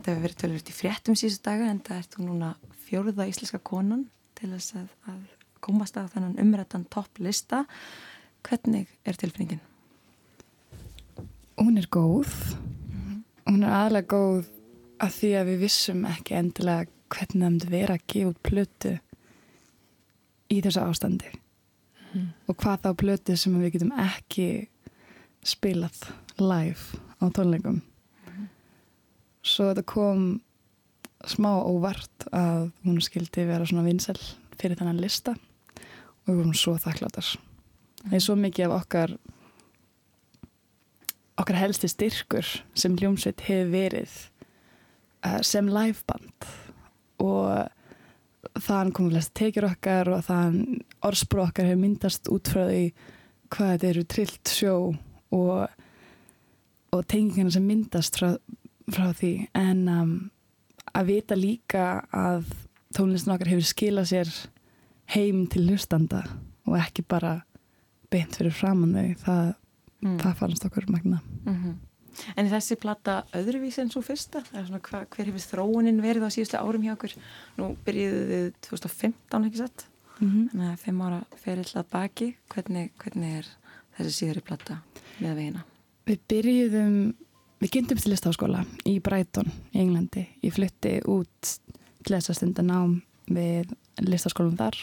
Það 0.00 0.10
hefur 0.10 0.24
verið 0.26 0.40
tölvöld 0.42 0.72
í 0.72 0.76
fréttum 0.80 1.18
síðust 1.20 1.44
daga 1.46 1.70
en 1.70 1.80
það 1.84 2.02
ert 2.02 2.16
þú 2.16 2.26
núna 2.26 2.50
fjóruða 2.88 3.28
íslenska 3.30 3.62
konan 3.64 4.08
til 4.34 4.50
þess 4.56 4.74
að, 4.80 4.90
að 5.12 5.22
komast 5.64 5.96
að 6.00 6.10
þennan 6.16 6.40
umrættan 6.42 6.88
topplista. 6.92 7.62
Hvernig 8.44 8.88
er 9.04 9.16
tilfinningin? 9.16 9.62
Hún 11.58 11.78
er 11.78 11.86
góð. 11.88 12.32
Hún 13.46 13.62
er 13.62 13.72
aðalega 13.72 14.10
góð 14.10 14.50
að 15.04 15.16
því 15.18 15.30
að 15.38 15.48
við 15.50 15.64
vissum 15.64 16.04
ekki 16.08 16.36
endilega 16.38 16.90
hvernig 17.14 17.40
það 17.40 17.50
myndi 17.54 17.70
vera 17.72 17.96
að 17.96 18.06
gefa 18.10 18.34
plötu 18.48 18.92
í 20.52 20.60
þessu 20.64 20.84
ástandi. 20.84 21.32
Og 22.48 22.56
hvað 22.60 22.84
þá 22.84 22.90
plötu 23.00 23.36
sem 23.38 23.56
við 23.58 23.74
getum 23.74 23.94
ekki 23.98 24.48
spilað 25.44 26.04
live 26.40 27.00
á 27.20 27.24
tónleikum. 27.34 27.80
Svo 29.44 29.70
þetta 29.70 29.84
kom 29.88 30.28
smá 31.28 31.50
óvart 31.64 32.28
að 32.32 32.70
hún 32.84 33.00
skildi 33.04 33.46
vera 33.48 33.66
svona 33.68 33.86
vinsel 33.86 34.18
fyrir 34.58 34.78
þennan 34.78 35.00
lista 35.02 35.34
og 35.34 36.30
við 36.30 36.38
vorum 36.38 36.56
svo 36.56 36.76
þakkláttar. 36.80 37.34
Það 38.04 38.18
er 38.18 38.24
svo 38.24 38.36
mikið 38.36 38.68
af 38.68 38.76
okkar 38.82 39.16
okkar 41.40 41.58
helsti 41.58 41.90
styrkur 41.90 42.46
sem 42.78 42.94
hljómsveit 42.98 43.42
hefur 43.48 43.72
verið 43.72 44.12
uh, 45.26 45.40
sem 45.42 45.70
liveband. 45.70 46.48
Og 47.22 48.60
þann 48.64 48.92
komum 48.94 49.14
flest 49.14 49.34
tekjur 49.38 49.68
okkar 49.70 50.10
og 50.14 50.26
þann 50.28 50.60
orðsprók 51.04 51.52
okkar 51.52 51.70
hefur 51.70 51.82
myndast 51.82 52.30
út 52.32 52.50
frá 52.50 52.66
því 52.68 52.84
hvað 53.54 53.72
þetta 53.72 53.88
eru 53.90 54.04
trillt 54.10 54.52
sjó 54.52 54.76
og, 55.34 55.80
og 56.94 57.02
tengingina 57.10 57.52
sem 57.54 57.66
myndast 57.66 58.18
frá, 58.20 58.34
frá 58.92 59.10
því. 59.16 59.34
En 59.58 59.88
um, 59.90 60.14
að 60.94 61.10
vita 61.10 61.38
líka 61.38 61.86
að 62.14 62.46
tónlistin 62.94 63.34
okkar 63.34 63.50
hefur 63.54 63.66
skilað 63.66 64.10
sér 64.12 64.34
heim 65.14 65.44
til 65.50 65.66
hlustanda 65.66 66.22
og 66.64 66.78
ekki 66.78 67.04
bara 67.06 67.40
beint 68.14 68.38
fyrir 68.38 68.54
framann 68.54 68.94
þau 68.94 69.26
það, 69.26 69.52
Mm. 70.04 70.18
það 70.20 70.34
fannst 70.36 70.64
okkur 70.66 70.84
magna 70.92 71.22
Mm 71.46 71.74
En 72.36 72.46
er 72.46 72.52
þessi 72.52 72.76
plata 72.80 73.24
öðruvísi 73.34 73.82
en 73.82 73.90
svo 73.90 74.02
fyrsta? 74.04 74.44
Svona, 74.52 74.80
hva, 74.86 75.02
hver 75.10 75.30
hefur 75.30 75.42
þróunin 75.42 76.02
verið 76.04 76.26
á 76.26 76.34
síðustu 76.34 76.60
árum 76.60 76.84
hjá 76.86 76.94
okkur? 76.94 77.14
Nú 77.58 77.70
byrjuðu 77.86 78.22
þið 78.30 78.46
2015 78.68 79.48
ekki 79.48 79.62
sett? 79.62 79.86
mm 80.20 80.28
-hmm. 80.30 80.50
Þannig 80.52 80.72
að 80.72 80.78
fimm 80.84 81.00
ára 81.02 81.20
ferill 81.36 81.74
að 81.74 81.90
baki. 81.90 82.36
Hvernig, 82.54 82.90
hvernig 82.98 83.38
er 83.38 83.46
þessi 83.98 84.12
síðari 84.18 84.44
plata 84.44 84.80
með 85.20 85.34
vegina? 85.34 85.64
Við 86.06 86.18
byrjuðum, 86.28 87.14
við 87.60 87.70
kynntum 87.70 87.98
til 87.98 88.12
listaháskóla 88.12 88.64
í 88.86 89.00
Brighton 89.00 89.50
í 89.74 89.78
Englandi. 89.80 90.26
Ég 90.42 90.52
flytti 90.52 91.00
út 91.06 91.58
til 92.04 92.16
þess 92.16 92.30
að 92.30 92.36
stunda 92.36 92.62
nám 92.62 93.02
við 93.26 93.74
listaháskólan 94.00 94.56
þar 94.56 94.76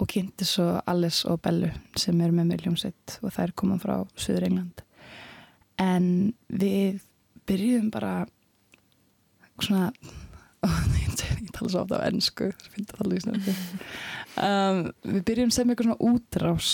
og 0.00 0.08
kynnti 0.08 0.46
svo 0.48 0.78
Alice 0.88 1.28
og 1.28 1.42
Bellu 1.44 1.68
sem 1.98 2.20
eru 2.24 2.36
með 2.36 2.50
mér 2.50 2.64
hljómsveit 2.64 3.18
og 3.20 3.34
þær 3.34 3.52
koma 3.58 3.76
frá 3.80 3.98
Suður 4.16 4.46
England. 4.48 4.82
En 5.80 6.06
við 6.48 7.02
byrjuðum 7.48 7.90
bara 7.92 8.14
svona, 9.60 9.90
ég, 11.02 11.20
tala 11.52 11.68
svo 11.68 11.84
ofta 11.84 12.00
á 12.00 12.08
ennsku. 12.08 12.50
Um, 14.40 14.86
við 15.04 15.24
byrjuðum 15.28 15.52
sem 15.54 15.72
eitthvað 15.72 15.90
svona 15.90 16.12
útrás 16.12 16.72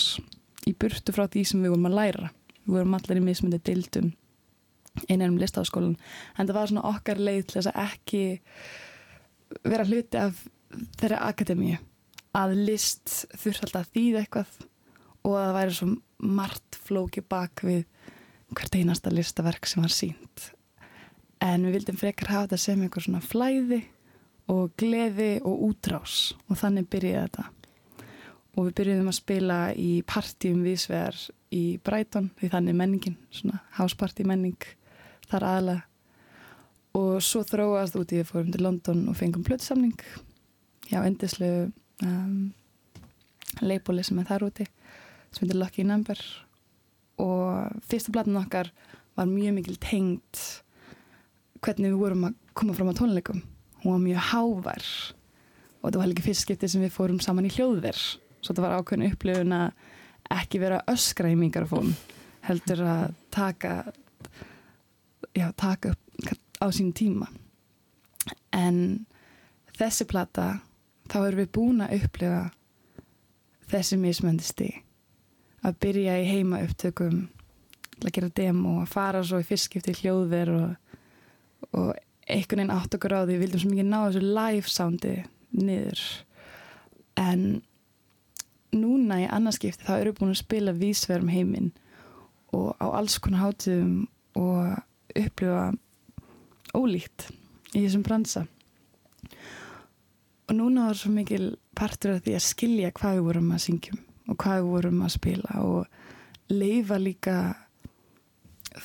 í 0.67 0.75
burtu 0.77 1.15
frá 1.15 1.27
því 1.27 1.43
sem 1.51 1.63
við 1.63 1.75
vorum 1.75 1.89
að 1.91 1.99
læra. 1.99 2.31
Við 2.63 2.79
vorum 2.79 2.97
allir 2.97 3.21
í 3.21 3.27
mismundi 3.27 3.59
deildum 3.63 4.13
innan 5.07 5.35
um 5.35 5.37
listaháskólan 5.37 5.93
en 6.37 6.47
það 6.47 6.55
var 6.57 6.69
svona 6.71 6.87
okkar 6.89 7.19
leið 7.21 7.43
til 7.45 7.59
þess 7.59 7.69
að 7.69 7.81
ekki 7.83 8.21
vera 9.61 9.85
hluti 9.85 10.17
af 10.17 10.39
þeirra 10.97 11.19
akademíu 11.27 11.77
að 12.37 12.55
list 12.67 13.25
þurft 13.33 13.67
alltaf 13.67 13.87
að 13.87 13.93
þýða 13.97 14.23
eitthvað 14.23 14.53
og 15.27 15.33
að 15.33 15.45
það 15.47 15.57
væri 15.57 15.77
svo 15.77 15.89
margt 16.37 16.79
flóki 16.87 17.23
bak 17.25 17.65
við 17.65 17.83
hvert 18.55 18.77
einasta 18.77 19.11
listaverk 19.11 19.67
sem 19.67 19.83
var 19.83 19.93
sínt 19.93 20.51
en 21.43 21.67
við 21.67 21.77
vildum 21.77 21.99
frekar 21.99 22.31
hafa 22.31 22.47
þetta 22.47 22.61
sem 22.61 22.81
einhver 22.81 23.05
svona 23.05 23.21
flæði 23.23 23.81
og 24.51 24.71
gleði 24.79 25.37
og 25.45 25.63
útrás 25.69 26.33
og 26.47 26.59
þannig 26.59 26.87
byrjaði 26.91 27.25
þetta. 27.25 27.45
Og 28.57 28.67
við 28.67 28.77
byrjuðum 28.79 29.11
að 29.11 29.17
spila 29.19 29.57
í 29.77 29.89
partíum 30.07 30.63
viðsvegar 30.65 31.19
í 31.53 31.77
Brighton 31.83 32.31
því 32.39 32.49
þannig 32.55 32.77
menningin, 32.79 33.17
svona 33.29 33.61
houseparty 33.77 34.25
menning 34.27 34.69
þar 35.29 35.47
aðlega 35.51 35.83
og 36.97 37.19
svo 37.21 37.43
þróast 37.45 37.97
út 37.99 38.13
í 38.15 38.21
við 38.21 38.31
fórum 38.31 38.53
til 38.53 38.63
London 38.65 39.03
og 39.11 39.19
fengum 39.19 39.45
plötsamning 39.45 39.99
já, 40.89 41.03
endislegu 41.03 41.67
um, 42.05 42.53
leipóli 43.61 44.05
sem 44.05 44.19
er 44.21 44.29
þar 44.29 44.47
úti 44.49 44.67
sem 45.31 45.43
heitir 45.43 45.59
Lucky 45.59 45.85
Number. 45.87 46.19
Og 47.21 47.83
fyrsta 47.89 48.13
platan 48.13 48.37
okkar 48.39 48.71
var 49.17 49.29
mjög 49.29 49.57
mikil 49.57 49.77
tengd 49.81 50.41
hvernig 51.65 51.93
við 51.93 52.01
vorum 52.01 52.27
að 52.29 52.35
koma 52.57 52.75
fram 52.77 52.91
á 52.93 52.99
tónleikum. 52.99 53.41
Hún 53.83 53.95
var 53.95 54.03
mjög 54.03 54.27
hávær 54.31 54.89
og 55.77 55.87
þetta 55.87 56.01
var 56.01 56.09
líka 56.11 56.25
fyrst 56.25 56.45
skiptið 56.45 56.73
sem 56.73 56.83
við 56.85 56.95
fórum 56.95 57.21
saman 57.23 57.47
í 57.47 57.53
hljóðver. 57.53 57.97
Svo 58.41 58.51
þetta 58.51 58.65
var 58.65 58.77
ákveðin 58.77 59.11
upplifun 59.11 59.55
að 59.57 59.67
ekki 60.37 60.61
vera 60.61 60.83
öskra 60.91 61.31
í 61.31 61.37
mikrofón 61.39 61.93
heldur 62.47 62.81
að 62.85 63.15
taka 63.33 63.73
já, 65.35 65.51
taka 65.55 65.93
upp 65.93 66.37
á 66.61 66.67
sín 66.73 66.93
tíma. 66.93 67.29
En 68.53 69.05
þessi 69.77 70.07
plata 70.09 70.57
þá 71.11 71.17
erum 71.21 71.41
við 71.41 71.53
búin 71.57 71.83
að 71.85 71.95
upplifa 72.01 72.41
þessi 73.71 73.99
mismöndi 74.01 74.47
stig. 74.47 74.83
Að 75.65 75.79
byrja 75.83 76.17
í 76.21 76.27
heima 76.29 76.61
upptökum 76.63 77.25
að 78.03 78.11
gera 78.13 78.29
demo, 78.37 78.77
að 78.83 78.91
fara 78.93 79.23
svo 79.25 79.39
í 79.41 79.47
fyrstskipti 79.47 79.95
í 79.95 80.01
hljóðver 80.01 80.51
og, 80.53 80.99
og 81.73 81.89
einhvern 82.27 82.61
veginn 82.61 82.75
átt 82.75 82.97
okkur 82.97 83.15
á 83.17 83.21
því 83.23 83.33
við 83.33 83.43
vildum 83.45 83.63
svo 83.63 83.71
mikið 83.71 83.89
ná 83.89 83.97
þessu 84.03 84.23
live 84.37 84.71
soundi 84.71 85.15
niður. 85.57 86.03
En 87.17 87.45
núna 88.75 89.21
í 89.23 89.29
annarskipti 89.31 89.87
þá 89.87 89.93
eru 89.97 90.13
búin 90.17 90.35
að 90.35 90.41
spila 90.43 90.75
vísverðum 90.77 91.33
heiminn 91.33 91.71
og 92.55 92.75
á 92.77 92.85
alls 92.99 93.17
konar 93.23 93.47
hátíðum 93.47 94.05
og 94.37 95.17
upplifa 95.17 95.71
ólíkt 96.77 97.31
í 97.73 97.81
þessum 97.81 98.05
bransa 98.05 98.45
og 100.47 100.55
núna 100.55 100.87
var 100.87 100.99
svo 100.99 101.11
mikil 101.11 101.47
partur 101.75 102.15
af 102.15 102.25
því 102.25 102.35
að 102.37 102.45
skilja 102.47 102.91
hvað 102.95 103.17
við 103.17 103.27
vorum 103.27 103.53
að 103.55 103.63
syngjum 103.65 104.03
og 104.27 104.37
hvað 104.43 104.59
við 104.59 104.69
vorum 104.73 105.01
að 105.03 105.15
spila 105.15 105.63
og 105.63 106.53
leifa 106.53 106.99
líka 107.01 107.37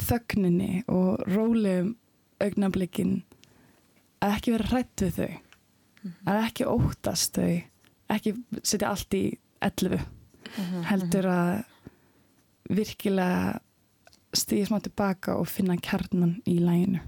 þögninni 0.02 0.82
og 0.90 1.22
rólegum 1.30 1.94
augnablikin 2.42 3.20
að 4.22 4.36
ekki 4.36 4.54
vera 4.56 4.70
hrætt 4.72 5.04
við 5.04 5.18
þau 5.18 5.30
að 6.26 6.40
ekki 6.48 6.68
óttast 6.72 7.38
þau 7.38 7.52
ekki 8.12 8.34
setja 8.62 8.90
allt 8.90 9.14
í 9.14 9.24
11 9.62 10.02
heldur 10.88 11.28
að 11.30 11.52
virkilega 12.72 13.60
stíði 14.34 14.68
smá 14.68 14.80
tilbaka 14.82 15.36
og 15.38 15.50
finna 15.50 15.76
kjarnan 15.78 16.38
í 16.48 16.58
læginu 16.62 17.02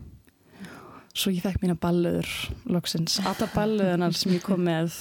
svo 1.14 1.30
ég 1.30 1.44
fekk 1.44 1.62
mína 1.62 1.76
ballöður 1.78 2.30
loksins, 2.66 3.20
alla 3.22 3.46
ballöðunar 3.54 4.16
sem 4.18 4.34
ég 4.34 4.42
kom 4.44 4.64
með 4.66 4.92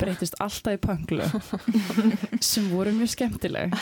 breytist 0.00 0.36
alltaf 0.40 0.76
í 0.76 0.80
pönglu 0.80 1.26
sem 2.50 2.68
voru 2.72 2.92
mjög 2.96 3.14
skemmtileg. 3.14 3.74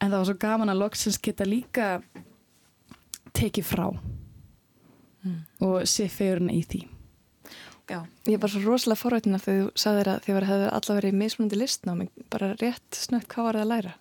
En 0.00 0.10
það 0.10 0.18
var 0.18 0.28
svo 0.28 0.36
gaman 0.40 0.72
að 0.72 0.82
loksins 0.82 1.20
geta 1.22 1.46
líka 1.48 1.88
tekið 3.34 3.68
frá 3.68 3.86
og 5.64 5.88
sé 5.88 6.08
fegurinn 6.12 6.52
í 6.52 6.60
því. 6.68 6.82
Já, 7.88 7.98
ég 8.24 8.36
er 8.36 8.40
bara 8.40 8.52
svo 8.52 8.62
rosalega 8.64 9.00
forvætina 9.00 9.40
þegar 9.40 9.66
þú 9.66 9.80
sagðir 9.82 10.08
að 10.08 10.22
þið 10.24 10.34
hefur 10.34 10.46
allavega 10.48 10.96
verið 11.00 11.18
mismunandi 11.20 11.58
listnámi, 11.60 12.06
bara 12.32 12.54
rétt 12.56 12.96
snögt, 12.96 13.28
hvað 13.32 13.48
var 13.48 13.58
það 13.58 13.64
að 13.64 13.72
læra? 13.72 13.92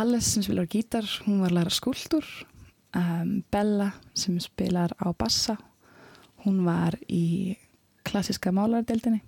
Alice 0.00 0.30
sem 0.30 0.44
spilar 0.44 0.68
gítar, 0.72 1.08
hún 1.26 1.42
var 1.42 1.52
að 1.52 1.58
læra 1.58 1.74
skúldur 1.76 2.30
um, 2.96 3.34
Bella 3.52 3.90
sem 4.16 4.38
spilar 4.40 4.94
á 4.96 5.12
bassa 5.12 5.58
hún 6.44 6.62
var 6.66 6.96
í 7.08 7.56
klassiska 8.06 8.52
málardeldinni 8.54 9.22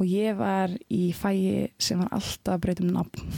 og 0.00 0.08
ég 0.08 0.38
var 0.38 0.72
í 0.88 1.10
fæi 1.16 1.70
sem 1.78 2.00
var 2.00 2.12
alltaf 2.16 2.56
að 2.56 2.62
breytum 2.64 2.92
nafn 2.94 3.28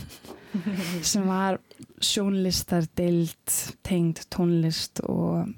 sem 1.10 1.26
var 1.26 1.58
sjónlistar 2.02 2.86
deild, 2.98 3.56
tengd 3.86 4.24
tónlist 4.32 5.00
og 5.08 5.48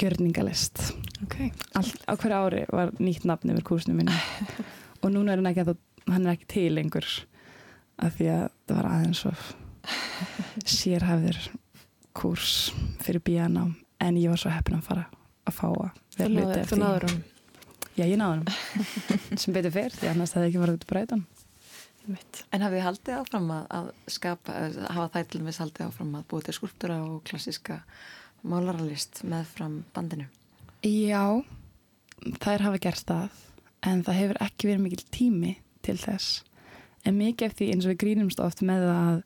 gjörningalist. 0.00 0.80
Okay. 1.26 1.50
All, 1.78 1.90
á 2.10 2.12
hverju 2.18 2.38
ári 2.38 2.62
var 2.72 2.94
nýtt 2.98 3.26
nafn 3.28 3.52
yfir 3.54 3.66
kursinu 3.68 3.96
minni 3.98 4.16
og 5.02 5.12
núna 5.14 5.34
er 5.34 5.42
hann 5.42 5.50
ekki, 5.52 5.76
hann 6.08 6.26
er 6.26 6.34
ekki 6.34 6.50
til 6.56 6.78
lengur 6.78 7.06
af 8.02 8.16
því 8.18 8.30
að 8.34 8.46
það 8.66 8.80
var 8.80 8.90
aðeins 8.90 9.24
of 9.30 9.52
sérhæfður 10.78 11.38
kurs 12.16 12.72
fyrir 13.04 13.22
bíana 13.22 13.68
en 14.02 14.18
ég 14.18 14.32
var 14.32 14.40
svo 14.40 14.52
heppin 14.54 14.80
að 14.80 14.88
fara 14.88 15.06
að 15.44 15.56
fá 15.58 15.68
að 15.70 16.02
Þú 16.14 16.28
náður, 16.30 16.66
þú 16.70 16.80
náður 16.80 17.06
hann 17.08 17.22
Já, 17.94 18.04
ég 18.04 18.18
náður 18.18 18.42
hann 18.42 19.40
sem 19.42 19.54
betur 19.54 19.74
fyrr 19.74 19.94
því 19.94 20.10
annars 20.10 20.34
það 20.34 20.44
hefði 20.44 20.50
ekki 20.52 20.62
farið 20.62 20.78
út 20.78 20.86
að 20.86 20.92
breyta 20.94 21.18
hann 21.18 21.26
En 22.04 22.60
hafið 22.60 22.76
þið 22.76 22.84
haldið 22.84 23.16
áfram 23.16 23.46
að, 23.54 23.62
að 23.78 23.86
skapa, 24.12 24.56
hafa 24.92 25.06
þær 25.14 25.28
til 25.30 25.40
dæmis 25.40 25.60
haldið 25.62 25.86
áfram 25.86 26.16
að 26.18 26.26
búið 26.28 26.48
til 26.48 26.54
skulptúra 26.58 26.98
og 27.06 27.22
klassiska 27.24 27.78
málaralist 28.44 29.22
með 29.24 29.46
fram 29.54 29.78
bandinu? 29.96 30.26
Já, 30.84 31.40
þær 32.44 32.66
hafa 32.66 32.82
gert 32.84 33.08
það 33.08 33.38
en 33.88 34.04
það 34.04 34.20
hefur 34.20 34.42
ekki 34.44 34.68
verið 34.68 34.84
mikil 34.84 35.06
tími 35.16 35.54
til 35.84 35.96
þess. 36.00 36.42
En 37.08 37.16
mikið 37.16 37.48
eftir 37.48 37.72
eins 37.72 37.88
og 37.88 37.94
við 37.94 38.02
grínumst 38.04 38.44
oft 38.44 38.60
með 38.64 38.84
að 38.92 39.22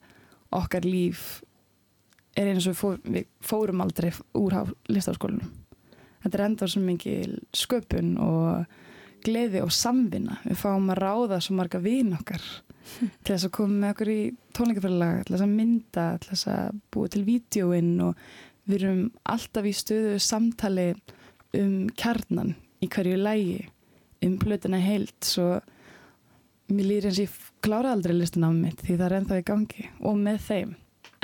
okkar 0.55 0.87
líf 0.87 1.27
er 2.39 2.53
eins 2.53 2.67
og 2.67 2.77
við, 2.77 2.79
fór, 2.79 3.01
við 3.11 3.27
fórum 3.43 3.83
aldrei 3.83 4.13
úr 4.39 4.55
listaskólinum 4.87 5.51
þetta 6.23 6.39
er 6.39 6.45
enda 6.47 6.69
svo 6.69 6.83
mikil 6.85 7.39
sköpun 7.57 8.17
og 8.23 8.79
gleði 9.27 9.63
og 9.65 9.73
samvinna. 9.75 10.39
Við 10.47 10.61
fáum 10.61 10.91
að 10.93 11.01
ráða 11.03 11.41
svo 11.43 11.57
marga 11.59 11.81
vinn 11.83 12.15
okkar 12.17 12.45
til 13.23 13.35
þess 13.35 13.49
að 13.49 13.55
koma 13.59 13.81
með 13.83 13.95
okkur 13.95 14.13
í 14.13 14.21
tónleikafélag 14.57 15.25
til 15.25 15.35
þess 15.35 15.47
að 15.47 15.57
mynda, 15.57 16.07
til 16.23 16.33
þess 16.33 16.53
að 16.55 16.79
búa 16.95 17.13
til 17.13 17.25
vídjóinn 17.27 17.97
og 18.07 18.29
við 18.69 18.83
erum 18.83 19.03
alltaf 19.29 19.69
í 19.69 19.75
stöðu 19.77 20.21
samtali 20.23 20.93
um 21.57 21.89
kjarnan 21.97 22.55
í 22.85 22.89
hverju 22.93 23.19
lægi 23.21 23.69
um 24.25 24.35
plötuna 24.41 24.81
heilt 24.83 25.25
svo 25.25 25.59
mér 26.69 26.89
lýr 26.89 27.09
eins 27.09 27.21
ég 27.23 27.37
klára 27.65 27.95
aldrei 27.95 28.17
listan 28.17 28.45
á 28.45 28.53
mitt 28.53 28.83
því 28.85 28.97
það 28.99 29.07
er 29.07 29.17
ennþá 29.19 29.39
í 29.41 29.47
gangi 29.49 29.87
og 30.05 30.19
með 30.21 30.43
þeim. 30.49 30.75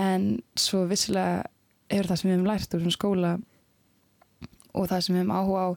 En 0.01 0.25
svo 0.59 0.85
vissilega 0.91 1.45
er 1.93 2.09
það 2.09 2.21
sem 2.21 2.31
við 2.31 2.35
hefum 2.35 2.49
lært 2.49 2.77
úr 2.79 2.95
skóla 2.95 3.35
og 4.75 4.89
það 4.91 5.05
sem 5.07 5.15
við 5.17 5.23
hefum 5.23 5.37
áhuga 5.39 5.65
á 5.65 5.71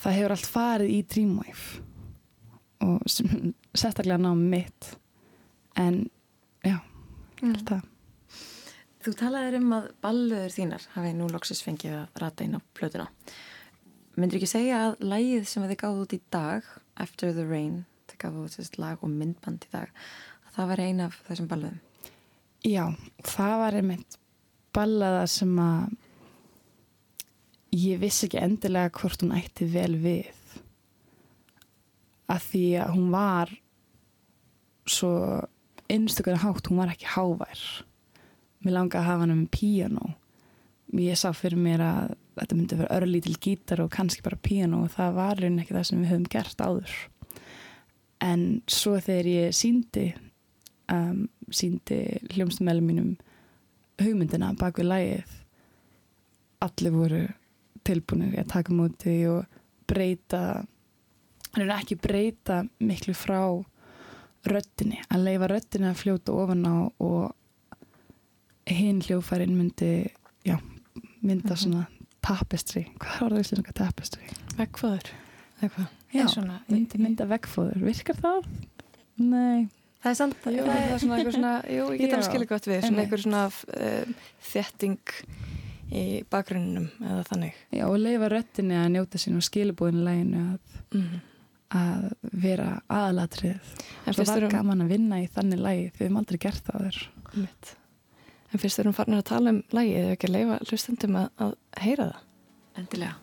það 0.00 0.16
hefur 0.18 0.34
allt 0.36 0.50
farið 0.54 0.94
í 0.94 1.00
Dreamwave 1.14 1.82
og 2.86 3.10
sem, 3.12 3.54
sérstaklega 3.76 4.20
náum 4.22 4.42
mitt 4.52 4.94
en 5.76 6.02
já, 6.64 6.78
Mm. 7.40 7.54
alltaf 7.56 7.86
Þú 9.00 9.12
talaðir 9.16 9.54
um 9.56 9.70
að 9.72 9.84
ballöður 10.04 10.52
þínar 10.52 10.82
hafi 10.92 11.12
nú 11.16 11.28
loksis 11.32 11.62
fengið 11.64 11.94
að 12.02 12.18
rata 12.20 12.44
inn 12.44 12.58
á 12.58 12.60
plötuna. 12.76 13.06
Myndur 14.20 14.36
ekki 14.36 14.50
segja 14.50 14.80
að 14.90 15.06
lægið 15.08 15.46
sem 15.48 15.64
þið 15.64 15.78
gáðu 15.80 16.02
út 16.02 16.12
í 16.12 16.18
dag, 16.34 16.66
After 17.00 17.32
the 17.32 17.46
Rain, 17.48 17.86
þið 18.10 18.18
gáðu 18.20 18.42
út 18.44 18.56
þessi 18.58 18.76
lag 18.82 19.00
og 19.00 19.08
myndband 19.14 19.64
í 19.64 19.70
dag, 19.72 19.88
að 20.44 20.58
það 20.58 20.68
var 20.68 20.82
eina 20.84 21.06
af 21.08 21.16
þessum 21.30 21.48
ballöðum? 21.48 21.80
Já, 22.68 22.84
það 23.24 23.54
var 23.62 23.78
einmitt 23.80 24.18
ballaða 24.76 25.24
sem 25.32 25.56
að 25.64 25.96
ég 27.74 28.00
vissi 28.02 28.26
ekki 28.26 28.40
endilega 28.42 28.92
hvort 28.98 29.22
hún 29.24 29.36
ætti 29.36 29.68
vel 29.70 29.94
við. 30.00 30.30
Að 32.30 32.46
því 32.46 32.64
að 32.82 32.94
hún 32.96 33.10
var 33.14 33.52
svo 34.90 35.12
einstaklega 35.90 36.42
hátt, 36.44 36.70
hún 36.70 36.80
var 36.82 36.92
ekki 36.92 37.10
hávær. 37.10 37.62
Mér 38.60 38.76
langaði 38.76 39.00
að 39.02 39.08
hafa 39.08 39.24
hana 39.24 39.38
með 39.38 39.52
píano 39.54 40.14
ég 40.98 41.18
sá 41.18 41.30
fyrir 41.36 41.60
mér 41.60 41.82
að 41.84 42.14
þetta 42.40 42.56
myndi 42.56 42.78
vera 42.78 42.96
örlítil 42.98 43.36
gítar 43.42 43.82
og 43.84 43.90
kannski 43.94 44.24
bara 44.24 44.40
píano 44.40 44.84
og 44.84 44.94
það 44.94 45.16
var 45.18 45.40
raunin 45.40 45.62
ekki 45.62 45.76
það 45.76 45.86
sem 45.86 46.00
við 46.02 46.10
höfum 46.10 46.30
gert 46.32 46.64
áður. 46.64 46.94
En 48.20 48.44
svo 48.70 48.96
þegar 49.00 49.28
ég 49.30 49.56
síndi 49.56 50.06
um, 50.92 51.28
síndi 51.50 52.00
hljómsmælum 52.34 52.88
mínum 52.90 53.12
hugmyndina 54.00 54.52
bak 54.58 54.80
við 54.80 54.90
lægið 54.90 55.36
allir 56.66 56.96
voru 56.96 57.22
tilbúinir 57.86 58.38
að 58.42 58.50
taka 58.52 58.74
múti 58.76 59.16
og 59.30 59.60
breyta 59.90 60.42
hann 61.50 61.64
er 61.64 61.72
ekki 61.74 61.98
breyta 62.00 62.62
miklu 62.78 63.14
frá 63.16 63.40
röttinni, 64.48 65.00
að 65.12 65.26
leifa 65.26 65.50
röttinni 65.50 65.90
að 65.90 65.98
fljóta 66.00 66.36
ofan 66.36 66.64
á 66.64 66.76
og 67.02 67.32
hinn 68.70 69.02
hljófærin 69.04 69.56
myndi 69.56 70.08
já, 70.46 70.56
mynda 71.20 71.56
svona 71.58 71.86
tapestri, 72.24 72.86
hvað 73.00 73.24
var 73.24 73.34
það 73.34 73.42
íslenska 73.44 73.74
tapestri? 73.76 74.30
Eitthvað. 75.60 75.90
Já, 76.14 76.24
svona, 76.30 76.60
myndi 76.70 77.00
mynda 77.00 77.26
veggfóður, 77.28 77.82
virkar 77.84 78.16
það? 78.20 78.48
Nei, 79.20 79.68
Það 80.00 80.10
er 80.10 80.16
samt, 80.16 80.36
jú, 80.48 80.62
það 80.64 80.78
er 80.80 81.00
svona 81.02 81.16
eitthvað 81.18 81.34
svona, 81.34 81.48
jú, 81.68 81.86
ég 81.92 81.98
get 82.00 82.14
alveg 82.16 82.26
skilja 82.30 82.48
gott 82.48 82.66
við, 82.70 82.78
svona 82.86 83.02
eitthvað 83.02 83.22
svona 83.26 83.40
uh, 83.52 84.28
þetting 84.48 85.12
í 85.92 86.22
bakgrunninum 86.30 86.88
eða 87.00 87.24
þannig. 87.30 87.54
já, 87.72 87.84
og 87.88 87.98
leifa 87.98 88.28
röttinni 88.30 88.76
að 88.78 88.88
njóta 88.94 89.18
sín 89.18 89.36
og 89.36 89.42
skilubúinu 89.46 90.04
læginu 90.06 90.44
að, 90.52 90.78
Mm. 90.90 91.20
að 91.70 92.06
vera 92.32 92.82
aðalatrið. 92.90 93.60
En 94.06 94.14
finnst 94.14 94.32
var 94.34 94.42
um, 94.42 94.50
gaman 94.50 94.82
að 94.82 94.88
vinna 94.88 95.20
í 95.22 95.28
þannig 95.30 95.60
lægi, 95.62 95.84
við 95.94 96.00
höfum 96.06 96.16
aldrei 96.18 96.38
gert 96.38 96.64
það 96.66 96.86
þér. 96.86 97.00
mitt. 97.34 97.74
En 98.52 98.58
finnst 98.58 98.78
þér 98.80 98.86
um 98.90 98.92
farnir 98.92 99.18
að 99.22 99.28
tala 99.30 99.50
um 99.54 99.62
lægið 99.70 99.98
eða 100.00 100.12
ekki 100.16 100.26
að 100.30 100.34
leifa 100.34 100.58
hlustendum 100.66 101.16
að, 101.20 101.28
að 101.38 101.52
heyra 101.78 102.06
það? 102.10 102.24
Endilega. 102.80 103.14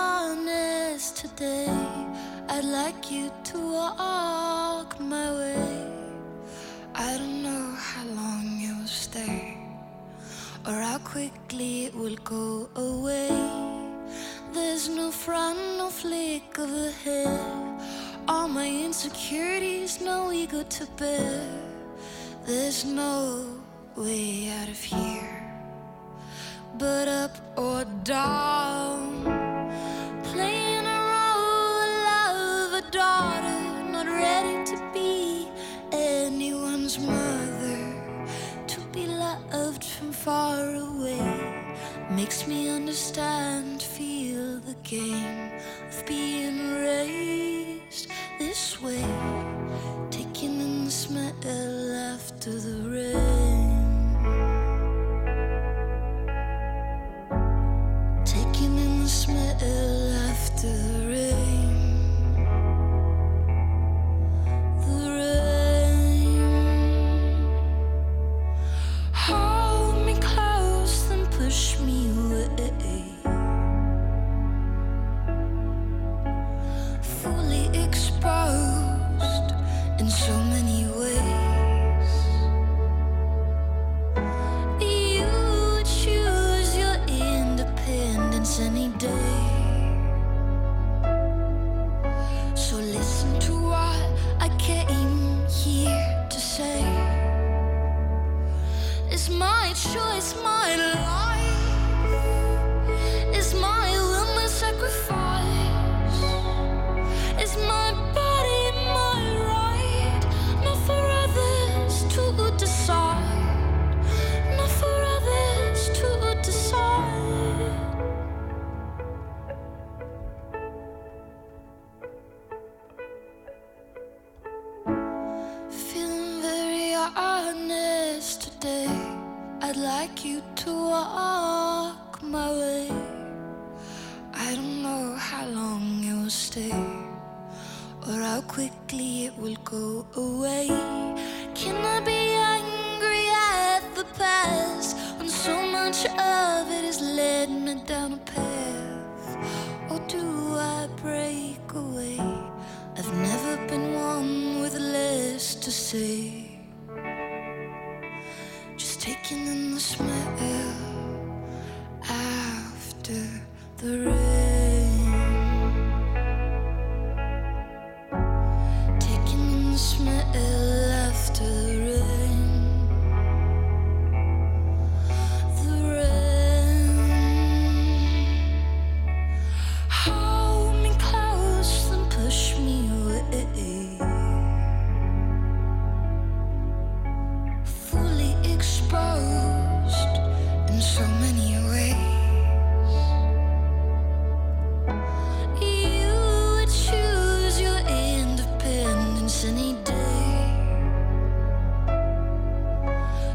Honest 0.00 1.16
today. 1.16 1.68
I'd 2.48 2.64
like 2.80 3.10
you 3.10 3.30
to 3.50 3.58
walk 3.78 4.98
my 5.00 5.28
way. 5.40 5.86
I 6.94 7.10
don't 7.18 7.42
know 7.42 7.66
how 7.88 8.04
long 8.20 8.44
you 8.64 8.72
will 8.78 8.94
stay 9.06 9.56
or 10.66 10.76
how 10.88 10.98
quickly 10.98 11.86
it 11.86 11.94
will 11.94 12.20
go 12.36 12.68
away. 12.88 13.30
There's 14.54 14.88
no 14.88 15.10
front, 15.10 15.60
no 15.80 15.88
flick 15.90 16.58
of 16.58 16.70
the 16.70 16.92
hair. 17.04 17.40
All 18.28 18.48
my 18.48 18.68
insecurities, 18.86 20.00
no 20.00 20.32
ego 20.32 20.62
to 20.76 20.84
bear. 21.00 21.46
There's 22.46 22.84
no 22.84 23.14
way 23.96 24.50
out 24.58 24.68
of 24.68 24.82
here 24.82 25.40
but 26.80 27.08
up 27.08 27.36
or 27.58 27.84
down. 28.04 29.09
Daughter, 32.90 33.60
not 33.92 34.06
ready 34.06 34.64
to 34.64 34.90
be 34.92 35.48
anyone's 35.92 36.98
mother. 36.98 38.26
To 38.66 38.80
be 38.92 39.06
loved 39.06 39.84
from 39.84 40.12
far 40.12 40.74
away 40.74 41.76
makes 42.10 42.48
me 42.48 42.68
understand, 42.68 43.80
feel 43.80 44.58
the 44.60 44.74
game 44.82 45.52
of 45.88 46.04
being 46.06 46.74
raised 46.74 48.08
this 48.38 48.82
way. 48.82 49.04
Taking 50.10 50.60
in 50.60 50.84
the 50.86 50.90
smell 50.90 51.92
after 52.12 52.50
the 52.50 52.88
rain. 52.90 53.39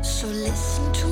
So 0.05 0.27
listen 0.27 0.93
to 0.93 1.04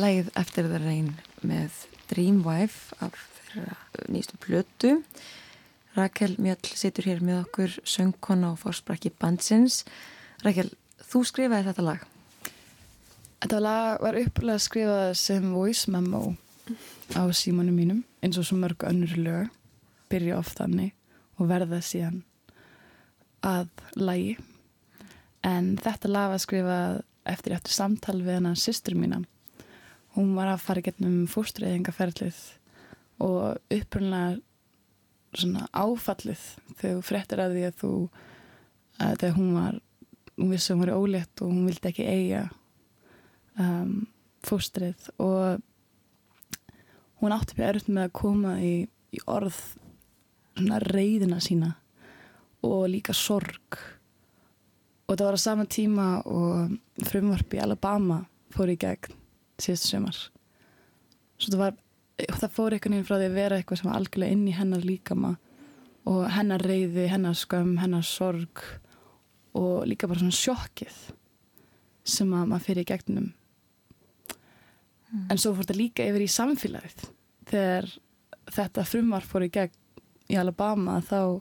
lægið 0.00 0.30
eftir 0.38 0.68
það 0.70 0.86
reyn 0.88 1.10
með 1.46 1.80
Dreamwife 2.10 2.96
af 3.04 3.16
þeirra 3.38 3.76
nýstu 4.12 4.38
plötu. 4.42 4.94
Rakel 5.94 6.34
Mjöll 6.42 6.72
situr 6.74 7.06
hér 7.06 7.22
með 7.22 7.44
okkur, 7.44 7.76
söngkona 7.86 8.54
og 8.54 8.60
fórsprakki 8.64 9.12
bandsins. 9.20 9.84
Rakel, 10.42 10.72
þú 10.98 11.22
skrifaði 11.28 11.68
þetta 11.68 11.86
lag. 11.86 12.08
Þetta 13.44 13.60
lag 13.60 14.02
var 14.02 14.18
upplega 14.18 14.62
skrifað 14.62 15.12
sem 15.20 15.52
voice 15.52 15.90
memo 15.92 16.34
á 17.12 17.22
símanum 17.36 17.76
mínum 17.76 18.00
eins 18.24 18.38
og 18.40 18.46
svo 18.48 18.56
mörg 18.56 18.86
önnur 18.88 19.12
lög 19.20 19.50
byrja 20.08 20.38
oft 20.38 20.56
þannig 20.58 20.94
og 21.36 21.50
verða 21.50 21.80
síðan 21.84 22.22
að 23.44 23.68
lagi 24.00 24.38
en 25.44 25.74
þetta 25.76 26.08
lag 26.08 26.32
var 26.32 26.40
skrifað 26.40 27.02
eftir 27.28 27.56
eftir 27.56 27.76
samtal 27.76 28.16
við 28.22 28.38
hana 28.38 28.54
systur 28.56 28.96
mína 28.96 29.20
hún 30.14 30.34
var 30.36 30.52
að 30.52 30.64
fara 30.64 30.84
getnum 30.84 31.24
fórstureyðingaferlið 31.30 32.40
og 33.24 33.74
upprunlega 33.74 34.38
svona 35.34 35.66
áfallið 35.74 36.44
þegar 36.78 36.94
þú 36.98 37.02
fréttir 37.08 37.42
að 37.42 37.56
því 37.56 37.64
að 37.68 37.80
þú 37.80 37.92
að 39.02 39.16
þegar 39.22 39.36
hún 39.38 39.52
var 39.56 39.80
hún 40.34 40.50
vissi 40.50 40.72
að 40.72 40.76
hún 40.76 40.84
var 40.84 40.98
ólétt 40.98 41.42
og 41.42 41.52
hún 41.52 41.68
vildi 41.68 41.90
ekki 41.90 42.06
eiga 42.08 42.42
um, 43.58 44.04
fóstrið. 44.44 45.08
Og 45.22 45.62
hún 47.22 47.34
átti 47.34 47.56
fyrir 47.56 47.74
erut 47.74 47.90
með 47.90 48.08
að 48.08 48.14
koma 48.20 48.54
í, 48.62 48.74
í 49.14 49.22
orð 49.30 49.58
svona 50.54 50.80
reyðina 50.82 51.40
sína 51.42 51.74
og 52.64 52.86
líka 52.90 53.14
sorg. 53.16 53.78
Og 55.04 55.18
það 55.18 55.26
var 55.28 55.38
á 55.38 55.46
sama 55.46 55.68
tíma 55.68 56.08
og 56.24 57.04
frumvarp 57.04 57.54
í 57.54 57.62
Alabama 57.62 58.22
fór 58.54 58.72
í 58.72 58.78
gegn 58.80 59.23
síðustu 59.62 59.94
sömar 59.94 60.20
svo 61.38 61.54
það 61.54 61.60
var 61.62 61.80
það 62.14 62.54
fór 62.54 62.76
einhvern 62.76 62.94
veginn 62.94 63.08
frá 63.08 63.16
því 63.18 63.28
að 63.28 63.38
vera 63.38 63.58
eitthvað 63.58 63.80
sem 63.80 63.90
var 63.90 63.98
algjörlega 63.98 64.36
inn 64.36 64.46
í 64.46 64.54
hennar 64.54 64.86
líkama 64.86 65.34
og 66.10 66.24
hennar 66.34 66.62
reyði, 66.62 67.06
hennar 67.08 67.36
skömm, 67.38 67.78
hennar 67.80 68.04
sorg 68.06 68.62
og 69.56 69.86
líka 69.88 70.08
bara 70.10 70.20
svona 70.20 70.36
sjokkið 70.36 70.98
sem 72.04 72.34
að 72.36 72.50
maður 72.50 72.66
fyrir 72.66 72.84
í 72.84 72.88
gegnum. 72.90 73.30
En 75.30 75.40
svo 75.40 75.54
fór 75.54 75.64
þetta 75.64 75.78
líka 75.78 76.06
yfir 76.08 76.24
í 76.26 76.30
samfélagið. 76.30 77.06
Þegar 77.48 77.88
þetta 78.52 78.86
frumvar 78.88 79.26
fór 79.26 79.46
í 79.46 79.50
gegn 79.54 79.80
í 80.32 80.38
Alabama 80.40 80.98
þá 81.04 81.40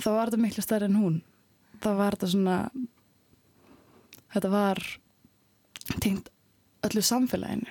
þá 0.00 0.08
var 0.14 0.30
þetta 0.30 0.42
miklu 0.46 0.64
stærri 0.64 0.88
en 0.88 0.98
hún. 1.00 1.20
Þá 1.82 1.90
var 1.98 2.16
þetta 2.16 2.32
svona 2.32 2.58
þetta 4.32 4.52
var 4.52 4.82
tengt 6.00 6.28
öllu 6.86 7.02
samfélaginu 7.04 7.70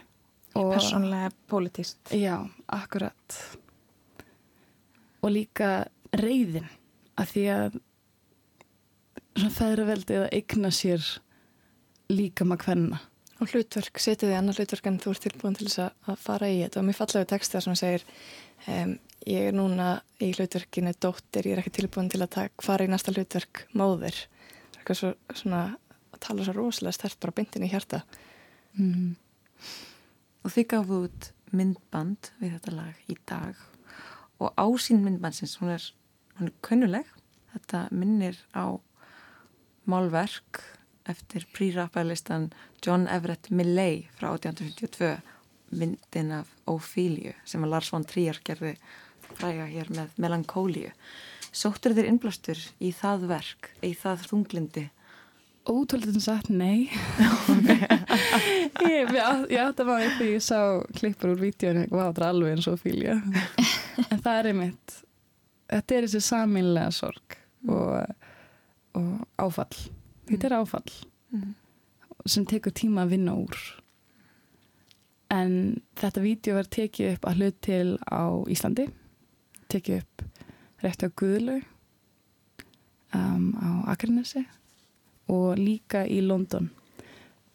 og 0.59 0.73
Persónlega 0.75 1.29
politist. 1.47 1.97
Já, 2.11 2.35
akkurat. 2.67 3.37
Og 5.23 5.31
líka 5.31 5.87
reyðin 6.17 6.67
að 7.21 7.29
því 7.31 7.43
að 7.55 7.77
svona 9.37 9.53
feðraveldi 9.55 10.17
að 10.19 10.27
eigna 10.35 10.71
sér 10.75 11.05
líka 12.11 12.43
maður 12.47 12.67
hvenna. 12.67 12.99
Og 13.41 13.49
hlutverk, 13.49 13.97
setið 13.97 14.29
þið 14.29 14.37
annar 14.37 14.57
hlutverk 14.59 14.89
en 14.91 14.99
þú 15.01 15.13
ert 15.15 15.23
tilbúin 15.25 15.55
til 15.57 15.67
þess 15.69 15.79
að- 15.87 16.17
fara 16.21 16.49
í 16.51 16.59
þetta 16.61 16.81
og 16.81 16.85
mér 16.85 16.97
fallega 16.99 17.29
texta 17.31 17.61
sem 17.61 17.75
segir 17.79 18.03
um, 18.67 18.99
ég 19.25 19.47
er 19.47 19.55
núna 19.55 20.01
í 20.19 20.33
hlutverkinu 20.35 20.93
dóttir, 20.99 21.47
ég 21.47 21.55
er 21.55 21.63
ekki 21.63 21.73
tilbúin 21.79 22.09
til 22.11 22.21
að 22.21 22.49
fara 22.61 22.85
í 22.85 22.91
næsta 22.91 23.13
hlutverk 23.15 23.67
móðir 23.73 24.19
eitthvað 24.77 24.99
svo, 24.99 25.13
svona 25.33 25.63
tala 26.21 26.45
svo 26.45 26.55
rosalega 26.57 26.95
stert 26.95 27.19
bara 27.19 27.35
beintin 27.35 27.65
í 27.65 27.71
hjarta 27.71 28.03
Mm. 28.79 29.15
Og 30.41 30.53
þið 30.53 30.67
gafu 30.73 30.99
út 31.07 31.31
myndband 31.51 32.31
við 32.39 32.55
þetta 32.55 32.75
lag 32.77 33.09
í 33.11 33.17
dag 33.27 33.57
og 34.41 34.55
ásýn 34.57 35.03
myndbandsins, 35.05 35.57
hún 35.61 35.75
er, 35.75 35.83
hún 36.37 36.49
er 36.49 36.55
kunnuleg. 36.65 37.09
Þetta 37.51 37.83
minnir 37.93 38.39
á 38.55 38.79
málverk 39.91 40.61
eftir 41.11 41.45
prírappælistan 41.53 42.49
John 42.81 43.09
Everett 43.11 43.51
Millay 43.51 44.07
frá 44.15 44.31
1852, 44.31 45.19
myndin 45.75 46.31
af 46.39 46.49
Ophelia 46.71 47.35
sem 47.45 47.63
að 47.65 47.75
Lars 47.75 47.91
von 47.91 48.07
Trier 48.07 48.39
gerði 48.47 48.77
fræga 49.35 49.67
hér 49.67 49.91
með 49.93 50.15
melankólíu. 50.21 50.95
Sóttur 51.51 51.93
þér 51.97 52.07
innblastur 52.07 52.59
í 52.79 52.93
það 52.95 53.27
verk, 53.29 53.71
í 53.83 53.91
það 53.99 54.25
þunglindi? 54.31 54.87
Ótrúlega 55.71 56.19
sagt 56.19 56.49
nei. 56.51 56.89
ég, 58.81 59.11
ég, 59.11 59.19
átt- 59.23 59.49
ég 59.51 59.61
átti 59.61 59.83
að 59.83 59.87
maður 59.87 60.15
því 60.17 60.27
ég 60.33 60.43
sá 60.43 60.59
klippur 60.97 61.31
úr 61.35 61.39
vídjónu 61.45 61.85
og 61.87 61.95
það 61.95 62.09
var 62.17 62.25
alveg 62.27 62.55
eins 62.57 62.67
og 62.71 62.79
fílja. 62.81 63.15
en 64.09 64.19
það 64.25 64.33
er 64.41 64.49
einmitt, 64.51 64.95
þetta 65.71 65.95
er 65.97 66.07
þessi 66.07 66.21
saminlega 66.27 66.91
sorg 66.95 67.37
og, 67.71 68.13
og 68.99 69.43
áfall. 69.47 69.79
Þetta 70.31 70.49
er 70.51 70.57
áfall 70.61 70.91
Mm. 71.31 71.53
sem 72.27 72.43
tekur 72.43 72.73
tíma 72.75 73.05
að 73.05 73.13
vinna 73.13 73.31
úr. 73.39 73.55
En 75.31 75.53
þetta 75.95 76.19
vídeo 76.25 76.57
var 76.57 76.67
tekið 76.67 77.13
upp 77.13 77.27
að 77.29 77.37
hlut 77.39 77.59
til 77.63 77.93
á 78.03 78.19
Íslandi, 78.51 78.89
tekið 79.71 80.01
upp 80.01 80.25
rétt 80.83 81.05
á 81.07 81.09
Guðlaug 81.21 81.63
um, 83.15 83.45
á 83.63 83.95
Akranesi 83.95 84.43
og 85.29 85.59
líka 85.59 86.05
í 86.07 86.21
London. 86.25 86.69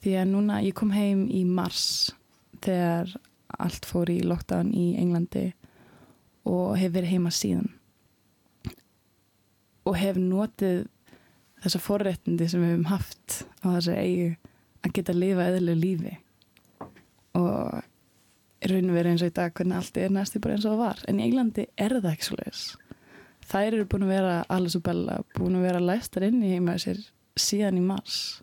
Því 0.03 0.17
að 0.21 0.29
núna 0.31 0.61
ég 0.65 0.77
kom 0.77 0.93
heim 0.95 1.27
í 1.33 1.43
mars 1.49 2.13
þegar 2.63 3.17
allt 3.59 3.89
fór 3.89 4.11
í 4.13 4.21
lockdown 4.27 4.73
í 4.77 4.95
Englandi 5.01 5.49
og 6.47 6.77
hef 6.79 6.95
verið 6.95 7.17
heima 7.17 7.33
síðan. 7.35 7.71
Og 9.87 9.99
hef 9.99 10.19
notið 10.19 10.87
þessa 11.65 11.83
forréttindi 11.83 12.49
sem 12.51 12.63
við 12.63 12.75
hefum 12.75 12.89
haft 12.91 13.43
á 13.63 13.67
þessari 13.75 13.99
eigu 14.07 14.31
að 14.87 14.97
geta 14.99 15.15
að 15.15 15.23
lifa 15.23 15.51
eðlilegu 15.51 15.83
lífi. 15.83 16.17
Og 17.37 17.85
raun 18.67 18.91
og 18.91 18.97
verið 18.97 19.13
eins 19.13 19.23
og 19.25 19.31
í 19.31 19.37
dag 19.37 19.55
hvernig 19.55 19.79
allt 19.79 20.01
er 20.01 20.13
næstu 20.15 20.43
bara 20.43 20.57
eins 20.57 20.67
og 20.67 20.75
það 20.75 20.85
var. 20.85 21.07
En 21.09 21.21
í 21.21 21.27
Englandi 21.27 21.69
er 21.77 21.99
það 21.99 22.13
ekki 22.13 22.29
svo 22.29 22.39
leiðis 22.41 22.67
þær 23.47 23.69
eru 23.69 23.87
búin 23.91 24.07
að 24.07 24.13
vera 24.15 24.37
Alice 24.53 24.79
og 24.79 24.85
Bella 24.87 25.21
búin 25.37 25.59
að 25.59 25.69
vera 25.69 25.83
læstar 25.83 26.27
inn 26.27 26.43
í 26.43 26.55
heima 26.55 26.77
sér 26.83 26.99
síðan 27.41 27.81
í 27.81 27.85
mars. 27.85 28.41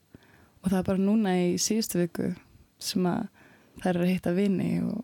Og 0.63 0.69
það 0.69 0.79
er 0.79 0.87
bara 0.91 1.03
núna 1.03 1.33
í 1.41 1.55
síðustu 1.61 2.03
viku 2.03 2.29
sem 2.83 3.05
að 3.09 3.25
þær 3.81 3.91
eru 3.95 4.05
að 4.05 4.13
hitta 4.13 4.37
vini 4.37 4.71
og, 4.85 5.03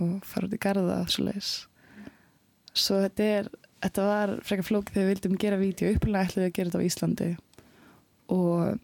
og 0.00 0.12
fara 0.26 0.48
út 0.48 0.56
í 0.56 0.60
garða 0.60 1.00
svo 1.08 1.28
leiðis 1.28 1.54
svo 2.76 3.00
þetta 3.04 3.30
er 3.38 3.48
þetta 3.84 4.06
var 4.08 4.34
frekar 4.46 4.66
flókið 4.66 4.94
þegar 4.94 5.06
við 5.06 5.12
vildum 5.14 5.40
gera 5.40 5.60
vídeo. 5.60 5.90
Upplega 5.94 6.28
ætlaði 6.28 6.48
að 6.48 6.54
gera 6.56 6.70
þetta 6.70 6.80
á 6.80 6.88
Íslandi 6.88 7.30
og 8.34 8.78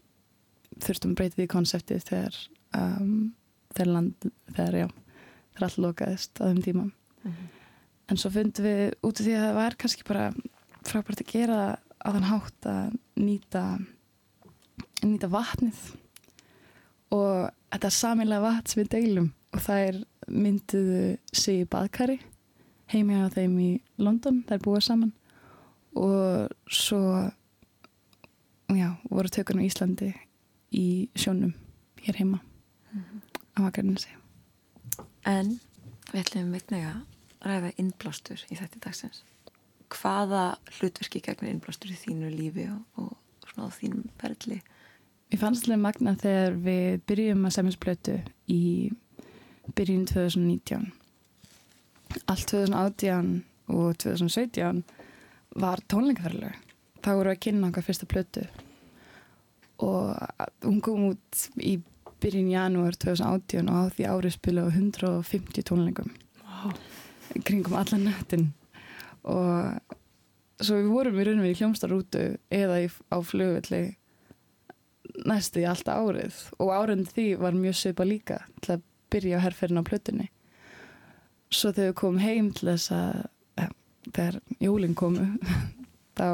þurftum 0.83 1.13
að 1.13 1.17
breyta 1.19 1.39
því 1.39 1.47
konseptið 1.53 2.05
þegar 2.09 2.37
um, 2.79 3.15
þegar 3.73 3.91
land 3.91 4.27
þegar 4.53 4.77
já, 4.79 4.87
þegar 5.53 5.67
allt 5.67 5.81
lokaðist 5.85 6.41
á 6.41 6.43
þeim 6.45 6.61
tíma. 6.65 6.85
En 8.11 8.19
svo 8.19 8.31
fundum 8.33 8.67
við 8.67 8.83
út 8.99 9.19
af 9.19 9.25
því 9.25 9.35
að 9.37 9.45
það 9.47 9.57
var 9.59 9.77
kannski 9.81 10.07
bara 10.07 10.29
frábært 10.83 11.23
að 11.23 11.33
gera 11.33 11.59
það 11.59 11.75
á 12.03 12.07
þann 12.13 12.29
hátt 12.29 12.69
að 12.69 12.95
nýta 13.23 13.63
nýta 15.07 15.29
vatnið 15.31 15.81
og 17.13 17.49
þetta 17.73 17.89
er 17.89 17.95
saminlega 17.97 18.45
vatn 18.45 18.71
sem 18.71 18.81
við 18.83 18.91
deilum 18.95 19.29
og 19.53 19.65
það 19.65 19.87
er 19.87 19.99
mynduðu 20.27 21.03
sig 21.35 21.63
í 21.63 21.69
baðkari 21.69 22.19
heimi 22.93 23.17
á 23.17 23.27
þeim 23.33 23.55
í 23.61 23.71
London, 24.01 24.43
þær 24.47 24.63
búa 24.63 24.81
saman 24.83 25.13
og 25.93 26.49
svo 26.71 27.03
já, 28.73 28.89
voru 29.09 29.29
tökun 29.29 29.61
á 29.61 29.67
Íslandi 29.67 30.11
í 30.73 30.87
sjónum 31.13 31.53
hér 32.01 32.21
heima 32.23 32.41
á 33.53 33.61
Akarnasi 33.67 34.23
En 35.23 35.55
við 36.11 36.19
ætlum 36.19 36.55
einnig 36.57 36.83
að 36.83 37.47
ræða 37.47 37.71
innblástur 37.79 38.41
í 38.51 38.57
þetta 38.59 38.81
dagsins. 38.83 39.21
Hvaða 39.93 40.57
hlutverki 40.77 41.21
gegnir 41.23 41.53
innblástur 41.53 41.93
í 41.93 41.99
þínu 41.99 42.31
lífi 42.33 42.65
og, 42.73 42.81
og 42.99 43.47
svona 43.47 43.69
á 43.71 43.77
þínum 43.77 44.09
perli? 44.19 44.59
Mér 45.33 45.41
fannst 45.41 45.65
alveg 45.65 45.79
magna 45.81 46.11
þegar 46.21 46.59
við 46.61 46.99
byrjum 47.09 47.47
að 47.47 47.55
semjansplötu 47.55 48.19
í 48.53 48.63
byrjun 49.73 50.03
2019 50.05 50.91
allt 52.29 52.51
2018 52.51 53.31
og 53.73 53.95
2017 54.03 54.83
var 55.57 55.81
tónleikaferðileg 55.89 56.59
þá 57.03 57.09
voru 57.09 57.31
við 57.31 57.35
að 57.35 57.41
kynna 57.45 57.69
okkar 57.71 57.85
fyrsta 57.87 58.07
plötu. 58.09 58.43
Og 59.83 60.13
hún 60.63 60.77
kom 60.85 61.09
út 61.09 61.41
í 61.59 61.75
byrjun 62.23 62.51
janúar 62.53 62.95
2018 62.95 63.71
og 63.73 63.89
á 63.89 63.93
því 63.95 64.07
árið 64.13 64.35
spila 64.37 64.63
á 64.63 64.69
150 64.69 65.65
tónleikum 65.67 66.13
wow. 66.45 66.77
kringum 67.43 67.75
allan 67.75 68.05
nættin 68.07 68.51
og 69.25 69.81
svo 70.63 70.77
við 70.77 70.93
vorum 70.93 71.19
í 71.19 71.25
raunum 71.25 71.43
við 71.43 71.55
í 71.55 71.59
hljómsdarútu 71.59 72.23
eða 72.53 72.79
á 72.85 73.17
flugvelli 73.25 73.83
næstu 75.27 75.61
í 75.61 75.67
alltaf 75.69 76.01
árið. 76.07 76.39
Og 76.61 76.73
árið 76.73 77.07
því 77.13 77.27
var 77.41 77.57
mjög 77.57 77.79
svipa 77.79 78.07
líka 78.07 78.39
til 78.61 78.77
að 78.77 78.85
byrja 79.13 79.39
á 79.39 79.43
herrferðin 79.45 79.83
á 79.83 79.89
plötunni. 79.89 80.29
Svo 81.53 81.71
þegar 81.71 81.91
við 81.91 81.97
komum 82.01 82.23
heim 82.23 82.49
til 82.55 82.69
þess 82.71 82.93
að 82.95 83.19
ja, 83.61 83.67
þegar 84.09 84.39
jólinn 84.63 84.97
komu 84.97 85.27
þá 86.17 86.29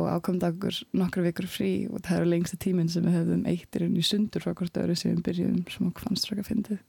og 0.00 0.06
ákomd 0.08 0.44
okkur 0.46 0.76
nokkru 0.96 1.24
vikur 1.26 1.48
frí 1.50 1.72
og 1.90 2.00
það 2.06 2.20
eru 2.20 2.30
lengstu 2.30 2.58
tíminn 2.62 2.88
sem 2.90 3.04
við 3.04 3.18
höfðum 3.18 3.46
eittir 3.50 3.84
inn 3.84 3.98
í 3.98 4.04
sundur 4.06 4.44
frá 4.44 4.54
hvort 4.56 4.78
öðru 4.80 4.96
sem 4.96 5.12
við 5.12 5.24
byrjum 5.26 5.58
sem 5.68 5.88
okkur 5.90 6.08
fannst 6.08 6.28
frá 6.28 6.38
að 6.38 6.48
fyndið. 6.48 6.80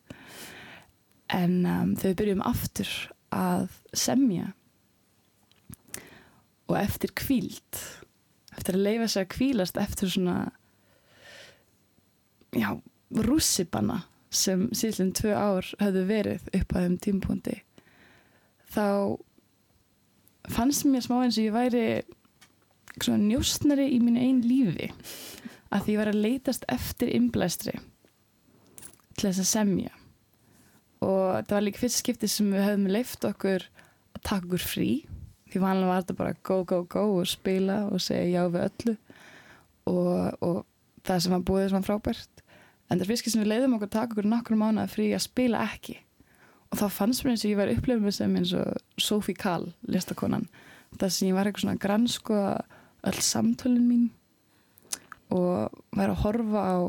En 1.32 1.58
um, 1.66 1.94
þegar 1.96 2.12
við 2.12 2.20
byrjum 2.22 2.46
aftur 2.48 2.94
að 3.36 3.68
semja 3.96 4.52
og 6.72 6.78
eftir 6.80 7.12
kvíld 7.18 7.82
eftir 8.56 8.78
að 8.78 8.86
leifa 8.88 9.08
sig 9.12 9.26
að 9.26 9.32
kvílast 9.36 9.80
eftir 9.80 10.12
svona 10.12 10.38
já, 12.56 12.72
rússipanna 13.12 14.04
sem 14.32 14.70
síðan 14.76 15.12
tvö 15.16 15.36
ár 15.36 15.68
höfðu 15.82 16.06
verið 16.08 16.48
upp 16.56 16.76
að 16.76 16.88
þeim 16.88 16.98
tímpúndi 17.04 17.58
þá 18.72 18.88
fannst 20.52 20.88
mér 20.88 21.04
smá 21.06 21.18
eins 21.22 21.38
og 21.38 21.48
ég 21.48 21.56
væri 21.56 21.86
svona 22.98 23.22
njóstnari 23.24 23.88
í 23.92 24.00
mínu 24.04 24.22
einn 24.24 24.42
lífi 24.46 24.90
að 25.72 25.86
því 25.86 25.94
ég 25.94 26.02
var 26.02 26.12
að 26.12 26.24
leitast 26.26 26.68
eftir 26.72 27.12
innblæstri 27.16 27.78
til 29.16 29.28
þess 29.28 29.44
að 29.44 29.50
semja. 29.50 29.94
Og 31.02 31.46
það 31.48 31.56
var 31.56 31.66
líka 31.66 31.82
fyrst 31.82 32.02
skipti 32.02 32.30
sem 32.30 32.52
við 32.52 32.66
höfum 32.68 32.90
leift 32.92 33.26
okkur 33.28 33.66
að 34.12 34.22
taka 34.22 34.46
okkur 34.46 34.66
frí 34.66 34.90
því 35.52 35.62
vanlega 35.64 35.92
var 35.92 36.04
þetta 36.04 36.18
bara 36.20 36.36
go 36.48 36.60
go 36.68 36.82
go 36.88 37.06
og 37.20 37.30
spila 37.30 37.80
og 37.92 38.04
segja 38.04 38.44
já 38.44 38.52
við 38.52 38.68
öllu. 38.68 38.98
Og, 39.92 40.44
og 40.46 40.60
það 41.08 41.24
sem 41.24 41.36
var 41.36 41.48
búið 41.48 41.68
sem 41.70 41.80
var 41.80 41.88
frábært 41.88 42.41
en 42.92 43.00
það 43.00 43.06
er 43.06 43.12
fyrst 43.14 43.32
sem 43.32 43.44
við 43.44 43.52
leiðum 43.54 43.76
okkur 43.78 43.88
að 43.88 43.94
taka 43.96 44.16
okkur 44.16 44.28
nokkur 44.28 44.60
mánuða 44.60 44.92
frí 44.92 45.06
að 45.16 45.24
spila 45.24 45.64
ekki. 45.64 45.96
Og 46.72 46.80
þá 46.80 46.86
fannst 46.92 47.24
mér 47.24 47.34
eins 47.34 47.46
og 47.46 47.52
ég 47.52 47.60
var 47.60 47.72
upplifið 47.72 48.04
með 48.04 48.16
sem 48.18 48.36
eins 48.40 48.54
og 48.60 49.00
Sophie 49.00 49.38
Kahl 49.40 49.70
listakonan. 49.92 50.48
Það 51.00 51.14
sem 51.16 51.30
ég 51.30 51.38
var 51.38 51.48
eitthvað 51.48 51.66
svona 51.66 51.84
gransko 51.84 52.40
öll 53.12 53.24
samtölun 53.26 53.88
mín. 53.88 54.06
Og 55.32 55.72
væri 55.96 56.12
að 56.12 56.24
horfa 56.26 56.64
á 56.68 56.80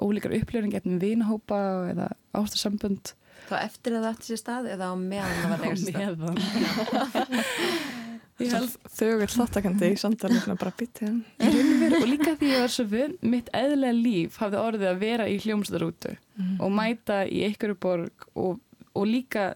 ólíkar 0.00 0.34
upplifin 0.38 0.70
getnum 0.70 1.00
vinahópa 1.02 1.58
eða 1.90 2.12
ástarsambönd. 2.38 3.16
Þá 3.50 3.56
eftir 3.64 3.96
að 3.96 4.04
það 4.04 4.12
ætti 4.14 4.30
sér 4.30 4.42
stað 4.44 4.70
eða 4.76 4.90
á 4.90 4.94
meðan 4.94 5.38
það 5.40 5.50
var 5.50 5.58
á 5.58 5.66
eigast 5.66 5.90
stað? 5.90 6.20
meðan 6.20 7.98
Held 8.40 8.76
Þögur 8.96 9.32
þáttakandi 9.34 9.90
í 9.92 9.98
samtalið 10.00 10.46
bara 10.54 10.72
byttið 10.78 11.18
Í 11.44 11.50
raun 11.54 11.84
og 11.90 11.96
og 12.00 12.08
líka 12.08 12.36
því 12.40 12.52
ég 12.54 12.64
var 12.64 12.72
svo 12.72 12.86
vön, 12.88 13.16
mitt 13.20 13.50
eðlega 13.56 13.96
líf 13.96 14.38
hafði 14.40 14.60
orðið 14.60 14.88
að 14.90 15.02
vera 15.04 15.28
í 15.28 15.36
hljómsdarútu 15.44 16.14
og 16.58 16.72
mæta 16.72 17.22
í 17.28 17.42
einhverju 17.48 17.76
borg 17.80 18.30
og, 18.34 18.60
og 18.96 19.04
líka 19.06 19.52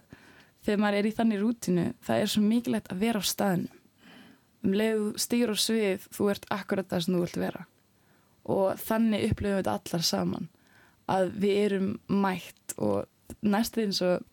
þegar 0.65 0.83
maður 0.83 0.99
er 0.99 1.09
í 1.09 1.15
þannig 1.17 1.41
rútinu 1.41 1.87
það 2.05 2.21
er 2.21 2.31
svo 2.33 2.43
mikilvægt 2.45 2.93
að 2.93 3.01
vera 3.05 3.21
á 3.21 3.25
staðinu 3.25 3.75
um 4.65 4.73
leið 4.73 5.07
stýr 5.21 5.53
og 5.53 5.61
svið 5.61 6.05
þú 6.13 6.29
ert 6.33 6.47
akkurat 6.53 6.89
það 6.89 7.05
sem 7.05 7.15
þú 7.15 7.23
vilt 7.23 7.39
vera. 7.41 7.65
Og 8.45 8.81
þannig 8.81 9.27
upplifum 9.29 9.59
við 9.59 9.71
allar 9.71 10.05
saman 10.05 10.49
að 11.11 11.31
við 11.41 11.59
erum 11.65 11.91
mætt 12.09 12.75
og 12.81 13.45
næstu 13.45 13.85
eins 13.85 14.01
og 14.05 14.25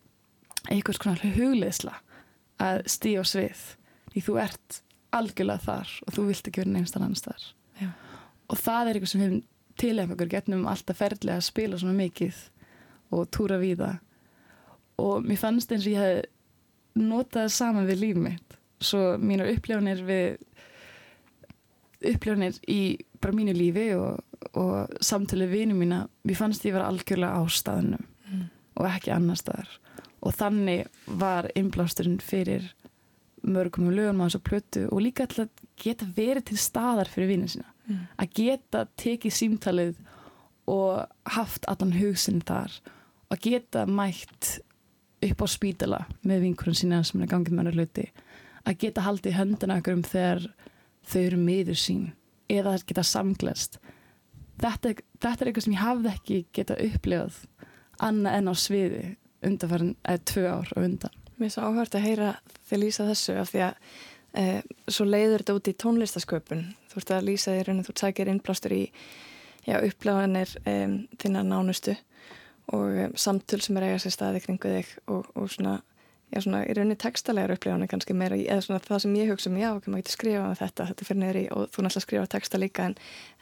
einhvers 0.70 1.00
konar 1.00 1.20
hugleðsla 1.36 1.98
að 2.62 2.82
stýja 2.92 3.24
á 3.24 3.26
svið 3.28 3.62
því 4.12 4.24
þú 4.26 4.38
ert 4.42 4.82
algjörlega 5.12 5.66
þar 5.66 5.96
og 6.06 6.14
þú 6.16 6.26
vilt 6.28 6.48
ekki 6.48 6.62
vera 6.62 6.74
neinstan 6.76 7.04
annars 7.04 7.24
þar 7.26 7.48
Já. 7.82 7.88
og 8.48 8.60
það 8.60 8.88
er 8.88 8.98
eitthvað 8.98 9.12
sem 9.12 9.24
við 9.24 9.40
tilhefum 9.80 10.16
okkur 10.16 10.30
getnum 10.32 10.66
alltaf 10.70 11.00
ferðlega 11.00 11.40
að 11.40 11.48
spila 11.48 11.80
svona 11.80 11.96
mikið 11.98 12.40
og 13.12 13.28
túra 13.32 13.58
við 13.60 13.82
það. 13.82 13.98
Og 15.02 15.26
mér 15.26 15.40
fannst 15.40 15.72
eins 15.72 15.86
og 15.86 15.92
ég 15.92 16.02
hef 16.02 16.98
notað 16.98 17.46
það 17.46 17.54
saman 17.56 17.88
við 17.88 18.02
líf 18.02 18.20
mitt. 18.20 18.56
Svo 18.82 19.02
mínar 19.20 19.50
upplifanir 19.52 20.02
við 20.06 20.38
upplifanir 22.12 22.58
í 22.70 22.80
bara 23.22 23.36
mínu 23.36 23.54
lífi 23.54 23.92
og, 23.94 24.22
og 24.58 24.96
samtölu 25.04 25.46
vinu 25.50 25.76
mína, 25.78 26.04
mér 26.26 26.38
fannst 26.38 26.64
ég 26.66 26.74
vera 26.74 26.88
algjörlega 26.90 27.38
á 27.38 27.42
staðnum 27.46 28.08
og 28.72 28.86
ekki 28.88 29.12
annar 29.14 29.38
staðar. 29.38 29.68
Og 30.22 30.34
þannig 30.34 30.88
var 31.06 31.48
innblásturinn 31.58 32.20
fyrir 32.22 32.70
mörgum 33.42 33.90
lögum 33.90 34.22
á 34.22 34.26
þessu 34.26 34.42
plötu 34.46 34.82
og 34.88 35.02
líka 35.04 35.26
að 35.26 35.50
geta 35.80 36.08
verið 36.16 36.50
til 36.50 36.58
staðar 36.62 37.10
fyrir 37.10 37.32
vinin 37.32 37.50
sína. 37.50 37.68
Mm. 37.82 38.02
að 38.14 38.34
geta 38.38 38.84
tekið 38.96 39.32
símtalið 39.34 39.96
og 40.70 41.32
haft 41.34 41.64
allan 41.66 41.96
hugsinn 41.96 42.44
þar 42.46 42.76
og 43.32 43.40
geta 43.42 43.82
mætt 43.90 44.60
upp 45.22 45.42
á 45.42 45.46
spítala 45.50 46.04
með 46.22 46.44
vinkurinn 46.46 46.78
sína 46.78 47.00
sem 47.02 47.22
er 47.22 47.30
gangið 47.30 47.56
með 47.56 47.64
hann 47.64 47.80
hluti. 47.80 48.06
Að 48.62 48.78
geta 48.84 49.02
haldið 49.02 49.34
höndina 49.34 49.80
okkur 49.80 49.98
um 49.98 50.04
þegar 50.06 50.46
þau 51.02 51.20
eru 51.24 51.40
miður 51.42 51.80
sín 51.82 52.06
eða 52.52 52.76
að 52.76 52.86
geta 52.86 53.02
samglest 53.06 53.80
þetta, 54.62 54.94
þetta 55.22 55.44
er 55.44 55.50
eitthvað 55.50 55.66
sem 55.66 55.74
ég 55.74 55.82
hafði 55.82 56.12
ekki 56.12 56.38
geta 56.56 56.78
upplifað 56.86 57.40
annað 58.02 58.38
en 58.38 58.50
á 58.50 58.54
sviði 58.58 59.02
undanfærin 59.42 59.94
eða 60.02 60.24
tvö 60.30 60.44
ár 60.50 60.72
og 60.76 60.86
undan 60.86 61.18
Mér 61.38 61.48
er 61.48 61.54
svo 61.54 61.68
áhört 61.68 61.94
að 61.96 62.06
heyra 62.06 62.30
þið 62.68 62.82
lýsa 62.82 63.08
þessu 63.08 63.36
af 63.40 63.52
því 63.52 63.62
að 63.66 63.74
e, 64.38 64.46
svo 64.88 65.06
leiður 65.08 65.42
þetta 65.42 65.56
út 65.58 65.70
í 65.70 65.76
tónlistasköpun. 65.84 66.64
Þú 66.92 67.00
ert 67.00 67.12
að 67.16 67.28
lýsa 67.28 67.54
því 67.54 67.66
raunin, 67.68 67.86
þú 67.86 67.94
sækir 68.00 68.30
innblástur 68.32 68.74
í 68.76 68.82
já, 69.66 69.78
upplegaðanir 69.78 70.56
e, 70.66 70.74
þinna 71.22 71.44
nánustu 71.46 71.96
og 72.72 72.98
e, 72.98 73.08
samtöl 73.18 73.62
sem 73.62 73.78
er 73.78 73.88
eiga 73.88 74.02
sér 74.02 74.16
staði 74.16 74.42
kringu 74.44 74.74
þig 74.76 74.92
og, 75.12 75.30
og 75.38 75.48
svona, 75.52 75.78
já, 76.32 76.42
svona 76.44 76.64
í 76.66 76.76
rauninni 76.76 76.98
textalegar 77.00 77.56
upplegaðanir 77.56 77.92
kannski 77.92 78.16
meira 78.16 78.38
eða 78.38 78.66
svona 78.66 78.82
það 78.84 79.04
sem 79.06 79.16
ég 79.20 79.32
hugsa 79.32 79.50
um, 79.50 79.60
já, 79.60 79.70
ok, 79.76 79.88
maður 79.88 80.04
getur 80.04 80.16
skrifað 80.18 80.50
um 80.50 80.60
þetta 80.60 80.88
þetta 80.90 81.08
fyrir 81.08 81.40
í 81.40 81.46
og 81.54 81.64
þú 81.72 81.86
náttúrulega 81.86 82.06
skrifa 82.06 82.28
texta 82.36 82.60
líka 82.60 82.90
en, 82.90 82.98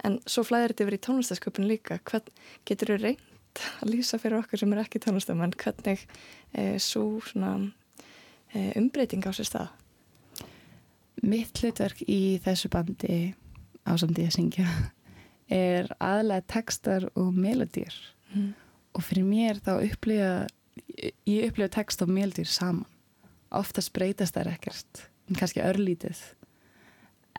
en 0.07 0.21
svo 0.27 0.47
flæðir 0.47 0.75
þetta 0.75 0.87
yfir 0.87 0.99
í 0.99 1.03
tónlistasköpun 1.09 1.69
líka. 1.71 2.01
Hvern 2.11 2.33
getur 2.69 2.95
þú 2.95 3.03
reynd 3.03 3.27
að 3.83 3.91
lýsa 3.91 4.21
fyrir 4.23 4.39
okkur 4.41 4.63
sem 4.63 4.73
er 4.75 4.85
ekki 4.85 5.03
tónlistamann 5.03 5.57
hvernig 5.59 6.05
e, 6.55 6.79
svo 6.79 7.19
svona 7.27 7.57
umbreyting 8.55 9.25
á 9.27 9.33
sér 9.35 9.49
stað? 9.49 9.69
Mitt 11.23 11.59
hlutverk 11.61 12.01
í 12.09 12.39
þessu 12.45 12.71
bandi 12.73 13.35
ásamdi 13.89 14.25
að 14.27 14.35
syngja 14.39 14.67
er 15.53 15.91
aðlega 16.01 16.47
textar 16.57 17.11
og 17.15 17.35
melodýr 17.37 17.95
Mm. 18.31 18.53
og 18.95 19.03
fyrir 19.03 19.25
mér 19.27 19.59
þá 19.59 19.73
upplifa 19.83 20.47
ég 21.27 21.49
upplifa 21.49 21.67
text 21.75 22.03
og 22.05 22.13
melodýr 22.15 22.47
saman. 22.47 22.87
Oftast 23.51 23.91
breytast 23.93 24.37
þær 24.37 24.53
ekkert 24.53 25.01
en 25.27 25.35
kannski 25.35 25.59
örlítið. 25.67 26.21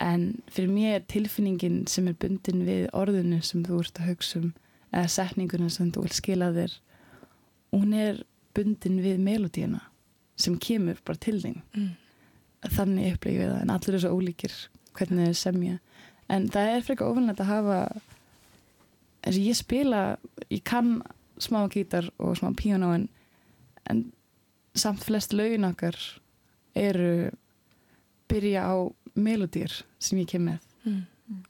En 0.04 0.42
fyrir 0.52 0.68
mér 0.68 1.06
tilfinningin 1.08 1.86
sem 1.88 2.10
er 2.12 2.18
bundin 2.20 2.66
við 2.68 2.90
orðinu 2.92 3.40
sem 3.40 3.64
þú 3.64 3.80
ert 3.86 4.02
að 4.04 4.10
hugsa 4.12 4.42
um 4.42 4.50
eða 4.92 5.08
setninguna 5.16 5.70
sem 5.72 5.94
þú 5.96 6.04
vil 6.04 6.12
skila 6.18 6.52
þér 6.58 6.76
hún 7.72 7.94
er 7.96 8.20
bundin 8.52 9.00
við 9.00 9.24
melodíuna 9.24 9.80
sem 10.44 10.58
kemur 10.62 11.00
bara 11.06 11.22
til 11.22 11.40
þín. 11.42 11.62
Mm. 11.76 11.92
þannig 12.62 13.16
upplifið 13.16 13.48
það 13.50 13.62
en 13.64 13.74
allir 13.74 13.96
er 13.98 14.02
svo 14.04 14.18
ólíkir 14.18 14.56
hvernig 14.98 15.30
þeir 15.32 15.38
semja. 15.40 15.78
En 16.30 16.48
það 16.54 16.74
er 16.76 16.84
frekar 16.86 17.10
ofanlegt 17.10 17.42
að 17.42 17.50
hafa 17.50 17.80
eins 19.26 19.38
og 19.38 19.46
ég 19.48 19.58
spila 19.58 20.02
ég 20.50 20.64
kann 20.64 21.00
smá 21.42 21.64
gítar 21.74 22.12
og 22.22 22.38
smá 22.38 22.52
píano 22.58 22.92
en, 22.94 23.08
en 23.90 24.12
samt 24.78 25.02
flest 25.04 25.34
lögin 25.34 25.66
okkar 25.66 25.98
eru 26.78 27.32
byrja 28.30 28.68
á 28.70 28.76
melodýr 29.18 29.82
sem 30.00 30.22
ég 30.22 30.30
kem 30.30 30.46
með. 30.52 30.68
Mm. 30.84 31.02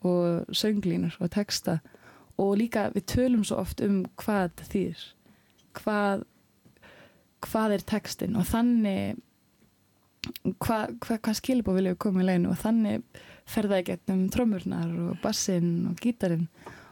og 0.03 0.45
sönglínur 0.51 1.15
og 1.19 1.31
texta. 1.31 1.79
Og 2.37 2.57
líka 2.57 2.89
við 2.95 3.05
tölum 3.05 3.43
svo 3.47 3.61
oft 3.61 3.81
um 3.81 4.05
hvað 4.19 4.63
þýr 4.71 4.99
hvað 5.77 6.23
hvað 7.45 7.77
er 7.77 7.85
textin 7.93 8.37
og 8.39 8.47
þannig 8.49 9.19
hvað 10.61 10.95
hva, 11.01 11.17
hva 11.17 11.33
skilbú 11.37 11.73
viljum 11.75 11.95
við 11.95 12.01
koma 12.03 12.21
í 12.21 12.27
leginu 12.27 12.51
og 12.53 12.61
þannig 12.61 13.21
fer 13.49 13.67
það 13.69 13.81
í 13.81 13.87
gegnum 13.89 14.21
trömmurnar 14.33 14.93
og 15.07 15.17
bassinn 15.23 15.89
og 15.89 15.97
gítarinn. 16.01 16.47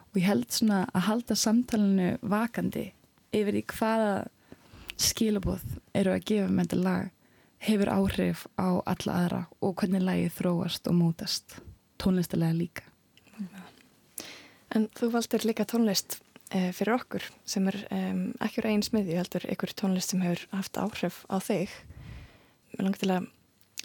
Og 0.10 0.18
ég 0.18 0.26
held 0.26 0.50
svona 0.54 0.82
að 0.90 1.06
halda 1.06 1.38
samtalenu 1.38 2.10
vakandi 2.26 2.88
yfir 3.36 3.60
í 3.60 3.64
hvaða 3.70 4.14
skilabóð 5.00 5.64
eru 5.96 6.16
að 6.16 6.26
gefa 6.32 6.50
með 6.50 6.66
þetta 6.66 6.84
lag 6.88 7.12
hefur 7.60 7.92
áhrif 7.92 8.46
á 8.56 8.70
alla 8.88 9.18
aðra 9.20 9.42
og 9.62 9.76
hvernig 9.80 10.04
lagið 10.04 10.36
þróast 10.40 10.88
og 10.90 10.98
mótast 10.98 11.60
tónlistilega 12.00 12.56
líka. 12.56 12.86
En 14.76 14.88
þú 14.96 15.12
valdir 15.14 15.46
líka 15.48 15.66
tónlist 15.68 16.20
fyrir 16.50 16.96
okkur 16.96 17.26
sem 17.46 17.68
er 17.70 17.78
um, 17.94 18.22
ekki 18.42 18.64
úr 18.64 18.70
einn 18.72 18.86
smiðju, 18.86 19.18
heldur 19.20 19.46
ykkur 19.54 19.74
tónlist 19.78 20.14
sem 20.14 20.24
hefur 20.26 20.46
haft 20.56 20.80
áhrif 20.82 21.22
á 21.30 21.38
þig. 21.44 21.74
Mér 22.74 22.88
langar 22.88 23.02
til 23.02 23.12
að 23.14 23.28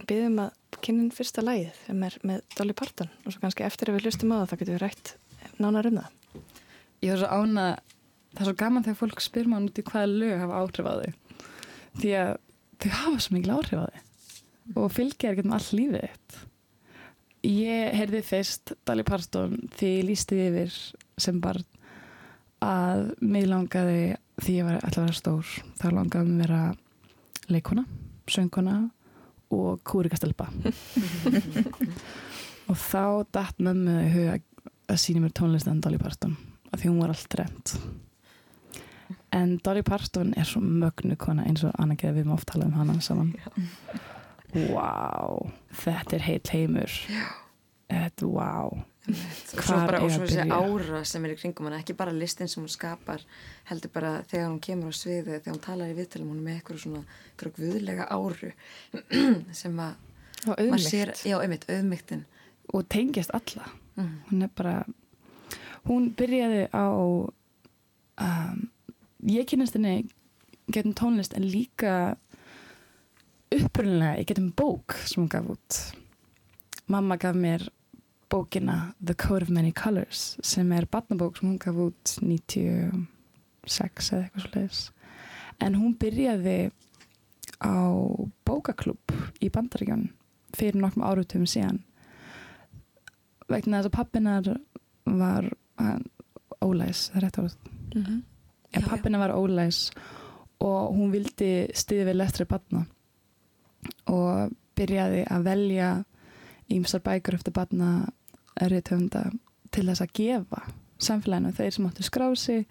byggðum 0.09 0.39
að 0.47 0.79
kynnin 0.85 1.13
fyrsta 1.15 1.45
lagið 1.45 1.75
sem 1.85 2.07
er 2.07 2.17
með 2.27 2.41
Dolly 2.57 2.77
Parton 2.77 3.11
og 3.25 3.35
svo 3.35 3.43
kannski 3.43 3.67
eftir 3.67 3.91
að 3.91 3.99
við 3.99 4.09
hlustum 4.09 4.33
á 4.35 4.37
það 4.41 4.49
þá 4.49 4.57
getum 4.61 4.77
við 4.77 4.83
rætt 4.83 5.13
nánar 5.61 5.91
um 5.91 6.01
það? 6.01 6.41
Ég 7.05 7.13
var 7.13 7.21
svo 7.21 7.43
ána, 7.43 7.67
það 8.33 8.41
er 8.41 8.49
svo 8.49 8.57
gaman 8.65 8.87
þegar 8.87 9.01
fólk 9.03 9.23
spyr 9.23 9.51
maður 9.51 9.69
út 9.69 9.79
í 9.79 9.87
hvaða 9.91 10.11
lög 10.15 10.35
hafa 10.41 10.63
áhrif 10.63 10.89
á 10.89 10.95
þau. 10.95 11.13
Því 12.01 12.17
að 12.23 12.33
þau 12.81 12.91
hafa 12.99 13.23
svo 13.23 13.37
mikil 13.37 13.55
áhrif 13.59 13.85
á 13.85 13.87
þau 13.87 14.03
og 14.81 14.93
fylgja 14.97 15.31
er 15.31 15.39
getum 15.39 15.55
all 15.55 15.71
lífið 15.77 16.05
þitt. 16.09 16.37
Ég 17.45 17.97
heyrði 18.01 18.23
fyrst 18.25 18.73
Dolly 18.89 19.05
Parton 19.05 19.59
því 19.77 19.91
ég 19.99 20.07
lísti 20.09 20.39
yfir 20.47 20.79
sem 21.21 21.41
barn 21.45 21.67
að 22.65 23.05
mig 23.21 23.47
langaði 23.49 24.15
því 24.43 24.57
ég 24.59 24.69
var 24.69 24.79
alltaf 24.81 25.03
að 25.03 25.09
vera 25.09 25.19
stór 25.21 25.53
þá 25.81 25.87
langaði 25.91 26.31
mig 26.31 26.35
að 26.35 26.43
vera 26.45 26.63
leikona, 27.53 27.85
söngkona 28.31 28.79
og 29.55 29.83
kúrikastelpa. 29.87 30.49
Og 32.65 32.79
þá 32.81 33.29
datt 33.37 33.59
mömmu 33.61 33.99
í 34.07 34.13
huga 34.15 34.39
að 34.89 35.01
sína 35.03 35.21
mér 35.21 35.35
tónlistan 35.37 35.83
Dolly 35.85 36.01
Parton 36.01 36.33
af 36.73 36.81
því 36.81 36.89
hún 36.89 37.03
var 37.03 37.13
allt 37.13 37.37
reynd 37.37 37.75
en 39.35 39.59
Dolly 39.65 39.83
Parton 39.83 40.33
er 40.37 40.47
svo 40.49 40.61
mögnu 40.63 41.17
kona 41.19 41.45
eins 41.49 41.65
og 41.67 41.75
Anna 41.79 41.97
geði 41.99 42.21
við 42.21 42.29
maður 42.29 42.41
oft 42.41 42.49
tala 42.53 42.69
um 42.69 42.77
hana 42.79 42.95
saman. 43.03 43.33
Wow, 44.55 45.49
þetta 45.75 46.17
er 46.17 46.27
heilt 46.29 46.53
heimur. 46.55 46.99
Þetta, 47.91 48.29
wow 48.31 48.85
svo 49.05 49.77
bara, 49.85 50.01
og 50.01 50.13
svo 50.13 50.25
þessi 50.25 50.47
ára 50.49 51.03
sem 51.09 51.25
er 51.27 51.35
í 51.35 51.39
kringum 51.39 51.69
hana, 51.69 51.81
ekki 51.83 51.97
bara 51.99 52.15
listin 52.15 52.49
sem 52.49 52.63
hún 52.63 52.73
skapar 52.73 53.25
heldur 53.69 53.93
bara 53.93 54.15
þegar 54.31 54.49
hún 54.49 54.61
kemur 54.65 54.95
á 54.95 54.97
sviði 54.97 55.39
þegar 55.39 55.53
hún 55.53 55.65
talar 55.67 55.93
í 55.93 55.97
viðtölum, 55.99 56.31
hún 56.33 56.41
er 56.41 56.47
með 56.47 56.59
eitthvað 56.59 56.83
svona 56.87 57.03
eitthvað 57.29 57.59
guðlega 57.61 58.09
áru 58.15 58.53
sem 59.61 59.81
að 59.85 59.95
maður 60.47 60.85
sér, 60.87 61.15
já, 61.21 61.37
einmitt, 61.41 61.69
auðmygtin 61.69 62.25
og 62.73 62.87
tengjast 62.89 63.35
alla. 63.37 63.69
Mhm. 63.95 64.15
hún 64.31 64.43
er 64.43 64.51
bara 64.57 64.77
hún 65.85 66.11
byrjaði 66.17 66.65
á 66.73 66.87
um, 68.25 68.65
ég 69.29 69.47
kynast 69.47 69.77
henni 69.77 70.09
getum 70.73 70.97
tónlist 70.97 71.37
en 71.37 71.45
líka 71.45 72.17
upprunlega 73.55 74.19
ég 74.19 74.29
getum 74.33 74.51
bók 74.57 74.97
sem 75.05 75.23
hún 75.23 75.31
gaf 75.31 75.53
út. 75.55 75.81
Mamma 76.89 77.17
gaf 77.21 77.37
mér 77.37 77.69
bókina 78.31 78.95
The 79.05 79.15
Code 79.15 79.49
of 79.49 79.53
Many 79.55 79.73
Colors 79.73 80.37
sem 80.43 80.73
er 80.73 80.87
barnabók 80.91 81.37
sem 81.39 81.49
hún 81.49 81.59
gaf 81.63 81.77
út 81.77 82.17
96 82.23 84.13
eða 84.13 84.23
eitthvað 84.25 84.45
svo 84.45 84.53
leiðis 84.55 84.83
en 85.63 85.79
hún 85.79 85.95
byrjaði 86.01 86.59
á 87.63 87.77
bókaklúb 88.47 89.15
í 89.41 89.51
Bandaríkján 89.53 90.09
fyrir 90.55 90.79
nokkrum 90.79 91.05
árutum 91.07 91.47
síðan. 91.49 91.81
Vegna 93.51 93.81
þess 93.81 93.91
að 93.91 93.97
pappinar 93.97 94.51
var 95.05 95.49
ólæs, 96.65 97.09
það 97.11 97.17
er 97.17 97.27
rétt 97.27 97.41
orð. 97.43 97.57
Mhm. 97.95 98.23
ja, 98.75 98.81
pappina 98.81 99.19
var 99.19 99.31
ólæs 99.31 99.91
og 100.61 100.97
hún 100.97 101.13
vildi 101.13 101.69
stiði 101.75 102.09
við 102.09 102.17
lestri 102.17 102.47
batna 102.47 102.87
og 104.11 104.51
byrjaði 104.75 105.25
að 105.31 105.45
velja 105.45 105.91
ímsar 106.73 107.03
bækur 107.05 107.39
eftir 107.39 107.55
batna 107.57 108.09
erriðtöfunda 108.61 109.31
til 109.75 109.87
þess 109.89 110.05
að 110.05 110.15
gefa 110.17 110.63
samfélaginu 111.03 111.55
þeir 111.57 111.73
sem 111.75 111.89
áttu 111.89 112.07
skrá 112.07 112.29
sig 112.39 112.67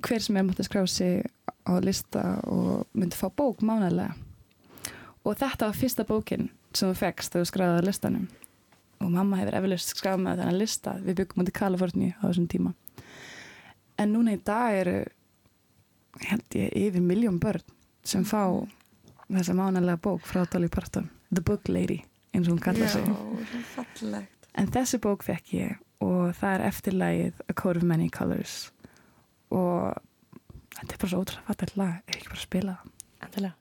hver 0.00 0.22
sem 0.24 0.36
er 0.36 0.46
mátti 0.46 0.66
skrá 0.66 0.82
sig 0.88 1.24
á 1.68 1.72
lista 1.84 2.40
og 2.48 2.86
myndi 2.92 3.16
fá 3.16 3.28
bók 3.30 3.62
mánalega 3.62 4.14
og 5.24 5.36
þetta 5.36 5.68
var 5.68 5.76
fyrsta 5.76 6.06
bókin 6.08 6.48
sem 6.74 6.90
þú 6.90 6.98
fegst 6.98 7.32
þegar 7.32 7.44
þú 7.44 7.50
skráði 7.50 7.80
á 7.80 7.86
listanum. 7.86 8.26
Og 9.00 9.12
mamma 9.12 9.38
hefur 9.40 9.56
eflust 9.58 9.94
skráð 9.94 10.22
með 10.24 10.42
þennan 10.42 10.60
lista. 10.60 10.94
Við 11.00 11.16
byggum 11.20 11.46
í 11.46 11.54
Kaliforni 11.56 12.10
á 12.20 12.22
þessum 12.28 12.48
tíma. 12.52 12.74
En 14.00 14.12
núna 14.14 14.36
í 14.36 14.40
dag 14.44 14.76
eru 14.80 14.98
held 16.26 16.56
ég 16.58 16.76
yfir 16.76 17.04
miljón 17.04 17.40
börn 17.40 17.64
sem 18.04 18.24
fá 18.24 18.42
þessa 19.30 19.56
mánalega 19.56 20.00
bók 20.02 20.24
frá 20.26 20.44
Dolly 20.50 20.68
Parton 20.68 21.10
The 21.30 21.42
Book 21.44 21.68
Lady 21.68 22.00
eins 22.34 22.48
og 22.48 22.52
hún 22.54 22.62
kallar 22.62 22.88
sig. 22.88 23.04
en 24.54 24.66
þessi 24.66 24.98
bók 24.98 25.22
fekk 25.22 25.52
ég 25.54 25.76
og 26.00 26.34
það 26.34 26.54
er 26.54 26.66
eftirlægið 26.68 27.32
A 27.48 27.52
Code 27.52 27.76
of 27.76 27.82
Many 27.84 28.08
Colors. 28.10 28.72
Og 29.50 29.94
þetta 30.78 30.94
er 30.94 30.98
bara 31.02 31.10
svo 31.10 31.20
ótrúlega 31.24 31.46
fattigt 31.48 31.76
lag 31.76 31.94
ef 32.06 32.16
ekki 32.16 32.28
bara 32.28 32.38
að 32.38 32.46
spila 32.46 32.76
það? 32.78 32.86
Endilega. 33.20 33.54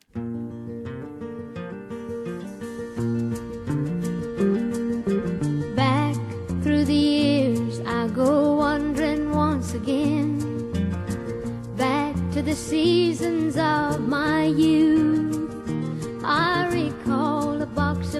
Back 5.75 6.15
through 6.63 6.85
the 6.85 6.93
years, 6.93 7.79
I 7.81 8.07
go 8.15 8.55
wandering 8.55 9.31
once 9.35 9.73
again. 9.73 10.39
Back 11.77 12.15
to 12.33 12.41
the 12.41 12.55
seasons 12.55 13.57
of 13.57 14.07
my 14.07 14.45
youth. 14.45 15.35
I 16.23 16.68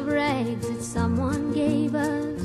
rags 0.10 0.68
that 0.68 0.82
someone 0.82 1.52
gave 1.52 1.94
us, 1.94 2.42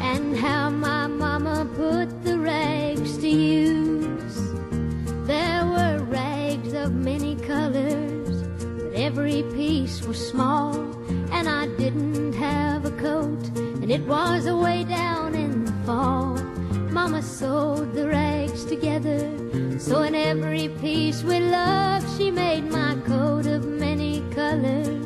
and 0.00 0.36
how 0.36 0.68
my 0.70 1.06
mama 1.06 1.66
put 1.76 2.24
the 2.24 2.38
rags 2.38 3.16
to 3.18 3.28
use. 3.28 4.36
There 5.26 5.64
were 5.64 6.04
rags 6.04 6.72
of 6.72 6.92
many 6.92 7.36
colors, 7.36 8.42
but 8.78 8.92
every 8.94 9.42
piece 9.54 10.02
was 10.02 10.18
small, 10.18 10.74
and 11.32 11.48
I 11.48 11.68
didn't 11.76 12.32
have 12.34 12.84
a 12.84 12.92
coat, 12.92 13.42
and 13.56 13.90
it 13.90 14.04
was 14.06 14.46
away 14.46 14.84
down 14.84 15.34
in 15.34 15.64
the 15.64 15.72
fall. 15.86 16.34
Mama 16.90 17.22
sewed 17.22 17.94
the 17.94 18.08
rags 18.08 18.64
together, 18.64 19.20
so 19.78 20.02
in 20.02 20.14
every 20.14 20.68
piece 20.80 21.22
with 21.22 21.42
love, 21.42 22.02
she 22.16 22.30
made 22.30 22.64
my 22.64 22.96
coat 23.06 23.46
of 23.46 23.64
many 23.64 24.22
colors 24.34 24.99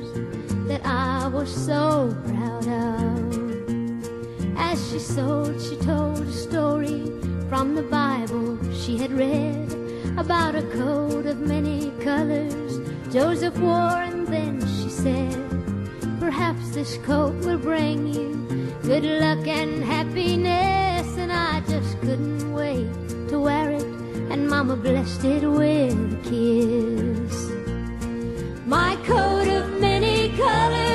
I 1.25 1.29
was 1.29 1.49
so 1.49 2.15
proud 2.29 2.69
of. 2.69 4.59
As 4.59 4.77
she 4.91 4.99
sewed, 4.99 5.59
she 5.59 5.75
told 5.77 6.21
a 6.21 6.31
story 6.31 7.11
from 7.49 7.75
the 7.75 7.83
Bible 7.83 8.59
she 8.75 8.99
had 8.99 9.11
read 9.11 9.73
about 10.19 10.55
a 10.55 10.63
coat 10.77 11.25
of 11.25 11.41
many 11.41 11.93
colors 12.05 12.79
Joseph 13.11 13.57
wore, 13.57 14.03
and 14.05 14.27
then 14.27 14.61
she 14.77 14.91
said, 14.91 15.35
Perhaps 16.21 16.75
this 16.75 16.99
coat 16.99 17.35
will 17.47 17.57
bring 17.57 18.13
you 18.13 18.69
good 18.83 19.05
luck 19.05 19.49
and 19.49 19.83
happiness. 19.83 21.09
And 21.17 21.33
I 21.33 21.61
just 21.61 21.99
couldn't 22.03 22.53
wait 22.53 22.93
to 23.31 23.41
wear 23.41 23.71
it, 23.71 23.87
and 24.31 24.47
Mama 24.47 24.77
blessed 24.77 25.25
it 25.25 25.49
with 25.49 25.95
a 25.95 26.21
kiss. 26.29 27.51
My 28.67 28.97
coat 29.07 29.49
of 29.49 29.81
many 29.81 30.37
colors 30.37 30.94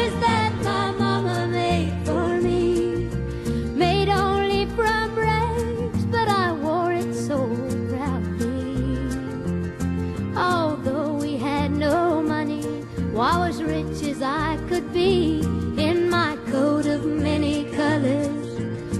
I 14.80 14.82
could 14.82 14.94
be 14.94 15.42
in 15.78 16.10
my 16.10 16.38
coat 16.52 16.86
of 16.86 17.04
many 17.06 17.66
colors 17.72 18.48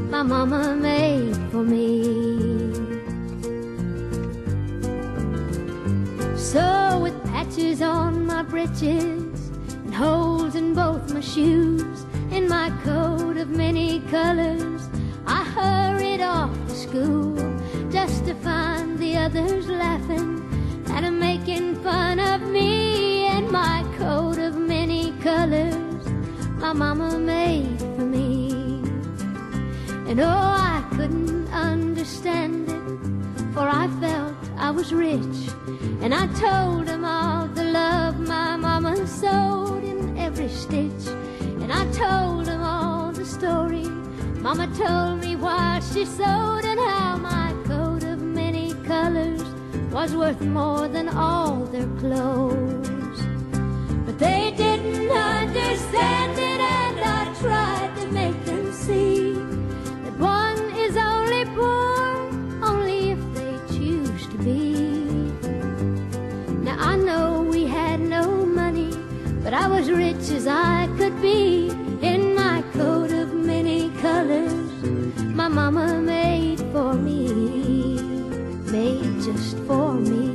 my 0.10 0.24
mama 0.24 0.76
made 0.76 1.38
for 1.52 1.64
me. 1.64 2.04
So 6.36 7.00
with 7.02 7.16
patches 7.32 7.82
on 7.82 8.26
my 8.26 8.44
breeches 8.44 9.52
and 9.72 9.96
holes 9.96 10.56
in 10.56 10.74
both 10.74 11.14
my 11.14 11.22
shoes, 11.22 12.06
in 12.30 12.50
my 12.50 12.72
coat 12.84 13.38
of 13.38 13.50
many 13.50 14.02
colors, 14.12 14.82
I 15.26 15.46
hurried 15.46 16.20
off 16.20 16.52
to 16.68 16.76
school 16.76 17.38
just 17.90 18.26
to 18.26 18.34
find 18.36 19.00
the 19.00 19.16
others 19.16 19.70
laughing 19.70 20.44
and 20.90 21.18
making 21.18 21.76
fun 21.76 22.20
of 22.20 22.42
me 22.42 23.28
and 23.28 23.50
my 23.50 23.86
coat 23.98 24.40
of 24.40 24.58
many 24.58 24.79
colors 25.22 25.76
my 26.58 26.74
mama 26.74 27.18
made 27.18 27.80
for 27.80 28.06
me. 28.06 28.52
And 30.08 30.20
oh, 30.20 30.26
I 30.28 30.86
couldn't 30.92 31.48
understand 31.54 32.70
it, 32.70 33.54
for 33.54 33.68
I 33.68 33.88
felt 34.02 34.36
I 34.58 34.72
was 34.72 34.94
rich. 34.94 35.38
And 36.02 36.14
I 36.14 36.28
told 36.46 36.88
them 36.88 37.06
all 37.06 37.48
the 37.48 37.64
love 37.64 38.20
my 38.20 38.56
mama 38.58 39.08
sewed 39.08 39.84
in 39.84 40.18
every 40.18 40.50
stitch. 40.50 41.08
And 41.62 41.72
I 41.72 41.90
told 41.92 42.46
them 42.46 42.62
all 42.62 43.12
the 43.12 43.26
story 43.26 43.88
mama 44.42 44.68
told 44.68 45.20
me 45.20 45.36
why 45.36 45.80
she 45.94 46.06
sewed, 46.06 46.66
and 46.66 46.80
how 46.80 47.18
my 47.18 47.54
coat 47.66 48.04
of 48.04 48.22
many 48.22 48.74
colors 48.86 49.44
was 49.92 50.16
worth 50.16 50.42
more 50.42 50.88
than 50.88 51.10
all 51.10 51.66
their 51.66 51.88
clothes. 51.98 52.99
They 54.20 54.52
didn't 54.52 55.10
understand 55.10 56.38
it 56.38 56.60
and 56.60 57.00
I 57.00 57.34
tried 57.40 57.96
to 58.02 58.08
make 58.12 58.44
them 58.44 58.74
see 58.74 59.32
That 60.04 60.20
one 60.20 60.60
is 60.76 60.98
only 60.98 61.46
poor 61.56 62.28
only 62.62 63.12
if 63.12 63.22
they 63.34 63.56
choose 63.78 64.28
to 64.28 64.38
be. 64.40 64.74
Now 66.66 66.76
I 66.80 66.98
know 66.98 67.44
we 67.44 67.66
had 67.66 68.02
no 68.02 68.46
money 68.46 68.92
But 69.42 69.54
I 69.54 69.70
was 69.70 69.90
rich 69.90 70.30
as 70.32 70.48
I 70.48 70.90
could 70.98 71.22
be 71.22 71.70
In 72.02 72.36
my 72.36 72.62
coat 72.74 73.14
of 73.14 73.34
many 73.34 73.90
colors. 74.02 74.70
My 75.34 75.48
mama 75.48 76.02
made 76.02 76.60
for 76.74 76.94
me 76.94 78.02
Made 78.70 79.22
just 79.22 79.58
for 79.60 79.94
me. 79.94 80.29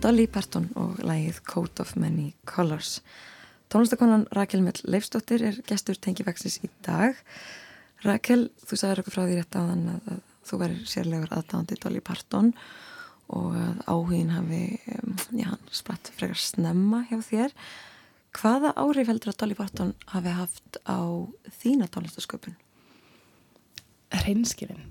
Dolly 0.00 0.24
Parton 0.32 0.70
og 0.80 1.00
lægið 1.04 1.42
Coat 1.44 1.80
of 1.82 1.90
Many 2.00 2.30
Colors. 2.48 3.02
Tónlistakonan 3.68 4.22
Rakel 4.32 4.62
Mell 4.64 4.78
Leifsdóttir 4.88 5.42
er 5.44 5.58
gestur 5.68 5.98
tengifaxis 6.00 6.56
í 6.64 6.70
dag. 6.86 7.18
Rakel, 8.06 8.46
þú 8.64 8.78
sagðir 8.80 9.02
okkur 9.02 9.14
frá 9.14 9.22
því 9.26 9.36
rétt 9.36 9.58
á 9.58 9.60
þann 9.60 9.82
að, 9.92 10.06
þú 10.48 10.60
verður 10.62 10.86
sérlegur 10.88 11.34
aðdáðandi 11.36 11.78
Dolly 11.82 12.00
Parton 12.00 12.48
og 13.30 13.58
að 13.60 13.82
áhugin 13.92 14.32
hafi, 14.32 14.62
um, 14.96 15.18
já, 15.36 15.50
spratt 15.76 16.08
frekar 16.16 16.40
snemma 16.40 17.02
hjá 17.10 17.18
þér. 17.26 17.52
Hvaða 18.40 18.72
áhrif 18.80 19.10
heldur 19.10 19.34
að 19.34 19.40
Dolly 19.42 19.58
Parton 19.58 19.92
hafi 20.14 20.32
haft 20.38 20.80
á 20.88 21.00
þína 21.60 21.90
tónlistasköpun? 21.92 22.56
Reynskilin. 24.24 24.88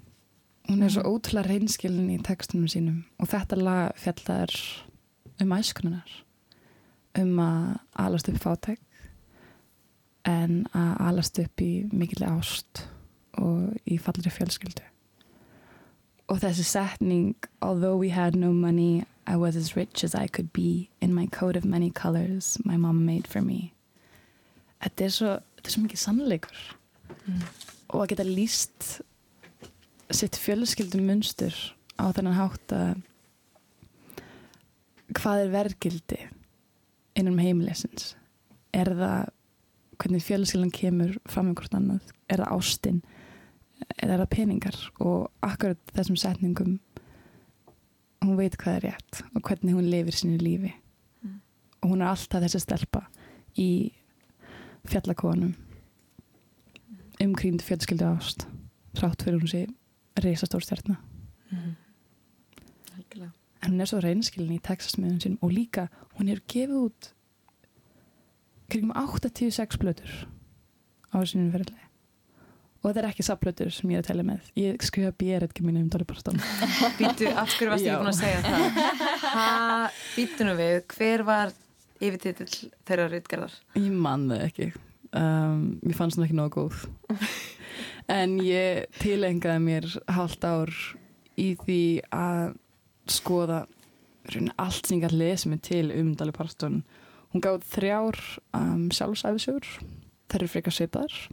Hún 0.69 0.85
er 0.85 0.93
svo 0.93 1.15
ótrúlega 1.15 1.49
reynskilin 1.49 2.13
í 2.13 2.19
textunum 2.21 2.69
sínum 2.69 3.01
og 3.17 3.31
þetta 3.33 3.57
lag 3.57 3.97
fjallar 3.97 4.53
um 5.39 5.55
æskununar 5.55 6.11
um 7.19 7.39
að 7.41 7.79
alast 8.05 8.29
upp 8.29 8.39
fátæk 8.43 8.79
en 10.29 10.65
að 10.75 10.93
alast 11.07 11.39
upp 11.41 11.63
í 11.63 11.71
mikil 11.91 12.25
ást 12.27 12.85
og 13.39 13.75
í 13.87 13.97
fallri 14.01 14.31
fjölskyldu. 14.33 14.83
Og 16.29 16.41
þessi 16.43 16.65
setning 16.67 17.35
although 17.61 17.97
we 17.97 18.09
had 18.09 18.35
no 18.35 18.51
money 18.53 19.05
I 19.25 19.35
was 19.35 19.55
as 19.55 19.75
rich 19.75 20.03
as 20.03 20.15
I 20.15 20.27
could 20.27 20.51
be 20.53 20.89
in 21.01 21.13
my 21.13 21.27
coat 21.27 21.55
of 21.55 21.65
many 21.65 21.89
colors 21.89 22.57
my 22.65 22.77
mom 22.77 23.05
made 23.05 23.27
for 23.27 23.41
me. 23.41 23.73
Þetta 24.81 25.05
er 25.05 25.13
svo, 25.13 25.33
þetta 25.57 25.67
er 25.67 25.75
svo 25.75 25.83
mikið 25.83 26.01
sannleikur. 26.03 26.61
Og 27.89 28.01
að 28.03 28.09
geta 28.13 28.25
líst 28.25 28.87
sitt 30.09 30.37
fjölskyldum 30.39 31.05
munstur 31.05 31.53
á 31.99 32.09
þennan 32.15 32.37
hátt 32.37 32.73
að 32.73 33.01
hvað 35.17 35.43
er 35.43 35.53
verðgildi 35.53 36.19
innan 37.19 37.39
heimilisins? 37.41 38.13
Er 38.75 38.91
það 38.95 39.31
hvernig 39.99 40.23
fjölskyldan 40.23 40.73
kemur 40.75 41.15
fram 41.29 41.49
með 41.49 41.59
hvort 41.59 41.77
annað? 41.79 42.11
Er 42.29 42.43
það 42.43 42.53
ástin? 42.57 42.99
Eða 43.97 44.13
er 44.13 44.21
það 44.23 44.33
peningar? 44.35 44.77
Og 45.03 45.29
akkurat 45.45 45.95
þessum 45.95 46.19
setningum 46.19 46.77
hún 48.25 48.37
veit 48.39 48.57
hvað 48.59 48.79
er 48.79 48.85
rétt 48.89 49.23
og 49.33 49.41
hvernig 49.47 49.75
hún 49.77 49.89
lifir 49.89 50.15
sínu 50.15 50.39
lífi. 50.41 50.73
Og 51.79 51.93
hún 51.93 52.03
er 52.03 52.11
alltaf 52.11 52.43
þessi 52.43 52.61
stelpa 52.63 53.05
í 53.59 53.69
fjallakonum 54.89 55.55
umkrýnd 57.19 57.63
fjölskyldu 57.65 58.07
ást 58.07 58.45
þrátt 58.95 59.23
fyrir 59.25 59.41
hún 59.41 59.51
sé 59.51 59.65
reysastór 60.23 60.63
stjartna 60.63 60.99
Algjörlega. 61.49 61.78
En 63.63 63.73
hún 63.73 63.83
er 63.83 63.91
svo 63.91 64.01
reynskilin 64.03 64.55
í 64.55 64.63
Texas-miðun 64.63 65.21
sínum 65.23 65.43
og 65.45 65.53
líka 65.55 65.89
hún 66.17 66.31
hefur 66.31 66.45
gefið 66.53 66.79
út 66.85 67.11
kringum 68.69 68.95
86 68.95 69.79
blöður 69.81 70.17
á 71.11 71.17
sínum 71.25 71.51
ferðli 71.53 71.89
og 72.79 72.87
þetta 72.87 73.01
er 73.01 73.07
ekki 73.09 73.25
sapplötur 73.27 73.71
sem 73.75 73.91
ég 73.91 73.99
er 73.99 74.05
að 74.05 74.07
tella 74.07 74.23
með. 74.23 74.51
Ég 74.59 74.83
skrifa 74.87 75.11
béretki 75.19 75.63
mínu 75.65 75.81
um 75.83 75.89
Dolly 75.91 76.05
Parton. 76.07 76.37
Býtu, 76.99 77.27
af 77.27 77.51
hverju 77.57 77.73
varst 77.73 77.83
ekki 77.83 77.97
búin 77.99 78.11
að 78.13 78.19
segja 78.21 78.43
það? 78.45 78.77
Ha, 79.33 79.47
býtu 80.15 80.47
nú 80.47 80.53
við, 80.59 80.77
hver 80.93 81.25
var 81.27 81.51
yfirtitill 81.99 82.69
þeirra 82.87 83.09
rítgerðar? 83.11 83.57
ég 83.75 83.91
man 83.91 84.29
það 84.31 84.45
ekki. 84.45 84.69
Um, 85.09 85.63
ég 85.83 85.97
fannst 85.97 86.19
hún 86.19 86.27
ekki 86.27 86.39
nógu 86.39 86.61
góð. 86.61 86.85
En 88.09 88.39
ég 88.41 88.87
tilengaði 88.97 89.61
mér 89.61 89.85
halvt 90.09 90.45
ár 90.49 90.71
í 91.37 91.51
því 91.59 91.81
að 92.09 92.55
skoða 93.13 93.63
raunin 94.29 94.53
allt 94.61 94.87
sem 94.87 94.99
ég 94.99 95.07
gæti 95.07 95.19
lesið 95.19 95.53
mig 95.53 95.61
til 95.65 95.93
um 95.95 96.11
Dolly 96.17 96.35
Parton. 96.35 96.81
Hún 97.33 97.45
gáð 97.45 97.65
þrjár 97.75 98.19
um, 98.57 98.89
sjálfsæfisögur 98.93 99.69
þær 100.29 100.43
eru 100.43 100.51
frekar 100.51 100.75
svipaðar. 100.75 101.15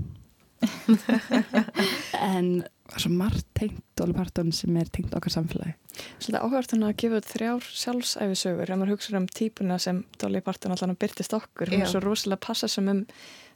En 2.16 2.46
það 2.86 2.94
er 2.96 3.02
svo 3.02 3.10
margt 3.12 3.46
tengt 3.58 3.82
Dolly 3.98 4.14
Parton 4.16 4.52
sem 4.56 4.76
er 4.80 4.88
tengt 4.92 5.14
okkar 5.16 5.34
samfélagi. 5.34 5.74
Svolítið 6.20 6.38
áhvert 6.44 6.72
hann 6.72 6.86
að 6.86 6.94
gefa 7.02 7.20
þrjár 7.30 7.66
sjálfsæfisögur 7.80 8.70
ef 8.70 8.78
maður 8.78 8.94
hugsa 8.94 9.16
um 9.18 9.28
típuna 9.28 9.78
sem 9.82 10.02
Dolly 10.20 10.42
Parton 10.44 10.74
allan 10.74 10.94
að 10.94 11.00
byrtist 11.04 11.36
okkur. 11.36 11.72
Hún 11.72 11.84
er 11.84 11.92
svo 11.92 12.02
rosalega 12.04 12.44
passa 12.46 12.70
sem 12.72 12.88
um 12.92 13.04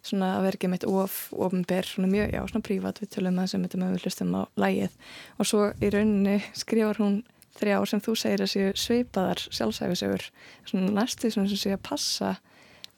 svona 0.07 0.35
að 0.39 0.47
vera 0.47 0.61
ekki 0.61 0.71
meitt 0.73 0.87
of, 0.89 1.19
ofnber, 1.37 1.89
svona 1.89 2.09
mjög, 2.13 2.33
já, 2.37 2.41
svona 2.49 2.67
prívat. 2.69 3.01
Við 3.03 3.13
tölum 3.17 3.41
að 3.43 3.51
sem 3.53 3.67
þetta 3.67 3.81
með 3.83 3.97
við 3.97 4.07
hlustum 4.07 4.37
á 4.37 4.43
lægið. 4.61 4.97
Og 5.37 5.51
svo 5.51 5.67
í 5.77 5.93
rauninni 5.93 6.39
skrifar 6.57 7.01
hún 7.03 7.21
þrjár 7.59 7.89
sem 7.91 8.01
þú 8.05 8.15
segir 8.19 8.45
að 8.45 8.53
séu 8.53 8.71
sveipaðar 8.79 9.43
sjálfsæfisögur. 9.51 10.27
Svona 10.69 10.93
næstu 11.01 11.31
sem 11.35 11.49
séu 11.51 11.75
að 11.77 11.83
passa, 11.89 12.35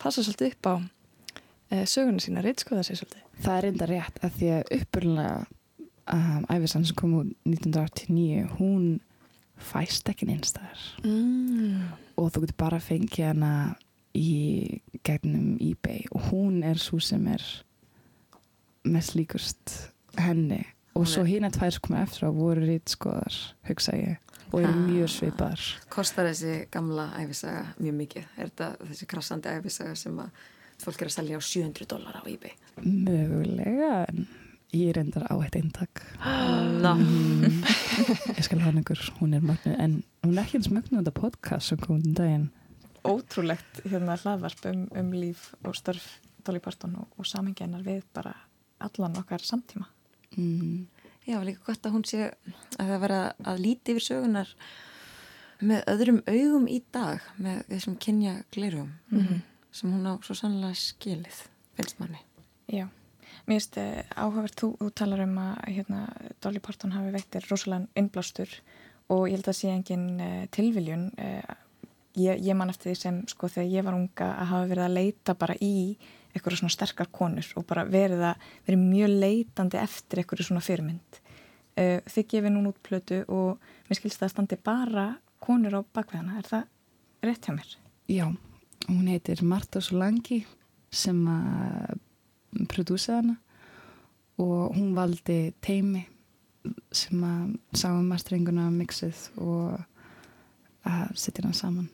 passa 0.03 0.23
svolítið 0.24 0.53
upp 0.53 0.69
á 0.69 0.74
e, 1.73 1.85
söguna 1.89 2.20
sína, 2.23 2.43
reitskoða 2.45 2.85
sér 2.87 3.01
svolítið. 3.01 3.24
Það 3.43 3.57
er 3.57 3.66
reynda 3.66 3.89
rétt 3.91 4.20
að 4.23 4.37
því 4.39 4.51
að 4.59 4.74
uppurlega 4.79 5.39
um, 6.12 6.45
æfisann 6.53 6.85
sem 6.89 6.99
kom 6.99 7.16
út 7.23 7.33
1989 7.49 8.45
hún 8.59 8.87
fæst 9.62 10.09
ekki 10.11 10.27
neinstæðar 10.27 10.81
Mm. 11.07 11.93
og 12.19 12.33
þú 12.35 12.41
getur 12.45 12.57
bara 12.59 12.81
fengið 12.83 13.27
hana 13.29 13.51
í 14.19 14.81
gegnum 15.07 15.55
eBay 15.62 16.05
og 16.12 16.31
hún 16.33 16.62
er 16.66 16.81
svo 16.83 16.99
sem 17.01 17.27
er 17.31 17.43
mest 18.85 19.15
líkust 19.15 19.77
henni 20.19 20.65
og 20.99 21.07
svo 21.09 21.23
hinn 21.24 21.47
að 21.47 21.57
tvær 21.57 21.73
sem 21.77 21.85
koma 21.87 22.03
eftir 22.03 22.27
á 22.29 22.31
voru 22.35 22.66
rítskoðar 22.66 23.37
hugsa 23.69 23.95
ég 23.97 24.32
og 24.53 24.61
eru 24.61 24.73
Ah. 24.73 24.87
mjög 24.87 25.09
svipaðar 25.09 25.62
Kostar 25.89 26.27
þessi 26.31 26.66
gamla 26.70 27.09
æfisaga 27.19 27.66
mjög 27.81 27.95
mikið? 28.03 28.24
Er 28.39 28.51
þetta 28.51 28.77
þessi 28.91 29.07
krassandi 29.09 29.49
æfisaga 29.59 29.97
sem 29.97 30.19
að 30.19 30.31
fólk 30.83 31.03
er 31.03 31.07
að 31.09 31.16
selja 31.16 31.39
á 31.39 31.43
700 31.43 31.87
dólar 31.89 32.16
á 32.20 32.23
eBay? 32.27 32.53
mögulega 32.83 34.07
en 34.09 34.27
ég 34.73 34.95
reyndar 34.97 35.27
á 35.29 35.35
eitt 35.43 35.57
eintak 35.61 36.03
Ná, 36.83 36.95
Mm, 36.97 37.62
ég 38.39 38.43
skal 38.45 38.61
hafa 38.62 38.81
ykkur, 38.81 39.01
hún 39.20 39.35
er 39.37 39.41
mögnuð 39.45 39.77
en 39.79 40.03
hún 40.24 40.39
er 40.39 40.45
ekki 40.45 40.57
eins 40.61 40.70
mögnuð 40.73 41.03
þetta 41.03 41.12
podcast 41.20 41.69
sem 41.69 41.79
kom 41.79 41.97
um 42.01 42.15
daginn 42.16 42.51
ótrúlegt 43.05 43.83
hérna 43.85 44.15
hlaðvarp 44.16 44.65
um, 44.70 44.85
um 44.97 45.11
líf 45.12 45.53
og 45.65 45.74
störf 45.74 46.19
Dolly 46.45 46.61
Parton 46.62 46.95
og, 46.97 47.09
og 47.19 47.27
samengjennar 47.27 47.83
við 47.87 48.03
bara 48.15 48.33
allan 48.83 49.16
okkar 49.20 49.39
samtíma. 49.47 49.87
mm. 50.37 50.87
Já, 51.27 51.36
líka 51.44 51.66
gott 51.66 51.86
að 51.86 51.94
hún 51.97 52.07
sé 52.09 52.24
að 52.28 52.89
það 52.90 53.05
vera 53.05 53.20
að 53.44 53.62
líti 53.66 53.94
yfir 53.94 54.07
sögunar 54.07 54.57
með 55.62 55.85
öðrum 55.93 56.20
augum 56.27 56.66
í 56.70 56.81
dag 56.94 57.23
með 57.39 57.62
þessum 57.70 57.97
kynja 58.03 58.35
glerum 58.55 58.90
sem 59.73 59.93
hún 59.93 60.09
á 60.09 60.15
svo 60.24 60.35
sannlega 60.36 60.77
skilið, 60.77 61.39
finnst 61.78 62.01
manni. 62.03 62.20
Já, 62.69 62.89
mér 63.47 63.57
finnst 63.57 63.78
eh, 63.81 64.03
áhugavert 64.16 64.59
þú, 64.59 64.73
þú 64.81 64.89
talar 64.99 65.24
um 65.24 65.36
að 65.40 65.61
hérna, 65.70 66.03
Dolly 66.44 66.61
Parton 66.61 66.94
hafi 66.97 67.15
veittir 67.15 67.47
rosalega 67.49 67.89
innblástur 67.97 68.53
og 69.12 69.28
ég 69.28 69.39
held 69.39 69.51
að 69.51 69.59
sé 69.59 69.70
engin 69.73 70.09
uh, 70.23 70.43
tilviljun 70.55 71.09
uh, 71.20 71.55
ég, 72.19 72.43
ég 72.43 72.57
man 72.57 72.73
eftir 72.73 72.93
því 72.93 72.99
sem 72.99 73.20
sko 73.31 73.51
þegar 73.51 73.70
ég 73.73 73.86
var 73.86 73.97
unga 73.99 74.28
að 74.35 74.51
hafa 74.53 74.69
verið 74.73 74.86
að 74.86 74.97
leita 74.99 75.36
bara 75.39 75.57
í 75.61 75.74
eitthvað 76.33 76.59
svona 76.61 76.75
sterkar 76.75 77.11
konur 77.13 77.49
og 77.61 77.67
bara 77.69 77.85
verið 77.89 78.25
að 78.33 78.49
verið 78.67 78.83
mjög 78.87 79.15
leitandi 79.25 79.81
eftir 79.83 80.23
eitthvað 80.23 80.47
svona 80.49 80.65
fyrirmynd. 80.65 81.21
Uh, 81.73 82.01
þið 82.09 82.29
gefið 82.35 82.53
núna 82.57 82.73
út 82.73 82.83
plötu 82.85 83.23
og 83.33 83.63
mér 83.89 84.01
skilst 84.01 84.21
það 84.21 84.29
að 84.29 84.35
standi 84.35 84.61
bara 84.61 85.07
konur 85.43 85.79
á 85.79 85.81
bakveðana, 85.83 86.39
er 86.39 86.49
það 86.49 86.69
rétt 87.25 87.49
hjá 87.49 87.57
mér? 87.57 87.73
já, 88.13 88.35
hún 88.89 89.09
heitir 89.09 89.43
Marta 89.43 89.81
Solangi 89.81 90.43
sem 90.93 91.19
að 91.29 92.01
prodúsa 92.69 93.21
hana 93.21 93.39
og 94.43 94.75
hún 94.77 94.93
valdi 94.97 95.55
teimi 95.65 96.05
sem 96.93 97.23
að 97.25 97.55
sá 97.79 97.89
um 97.93 98.05
mastringuna 98.11 98.69
mixið 98.75 99.23
og 99.41 99.81
að 100.89 101.15
setja 101.19 101.45
hana 101.45 101.57
saman. 101.57 101.89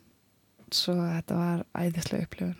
Svo 0.73 0.97
þetta 0.97 1.37
var 1.37 1.63
æðislega 1.77 2.27
upplifun 2.27 2.59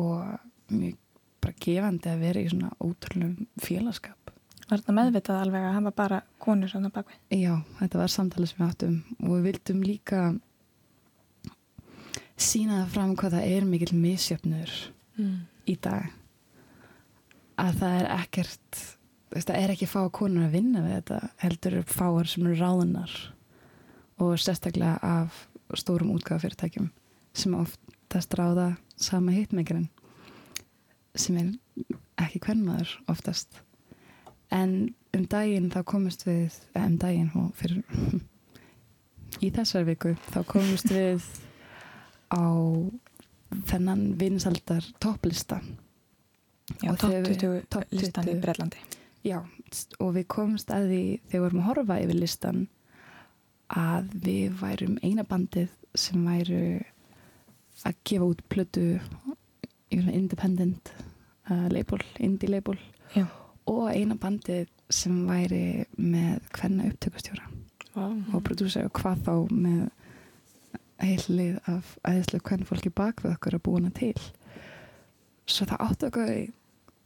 og 0.00 0.49
mjög 0.70 0.96
bara 1.40 1.54
gefandi 1.64 2.10
að 2.12 2.20
vera 2.26 2.40
í 2.44 2.50
svona 2.52 2.70
ótrúlega 2.84 3.46
félagskap 3.64 4.16
Var 4.70 4.78
þetta 4.78 4.94
meðvitað 4.94 5.38
alveg 5.42 5.64
að 5.66 5.72
hafa 5.74 5.90
bara 5.98 6.18
konur 6.38 6.70
á 6.70 6.78
bakvið? 6.94 7.16
Já, 7.34 7.54
þetta 7.80 7.98
var 7.98 8.12
samtalið 8.14 8.48
sem 8.52 8.60
við 8.60 8.68
áttum 8.70 8.96
og 9.24 9.32
við 9.34 9.46
vildum 9.48 9.80
líka 9.82 10.20
sína 12.40 12.76
það 12.84 12.92
fram 12.94 13.16
hvað 13.18 13.34
það 13.36 13.50
er 13.56 13.68
mikill 13.68 13.94
misjöfnur 13.98 14.74
Mm. 15.20 15.40
í 15.68 15.74
dag 15.82 16.06
að 17.60 17.74
það 17.80 17.94
er 17.98 18.06
ekkert 18.14 18.78
það 19.34 19.56
er 19.58 19.72
ekki 19.74 19.88
fá 19.90 19.98
konur 20.14 20.46
að 20.46 20.54
vinna 20.54 20.80
við 20.86 20.94
þetta 20.94 21.18
heldur 21.42 21.74
eru 21.76 21.82
fáar 21.90 22.30
sem 22.30 22.46
eru 22.46 22.56
ráðunar 22.56 23.16
og 24.22 24.38
sérstaklega 24.40 24.94
af 25.04 25.42
stórum 25.76 26.14
útgáðafyrirtækjum 26.14 26.88
sem 27.36 27.58
oftast 27.58 28.32
ráða 28.38 28.76
sama 28.96 29.34
hitmeikarinn 29.34 29.90
sem 31.18 31.36
er 31.40 31.50
ekki 32.20 32.40
hvernmaður 32.44 32.92
oftast 33.10 33.60
en 34.54 34.94
um 35.16 35.24
daginn 35.30 35.70
þá 35.72 35.80
komist 35.88 36.26
við 36.26 36.54
eh, 36.74 36.84
um 36.86 36.96
daginn 37.00 37.30
og 37.38 37.52
fyrir 37.58 37.82
í 39.46 39.50
þessar 39.54 39.86
viku 39.88 40.14
þá 40.30 40.40
komist 40.46 40.90
við 40.96 41.24
á 42.30 42.46
þennan 43.70 44.04
vinsaldar 44.20 44.84
topplista 45.02 45.60
Já, 46.80 46.92
topp 46.94 47.10
þegar 47.10 47.24
við- 47.26 47.40
20 47.42 47.64
topp 47.74 47.94
listan 47.98 48.28
í 48.28 48.34
20. 48.36 48.42
Breitlandi. 48.44 48.82
Já, 49.26 49.38
og 50.00 50.12
við 50.14 50.26
komumst 50.30 50.70
að 50.72 50.84
því 50.92 51.00
þegar 51.00 51.32
við 51.32 51.42
vorum 51.44 51.60
að 51.60 51.66
horfa 51.66 51.96
yfir 52.04 52.18
listan 52.20 52.60
að 53.80 54.14
við 54.24 54.54
værum 54.60 54.94
eina 55.02 55.24
bandið 55.26 55.72
sem 55.98 56.22
væru 56.24 56.60
að 57.90 57.98
gefa 58.06 58.28
út 58.30 58.44
plötu 58.52 58.84
independent 59.90 60.92
uh, 61.50 61.68
label, 61.72 62.02
indie 62.18 62.50
label 62.50 62.78
Já. 63.14 63.26
og 63.66 63.88
eina 63.92 64.16
bandið 64.20 64.68
sem 64.90 65.16
væri 65.28 65.86
með 65.96 66.40
hvenna 66.56 66.88
upptökustjóra 66.90 67.46
Vá. 67.94 68.06
og 68.34 68.42
prodúsa 68.46 68.84
og 68.86 68.94
hvað 68.94 69.24
þá 69.26 69.34
með 69.50 69.82
heil 71.00 71.24
lið 71.32 71.58
af 71.70 71.96
æðislega 72.04 72.46
hvern 72.48 72.68
fólki 72.68 72.92
bak 72.92 73.22
við 73.24 73.34
okkur 73.34 73.56
að 73.56 73.64
búa 73.66 73.80
hana 73.80 73.92
til 73.96 74.16
svo 75.50 75.66
það 75.66 75.84
áttu 75.86 76.10
okkur 76.10 76.32
í 76.34 76.42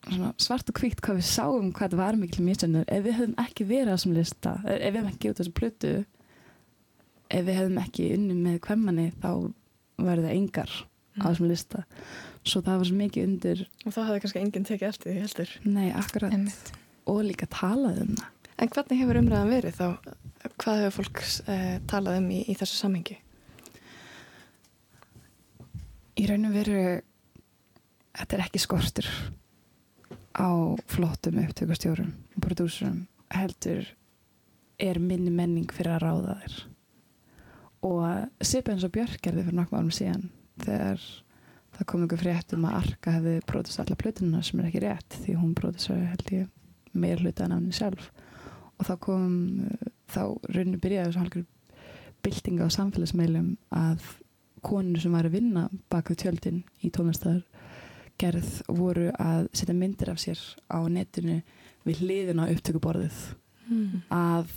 svona 0.05 0.33
svart 0.43 0.69
og 0.69 0.81
hvítt 0.81 1.01
hvað 1.05 1.21
við 1.21 1.29
sáum 1.31 1.71
hvað 1.77 1.97
var 1.97 2.19
mikil 2.21 2.45
misjönnur 2.45 2.89
ef 2.93 3.05
við 3.07 3.19
höfum 3.21 3.37
ekki 3.41 3.69
verið 3.69 3.93
á 3.93 3.97
þessum 3.97 4.17
lista 4.19 4.57
ef 4.65 4.83
við 4.83 4.99
höfum 4.99 5.13
ekki 5.13 5.23
gefið 5.25 5.39
þessu 5.41 5.55
plötu 5.61 5.93
ef 7.31 7.47
við 7.47 7.61
höfum 7.61 7.79
ekki 7.85 8.11
unni 8.19 8.37
með 8.41 8.59
hvemmanni 8.67 9.07
þá 9.23 9.31
verður 9.97 10.27
það 10.27 10.35
engar 10.35 10.75
á 11.21 11.25
þessum 11.31 11.49
lista 11.51 11.85
svo 12.45 12.61
það 12.65 12.79
var 12.81 12.89
svo 12.91 12.97
mikið 13.01 13.27
undir 13.29 13.65
Og 13.87 13.93
það 13.95 14.07
hafði 14.09 14.23
kannski 14.25 14.41
enginn 14.43 14.67
tekið 14.69 14.89
eftir 14.89 15.13
því 15.13 15.21
heldur. 15.25 15.53
nei, 15.65 15.89
akkurat 15.93 16.33
Einmitt. 16.35 16.73
og 17.07 17.21
líka 17.25 17.47
talað 17.53 18.01
um 18.07 18.15
það 18.19 18.31
En 18.63 18.69
hvernig 18.71 19.01
hefur 19.03 19.19
umræðan 19.19 19.49
verið 19.51 19.79
þá? 19.81 19.87
Hvað 20.63 20.81
hefur 20.85 20.95
fólk 21.03 21.23
eh, 21.51 21.79
talað 21.91 22.21
um 22.21 22.29
í, 22.31 22.43
í 22.47 22.55
þessu 22.55 22.77
samhengi? 22.79 23.17
í 26.15 26.27
raun 26.31 26.47
og 26.47 26.53
veru 26.55 26.83
þetta 28.15 28.37
er 28.37 28.43
ekki 28.45 28.61
skortur 28.63 29.09
á 30.39 30.47
flottum 30.91 31.41
upptökustjórum 31.43 32.13
og 32.37 32.45
prodúsurum 32.45 33.01
heldur 33.35 33.89
er 34.83 35.01
minni 35.03 35.33
menning 35.35 35.67
fyrir 35.75 35.97
að 35.97 36.05
ráða 36.07 36.37
þér 36.45 36.57
og 37.91 38.47
Sipa 38.47 38.73
eins 38.75 38.87
og 38.87 38.95
Björk 38.95 39.19
gerði 39.27 39.45
fyrir 39.49 39.59
nokkuð 39.59 39.81
árum 39.81 39.93
síðan 39.95 40.29
þegar 40.63 41.01
það 41.75 41.87
kom 41.91 42.05
ykkur 42.07 42.23
frétt 42.23 42.53
um 42.55 42.67
að 42.69 42.77
Arka 42.83 43.15
hefði 43.17 43.35
bróðist 43.49 43.81
alla 43.83 43.97
plötununa 43.99 44.43
sem 44.47 44.61
er 44.61 44.69
ekki 44.69 44.83
rétt 44.85 45.17
því 45.25 45.37
hún 45.41 45.55
bróðist 45.59 45.91
held 45.91 46.29
ég 46.31 46.51
meir 46.95 47.19
hluta 47.23 47.45
en 47.49 47.57
hann 47.57 47.73
sjálf 47.75 48.11
og 48.79 48.87
þá 48.87 48.95
kom 49.03 49.35
þá 50.15 50.21
rauninu 50.55 50.79
byrjaði 50.83 51.09
þessu 51.11 51.23
halgur 51.25 51.47
byltinga 52.25 52.69
á 52.71 52.77
samfélagsmeilum 52.77 53.49
að 53.75 54.05
konur 54.65 55.03
sem 55.03 55.13
var 55.13 55.27
að 55.29 55.35
vinna 55.37 55.67
bak 55.93 56.09
við 56.13 56.23
tjöldin 56.23 56.63
í 56.87 56.91
tónlistar 56.95 57.43
gerð 58.23 58.61
voru 58.71 59.11
að 59.19 59.49
setja 59.53 59.75
myndir 59.75 60.13
af 60.15 60.23
sér 60.23 60.39
á 60.71 60.79
netinu 60.87 61.41
við 61.85 62.05
hliðin 62.05 62.43
á 62.43 62.51
upptökuborðið 62.55 63.25
Mm. 63.65 64.03
að 64.13 64.51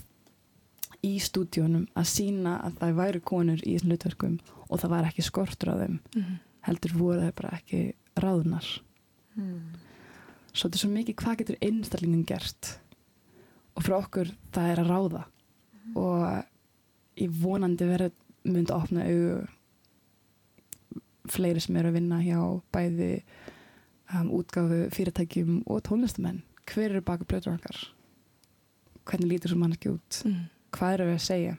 í 1.05 1.13
stúdíunum 1.21 1.85
að 1.97 2.07
sína 2.09 2.55
að 2.65 2.77
það 2.81 2.95
væru 2.97 3.21
konur 3.21 3.61
í 3.67 3.77
hlutverkum 3.83 4.39
og 4.67 4.79
það 4.81 4.89
var 4.95 5.07
ekki 5.09 5.25
skortur 5.27 5.73
á 5.73 5.75
þeim. 5.83 5.99
Mm. 6.15 6.37
heldur 6.67 6.93
voru 6.99 7.21
það 7.21 7.35
bara 7.41 7.57
ekki 7.61 7.81
ráðunar 8.19 8.67
Mm. 9.37 9.75
svo 10.51 10.65
þetta 10.65 10.75
er 10.75 10.81
svo 10.81 10.89
mikið 10.89 11.15
hvað 11.21 11.35
getur 11.37 11.57
einstaklingun 11.61 12.23
gert 12.25 12.79
og 13.75 13.83
fyrir 13.85 13.97
okkur 13.99 14.31
það 14.55 14.69
er 14.71 14.79
að 14.81 14.89
ráða. 14.89 15.21
Og 15.93 16.23
ég 17.21 17.29
vonandi 17.43 17.85
verið 17.85 18.11
myndi 18.49 18.73
að 18.73 18.81
opna 18.81 19.05
augu 19.05 19.45
fleiri 21.29 21.61
sem 21.61 21.77
eru 21.77 21.91
að 21.91 21.97
vinna 21.99 22.17
hjá 22.23 22.39
bæði 22.73 23.11
um, 24.15 24.29
útgáfu 24.39 24.81
fyrirtækjum 24.95 25.61
og 25.67 25.81
tónlistamenn 25.85 26.41
hver 26.67 26.89
eru 26.95 27.01
baka 27.05 27.27
blöður 27.27 27.53
okkar? 27.57 27.77
Hvernig 29.07 29.29
lítur 29.35 29.53
svo 29.53 29.59
mannski 29.61 29.91
út? 29.93 30.21
Mm. 30.27 30.47
Hvað 30.75 30.93
eru 30.97 31.05
við 31.11 31.17
að 31.17 31.25
segja? 31.27 31.55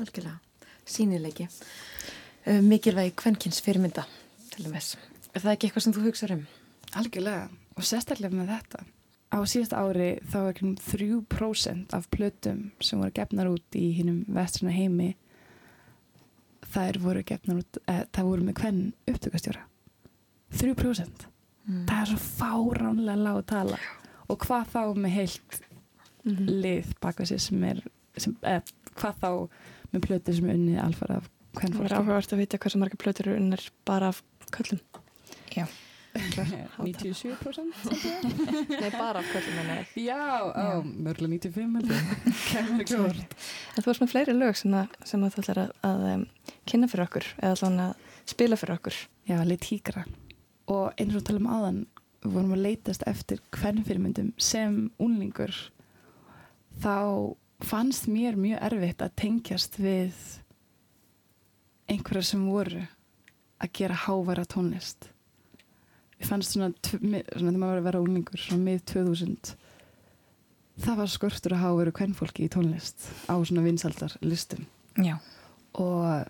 Algjörlega, 0.00 0.38
sínileiki 0.86 1.46
uh, 1.48 2.60
Mikilvægi 2.62 3.14
kvenkins 3.16 3.60
fyrirmynda 3.64 4.04
til 4.52 4.64
dæmis. 4.66 4.94
Er 5.34 5.40
það 5.44 5.52
ekki 5.56 5.68
eitthvað 5.70 5.84
sem 5.86 5.96
þú 5.96 6.04
hugsaður 6.08 6.36
um? 6.38 6.46
algjörlega. 6.96 7.48
Og 7.76 7.84
sérstaklega 7.84 8.32
með 8.32 8.52
þetta. 8.54 8.84
Á 9.36 9.38
síðasta 9.44 9.80
ári 9.82 10.10
þá 10.30 10.36
er 10.38 10.50
ekki 10.54 10.68
3% 10.86 11.94
af 11.98 12.06
plötum 12.14 12.60
sem 12.80 13.00
voru 13.02 13.12
gefnar 13.12 13.50
út 13.50 13.76
í 13.76 13.90
hinnum 13.98 14.22
vestruna 14.32 14.72
heimi 14.72 15.10
þær 16.72 16.98
voru 17.02 17.22
gefnar 17.26 17.60
út 17.62 17.78
eh, 17.90 18.04
það 18.14 18.28
voru 18.30 18.46
með 18.46 18.60
hvern 18.62 18.84
upptökastjóra 19.12 19.64
3% 20.56 21.26
Mm. 21.66 21.80
það 21.88 22.00
er 22.00 22.10
svo 22.12 22.18
fáránlega 22.38 23.16
lág 23.18 23.36
að 23.40 23.46
tala 23.50 23.78
og 24.30 24.36
hvað 24.44 24.68
þá 24.70 24.82
með 25.02 25.10
heilt 25.16 25.56
Mhm. 26.22 26.46
lið 26.62 26.92
baka 27.02 27.24
sér 27.26 27.40
sem 27.42 27.64
er 27.64 27.80
sem, 28.22 28.36
eh, 28.42 28.60
hvað 28.96 29.18
þá 29.22 29.30
með 29.92 30.06
plötu 30.06 30.36
sem 30.36 30.50
er 30.50 30.58
unnið 30.58 30.82
alfara 30.84 31.18
af 31.22 31.32
hvern 31.56 31.72
Það 31.72 31.80
er 31.80 31.88
fólki 31.88 31.98
áhugavert 31.98 32.32
að 32.36 32.40
vita 32.42 32.60
hversu 32.62 32.80
marga 32.80 33.00
plötur 33.00 33.28
eru 33.30 33.40
unnir 33.40 33.62
bara 33.88 34.12
af 34.12 34.22
köllum. 34.52 34.80
Já. 35.54 35.66
97% 36.16 37.60
Nei, 38.80 38.90
bara 38.94 39.20
af 39.20 39.28
köllum 39.32 39.58
en 39.60 39.72
ég. 39.74 39.90
Já, 40.00 40.48
á, 40.48 40.80
mörgulega 40.80 41.50
95 41.52 41.76
heldur 41.76 41.98
Kæmur 42.46 42.84
ekki 42.84 43.00
vort 43.02 43.36
En 43.76 43.84
þú 43.84 43.90
varst 43.90 44.04
með 44.04 44.12
fleiri 44.14 44.36
lög 44.36 44.56
sem, 44.56 44.72
að, 44.76 44.96
sem 45.04 45.26
að 45.26 45.34
þú 45.34 45.42
ætlar 45.44 45.60
að, 45.66 45.74
að 45.90 46.06
um, 46.14 46.24
kynna 46.70 46.88
fyrir 46.88 47.04
okkur 47.04 47.28
eða 47.36 47.52
allan 47.52 47.82
að 47.86 47.92
spila 48.26 48.58
fyrir 48.58 48.78
okkur. 48.78 48.96
Já, 49.28 49.36
leið 49.44 49.60
tígra 49.66 50.06
og 50.72 50.96
eins 50.98 51.14
og 51.14 51.26
tala 51.26 51.38
um 51.68 51.84
við 52.26 52.32
vorum 52.34 52.54
að 52.56 52.64
leitast 52.64 53.04
eftir 53.06 53.42
hvernfyrirmyndum 53.54 54.32
sem 54.40 54.86
unlingur 55.02 55.54
þá 56.82 56.96
fannst 57.64 58.08
mér 58.10 58.36
mjög 58.36 58.62
erfitt 58.68 59.02
að 59.04 59.14
tengjast 59.22 59.78
við 59.80 60.16
einhverjar 61.90 62.26
sem 62.30 62.42
voru 62.48 62.82
að 63.62 63.72
gera 63.78 64.00
hávara 64.06 64.44
tónlist 64.48 65.08
við 66.18 66.28
fannst 66.30 66.56
svona, 66.56 66.72
svona 66.82 67.22
þegar 67.30 67.56
maður 67.56 67.70
var 67.70 67.80
að 67.80 67.88
vera 67.88 68.02
unlingur 68.04 68.42
svona 68.42 68.66
mið 68.66 68.84
2000 68.92 69.54
það 70.84 71.00
var 71.00 71.12
skortur 71.12 71.56
að 71.56 71.62
háveru 71.64 71.94
hvernfólki 71.96 72.46
í 72.46 72.52
tónlist 72.52 73.08
á 73.30 73.34
svona 73.40 73.64
vinsaldar 73.64 74.16
listum 74.24 74.66
Já. 75.00 75.16
og 75.80 76.26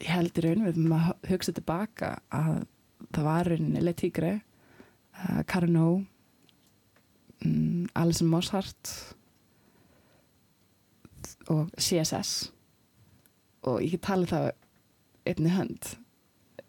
ég 0.00 0.12
held 0.14 0.38
í 0.40 0.44
raun 0.46 0.66
við 0.68 0.80
maður 0.88 1.32
hugsa 1.32 1.54
tilbaka 1.56 2.14
að 2.32 2.62
það 3.10 3.26
var 3.26 3.50
rauninni 3.50 3.84
Le 3.84 3.94
Tigre 3.96 4.32
uh, 4.40 5.42
Carno 5.48 5.88
um, 7.44 7.88
Alison 7.96 8.30
Mosshart 8.32 8.92
og 11.50 11.70
CSS 11.78 12.50
og 13.68 13.82
ég 13.84 13.96
get 13.96 14.06
talið 14.06 14.32
það 14.32 14.46
einni 15.30 15.52
hönd. 15.52 15.90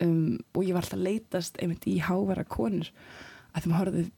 Um, 0.01 0.39
og 0.55 0.65
ég 0.65 0.75
var 0.75 0.83
alltaf 0.83 0.99
leitast 0.99 1.59
einmitt 1.61 1.85
í 1.87 1.99
hávara 2.03 2.43
konur. 2.47 2.89
Að 3.53 3.65
þeim 3.65 3.75
horfið 3.77 4.09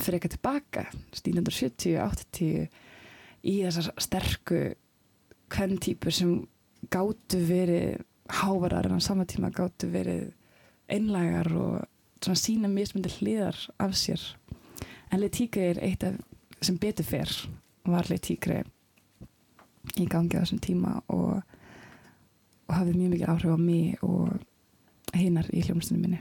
fyrir 0.00 0.18
eitthvað 0.18 0.34
tilbaka 0.36 0.84
1970, 1.14 1.98
80 2.00 3.50
í 3.50 3.54
þessar 3.66 3.90
sterku 4.02 4.62
hvern 5.52 5.78
típur 5.82 6.14
sem 6.14 6.36
gátu 6.92 7.40
verið 7.44 8.02
hávarar 8.40 8.88
en 8.88 8.98
á 8.98 9.00
sama 9.04 9.26
tíma 9.28 9.52
gátu 9.54 9.90
verið 9.92 10.30
einlægar 10.90 11.50
og 11.52 11.84
svona 12.24 12.40
sína 12.40 12.70
mismundi 12.72 13.12
hliðar 13.18 13.58
af 13.82 13.94
sér. 13.98 14.22
En 15.12 15.20
Letíkri 15.20 15.68
er 15.74 15.82
eitt 15.84 16.06
af 16.06 16.16
sem 16.64 16.78
betur 16.80 17.06
fer 17.06 17.30
var 17.84 18.08
Letíkri 18.08 18.62
í 20.00 20.02
gangi 20.10 20.36
á 20.38 20.42
þessum 20.42 20.60
tíma 20.64 20.90
og, 21.12 21.34
og 22.68 22.72
hafði 22.74 22.92
mjög 22.98 23.10
mikið 23.14 23.30
áhrif 23.32 23.54
á 23.54 23.58
mig 23.60 23.86
og 24.06 24.24
hinnar 25.14 25.46
í 25.54 25.56
hljómsdunum 25.66 26.02
minni 26.06 26.20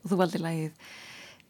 Og 0.00 0.06
þú 0.12 0.16
valdi 0.22 0.38
lagið 0.40 0.72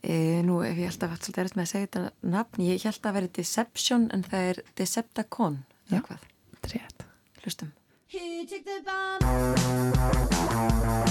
e, 0.02 0.04
Nú 0.46 0.54
hef 0.64 0.78
ég 0.80 0.88
alltaf 0.90 1.10
haft 1.14 1.24
svolítið 1.26 1.42
erist 1.44 1.56
með 1.58 1.66
að 1.66 1.72
segja 1.74 1.86
þetta 1.90 2.02
nafn 2.36 2.60
Ég 2.66 2.76
held 2.88 3.02
að 3.06 3.16
veri 3.18 3.34
Deception 3.38 4.02
en 4.14 4.22
það 4.26 4.42
er 4.48 4.56
Deceptacon 4.80 5.56
Já. 5.90 5.92
eða 5.92 6.02
hvað? 6.08 6.22
Trétt. 6.66 6.98
Hlustum 7.44 7.70
Who 8.10 8.22
took 8.50 8.64
the 8.66 8.78
bomb? 8.82 11.09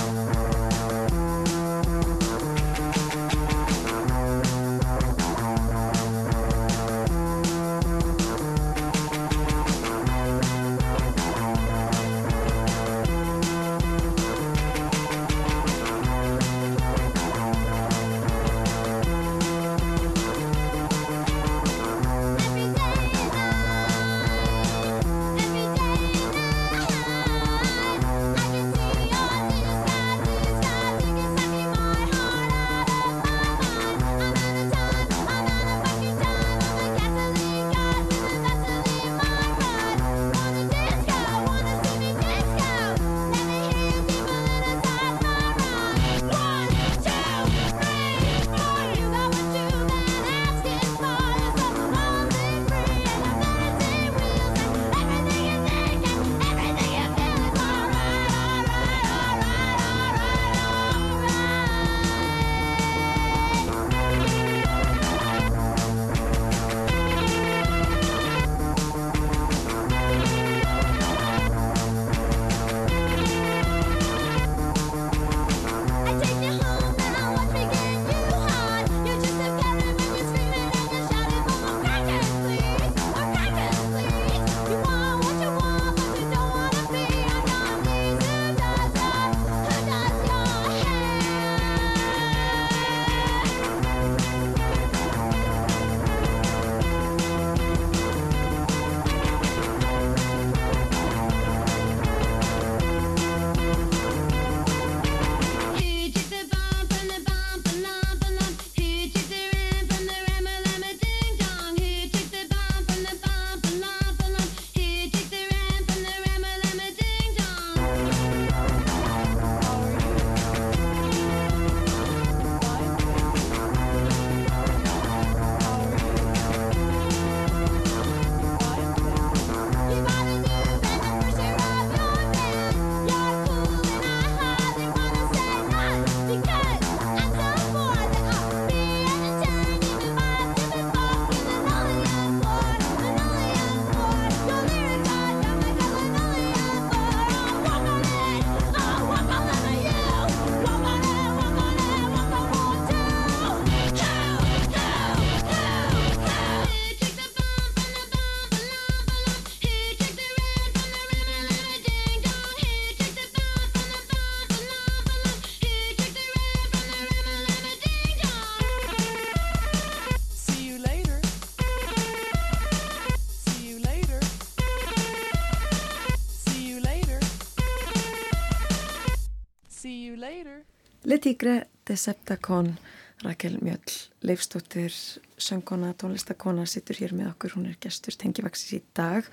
Letígre, 181.30 181.68
Deceptacon, 181.86 182.80
Rakel 183.22 183.60
Mjöll, 183.62 183.92
Leifstóttir, 184.22 184.92
söngkona, 185.38 185.94
tónlistakona, 185.94 186.64
sittur 186.66 186.98
hér 186.98 187.12
með 187.14 187.28
okkur, 187.36 187.54
hún 187.54 187.68
er 187.70 187.76
gestur 187.78 188.16
tengivaksis 188.18 188.72
í 188.74 188.82
dag 188.98 189.28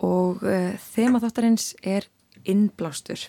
og 0.00 0.40
uh, 0.40 0.72
þema 0.94 1.20
þáttarins 1.20 1.74
er 1.84 2.06
innblástur. 2.48 3.26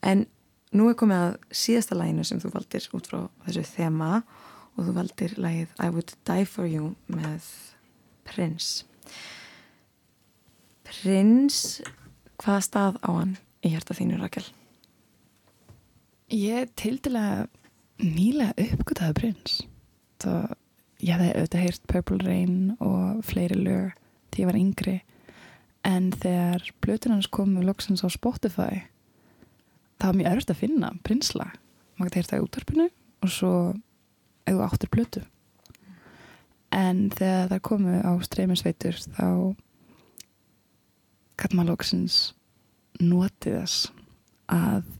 En 0.00 0.24
nú 0.72 0.88
er 0.88 0.96
komið 0.96 1.26
að 1.26 1.36
síðasta 1.60 1.98
læginu 1.98 2.24
sem 2.24 2.40
þú 2.40 2.54
valdir 2.54 2.88
út 2.96 3.10
frá 3.12 3.20
þessu 3.44 3.66
þema 3.68 4.10
og 4.22 4.86
þú 4.86 4.94
valdir 4.96 5.34
lægið 5.36 5.74
I 5.76 5.90
Would 5.92 6.14
Die 6.30 6.46
For 6.48 6.70
You 6.70 6.94
með 7.12 7.50
Prince. 8.30 8.88
Prince, 10.88 11.84
hvaða 12.40 12.64
stað 12.64 13.02
á 13.04 13.10
hann 13.12 13.36
í 13.60 13.74
hjarta 13.76 13.98
þínu 14.00 14.22
Rakel? 14.22 14.48
Ég 16.28 16.68
tildilega 16.76 17.46
nýlega 18.04 18.52
uppgötaði 18.60 19.14
prins. 19.16 19.52
Það, 20.20 20.50
ég 21.00 21.14
hefði 21.14 21.28
auðvitað 21.32 21.62
heyrt 21.64 21.86
Purple 21.88 22.18
Rain 22.26 22.58
og 22.84 23.22
fleiri 23.24 23.56
lög 23.56 23.94
því 24.34 24.42
ég 24.42 24.50
var 24.50 24.58
yngri. 24.58 24.96
En 25.88 26.10
þegar 26.12 26.66
blötun 26.84 27.14
hans 27.16 27.30
komu 27.32 27.62
loksins 27.64 28.04
á 28.04 28.12
Spotify, 28.12 28.82
það 29.96 30.10
var 30.10 30.18
mjög 30.20 30.30
erfitt 30.34 30.52
að 30.52 30.60
finna 30.60 30.92
prinsla. 31.06 31.48
Maður 31.96 32.10
gæti 32.10 32.20
heyrt 32.20 32.32
það 32.34 32.42
í 32.42 32.44
útvarpinu 32.44 32.88
og 33.24 33.32
svo 33.32 33.54
eða 34.52 34.68
áttur 34.68 34.92
blötu. 34.92 35.24
En 36.76 37.06
þegar 37.16 37.48
það 37.54 37.64
komu 37.70 37.96
á 38.04 38.12
streyminsveitur 38.28 39.00
þá 39.16 39.56
gæti 41.40 41.56
maður 41.56 41.72
loksins 41.72 42.20
notið 43.00 43.62
þess 43.62 43.92
að 44.52 44.97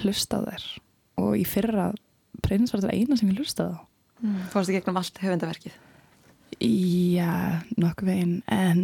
hlusta 0.00 0.42
þær. 0.46 0.66
Og 1.20 1.36
í 1.40 1.44
fyrra 1.48 1.90
prins 2.44 2.72
var 2.72 2.84
þetta 2.84 2.96
eina 2.96 3.18
sem 3.18 3.30
ég 3.30 3.40
hlustaði 3.40 3.78
á. 3.78 3.80
Mm. 4.20 4.42
Fórstu 4.52 4.74
gegnum 4.76 5.00
allt 5.00 5.22
höfundaverkið? 5.22 5.78
Já, 6.60 7.62
nokkuð 7.80 8.10
veginn 8.10 8.36
en 8.52 8.82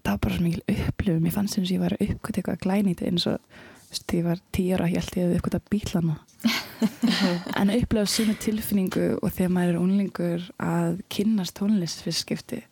það 0.00 0.12
var 0.12 0.22
bara 0.24 0.36
svo 0.36 0.46
mikil 0.46 0.78
upplifum 0.86 1.26
ég 1.28 1.34
fannst 1.34 1.58
eins 1.58 1.68
og 1.68 1.74
ég 1.74 1.82
var 1.82 1.96
að 1.96 2.06
uppkvæta 2.06 2.40
eitthvað 2.40 2.62
glænýti 2.64 3.08
eins 3.10 3.26
og 3.28 3.40
þú 3.40 3.90
veist, 3.90 4.14
ég 4.14 4.24
var 4.24 4.42
tíra 4.56 4.88
ég 4.88 5.02
held 5.02 5.18
ég 5.18 5.28
að 5.28 5.36
uppkvæta 5.38 5.62
bílana. 5.72 6.18
En 7.60 7.68
að 7.68 7.82
upplifa 7.82 8.08
svona 8.08 8.32
tilfinningu 8.40 9.06
og 9.18 9.32
þegar 9.36 9.50
maður 9.52 9.74
er 9.74 9.80
unlingur 9.82 10.44
að 10.64 11.02
kynnast 11.12 11.58
tónlist 11.58 12.00
fyrir 12.00 12.16
skipti 12.16 12.62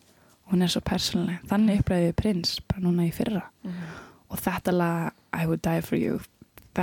hún 0.49 0.65
er 0.65 0.73
svo 0.73 0.83
persónuleg, 0.85 1.43
þannig 1.49 1.83
upplifaði 1.83 2.09
ég 2.09 2.17
prins 2.17 2.55
bara 2.65 2.85
núna 2.85 3.07
í 3.09 3.13
fyrra. 3.15 3.45
Og 4.29 4.41
þetta 4.41 4.75
lag 4.75 5.13
I 5.37 5.45
Would 5.49 5.63
Die 5.65 5.83
For 5.85 6.01
You 6.01 6.21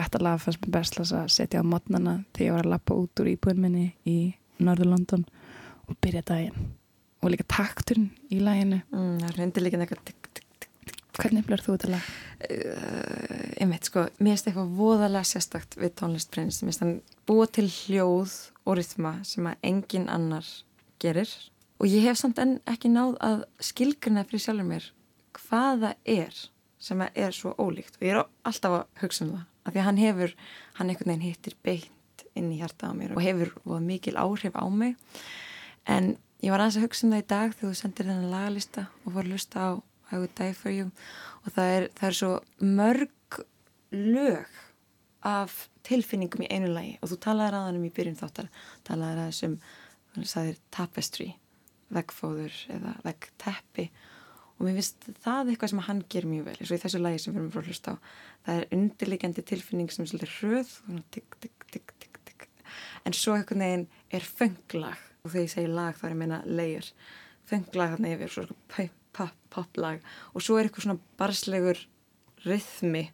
þetta 0.03 0.23
lag 0.25 0.41
fannst 0.41 0.61
mér 0.63 0.73
best 0.75 0.99
að 1.01 1.27
setja 1.33 1.61
á 1.61 1.65
modnana 1.65 2.15
þegar 2.35 2.45
ég 2.45 2.55
var 2.57 2.67
að 2.67 2.73
lappa 2.75 2.97
út 2.99 3.21
úr 3.21 3.31
íbúin 3.31 3.61
minni 3.61 3.85
í 4.05 4.17
Norður 4.59 4.91
London 4.93 5.25
og 5.89 5.97
byrja 6.03 6.23
daginn. 6.25 6.71
Og 7.23 7.31
líka 7.33 7.45
takturinn 7.49 8.11
í 8.29 8.41
laginu. 8.43 8.81
Mm, 8.93 9.21
það 9.23 9.39
eitthvað 9.85 10.03
tikk, 10.05 10.29
tikk, 10.35 10.43
Hvernig 11.15 11.45
upplifir 11.45 11.63
þú 11.63 11.75
þetta 11.77 11.91
lag? 11.93 12.07
uh, 12.45 13.45
einmitt 13.61 13.87
sko, 13.87 14.05
mér 14.19 14.35
finnst 14.35 14.49
eitthvað 14.49 14.73
voðalega 14.77 15.29
sérstakt 15.29 15.77
við 15.79 15.93
tónlistprins 16.01 16.59
mér 16.61 16.73
finnst 16.73 16.83
hann 16.83 16.95
búa 17.27 17.47
til 17.47 17.67
hljóð 17.71 18.35
og 18.65 18.77
rytma 18.79 19.13
sem 19.23 19.47
að 19.47 19.69
engin 19.71 20.09
annar 20.11 20.49
gerir. 21.01 21.31
Og 21.79 21.87
ég 21.91 22.05
hef 22.07 22.19
samt 22.19 22.39
enn 22.43 22.57
ekki 22.69 22.91
náð 22.91 23.17
að 23.23 23.47
skilgruna 23.63 24.25
fyrir 24.27 24.43
sjálfur 24.43 24.69
mér 24.69 24.91
hvað 25.39 25.87
það 25.87 26.13
er 26.19 26.45
sem 26.85 27.01
að 27.03 27.19
er 27.25 27.35
svo 27.35 27.55
ólíkt. 27.59 27.97
Og 27.99 28.07
ég 28.07 28.15
er 28.15 28.23
alltaf 28.47 28.79
að 28.81 28.87
hugsa 29.01 29.25
um 29.25 29.35
það 29.37 29.51
af 29.65 29.73
því 29.73 29.81
að 29.81 29.87
hann 29.89 30.01
hefur, 30.01 30.35
hann 30.77 30.91
einhvern 30.91 31.11
veginn 31.11 31.25
hittir 31.25 31.57
beint 31.65 32.25
inn 32.37 32.51
í 32.53 32.59
hjarta 32.59 32.91
á 32.91 32.93
mér 32.95 33.15
og 33.15 33.23
hefur 33.23 33.53
voða 33.63 33.81
mikil 33.85 34.15
áhrif 34.19 34.55
á 34.55 34.65
mig. 34.69 34.95
En 35.89 36.15
ég 36.43 36.53
var 36.53 36.61
aðeins 36.61 36.79
að 36.79 36.87
hugsa 36.87 37.07
um 37.07 37.15
það 37.15 37.23
í 37.23 37.27
dag 37.33 37.55
þegar 37.55 37.71
þú 37.71 37.79
sendir 37.79 38.09
þennan 38.09 38.33
lagalista 38.33 38.87
og 39.03 39.15
fór 39.15 39.23
að 39.23 39.31
lusta 39.33 39.65
á 39.65 39.69
I 40.11 40.19
Would 40.21 40.35
Die 40.37 40.53
For 40.53 40.73
You. 40.73 40.91
Og 41.45 41.55
það 41.55 41.71
er, 41.77 41.87
það 41.97 42.09
er 42.09 42.17
svo 42.19 42.31
mörg 42.61 43.39
lög 43.95 44.59
af 45.25 45.55
tilfinningum 45.85 46.45
í 46.45 46.51
einu 46.51 46.69
lagi. 46.73 46.97
Og 47.01 47.11
þú 47.11 47.19
talaði 47.25 47.59
aðanum 47.61 47.87
í 47.87 47.93
byrjun 47.95 48.19
þáttar 48.19 48.51
talaði 48.85 49.23
aðeins 49.23 49.41
um, 49.47 49.55
þannig 50.13 50.27
að 50.27 50.35
það 50.35 50.49
er 50.51 50.59
tapestry, 50.77 51.29
veggfóður 51.95 52.59
eða 52.75 52.93
veggteppi 53.05 53.89
og 54.55 54.65
mér 54.65 54.77
finnst 54.79 55.09
það 55.25 55.51
eitthvað 55.51 55.73
sem 55.73 55.83
hann 55.89 56.01
ger 56.09 56.27
mjög 56.29 56.45
vel 56.47 56.57
eins 56.59 56.71
og 56.71 56.77
í 56.77 56.83
þessu 56.85 57.01
lagi 57.01 57.21
sem 57.21 57.33
við 57.35 57.41
erum 57.41 57.51
frá 57.53 57.61
að 57.61 57.71
hlusta 57.71 57.95
á. 57.95 57.95
Það 58.45 58.59
er 58.61 58.77
undirlegjandi 58.77 59.43
tilfinning 59.51 59.91
sem 59.91 60.07
svolítið 60.07 60.35
hröð 60.39 60.75
tikk, 61.11 61.37
tikk, 61.43 61.65
tikk, 61.73 61.95
tikk, 61.99 62.21
tikk 62.29 62.47
en 63.05 63.13
svo 63.13 63.35
einhvern 63.35 63.63
veginn 63.63 63.87
er 64.13 64.25
fönglag. 64.25 65.01
Og 65.23 65.33
þegar 65.33 65.45
ég 65.45 65.53
segi 65.53 65.71
lag 65.71 65.97
þá 65.97 66.05
er 66.05 66.13
ég 66.13 66.21
meina 66.21 66.39
layer. 66.45 66.87
Fönglag 67.49 67.93
þarna 67.93 68.13
yfir, 68.13 68.31
svo 68.33 68.57
pop, 68.71 68.95
pop, 69.15 69.35
pop 69.53 69.79
lag 69.81 70.01
og 70.33 70.43
svo 70.43 70.57
er 70.57 70.67
eitthvað 70.67 70.87
svona 70.87 71.03
barslegur 71.19 71.81
rithmi 72.45 73.07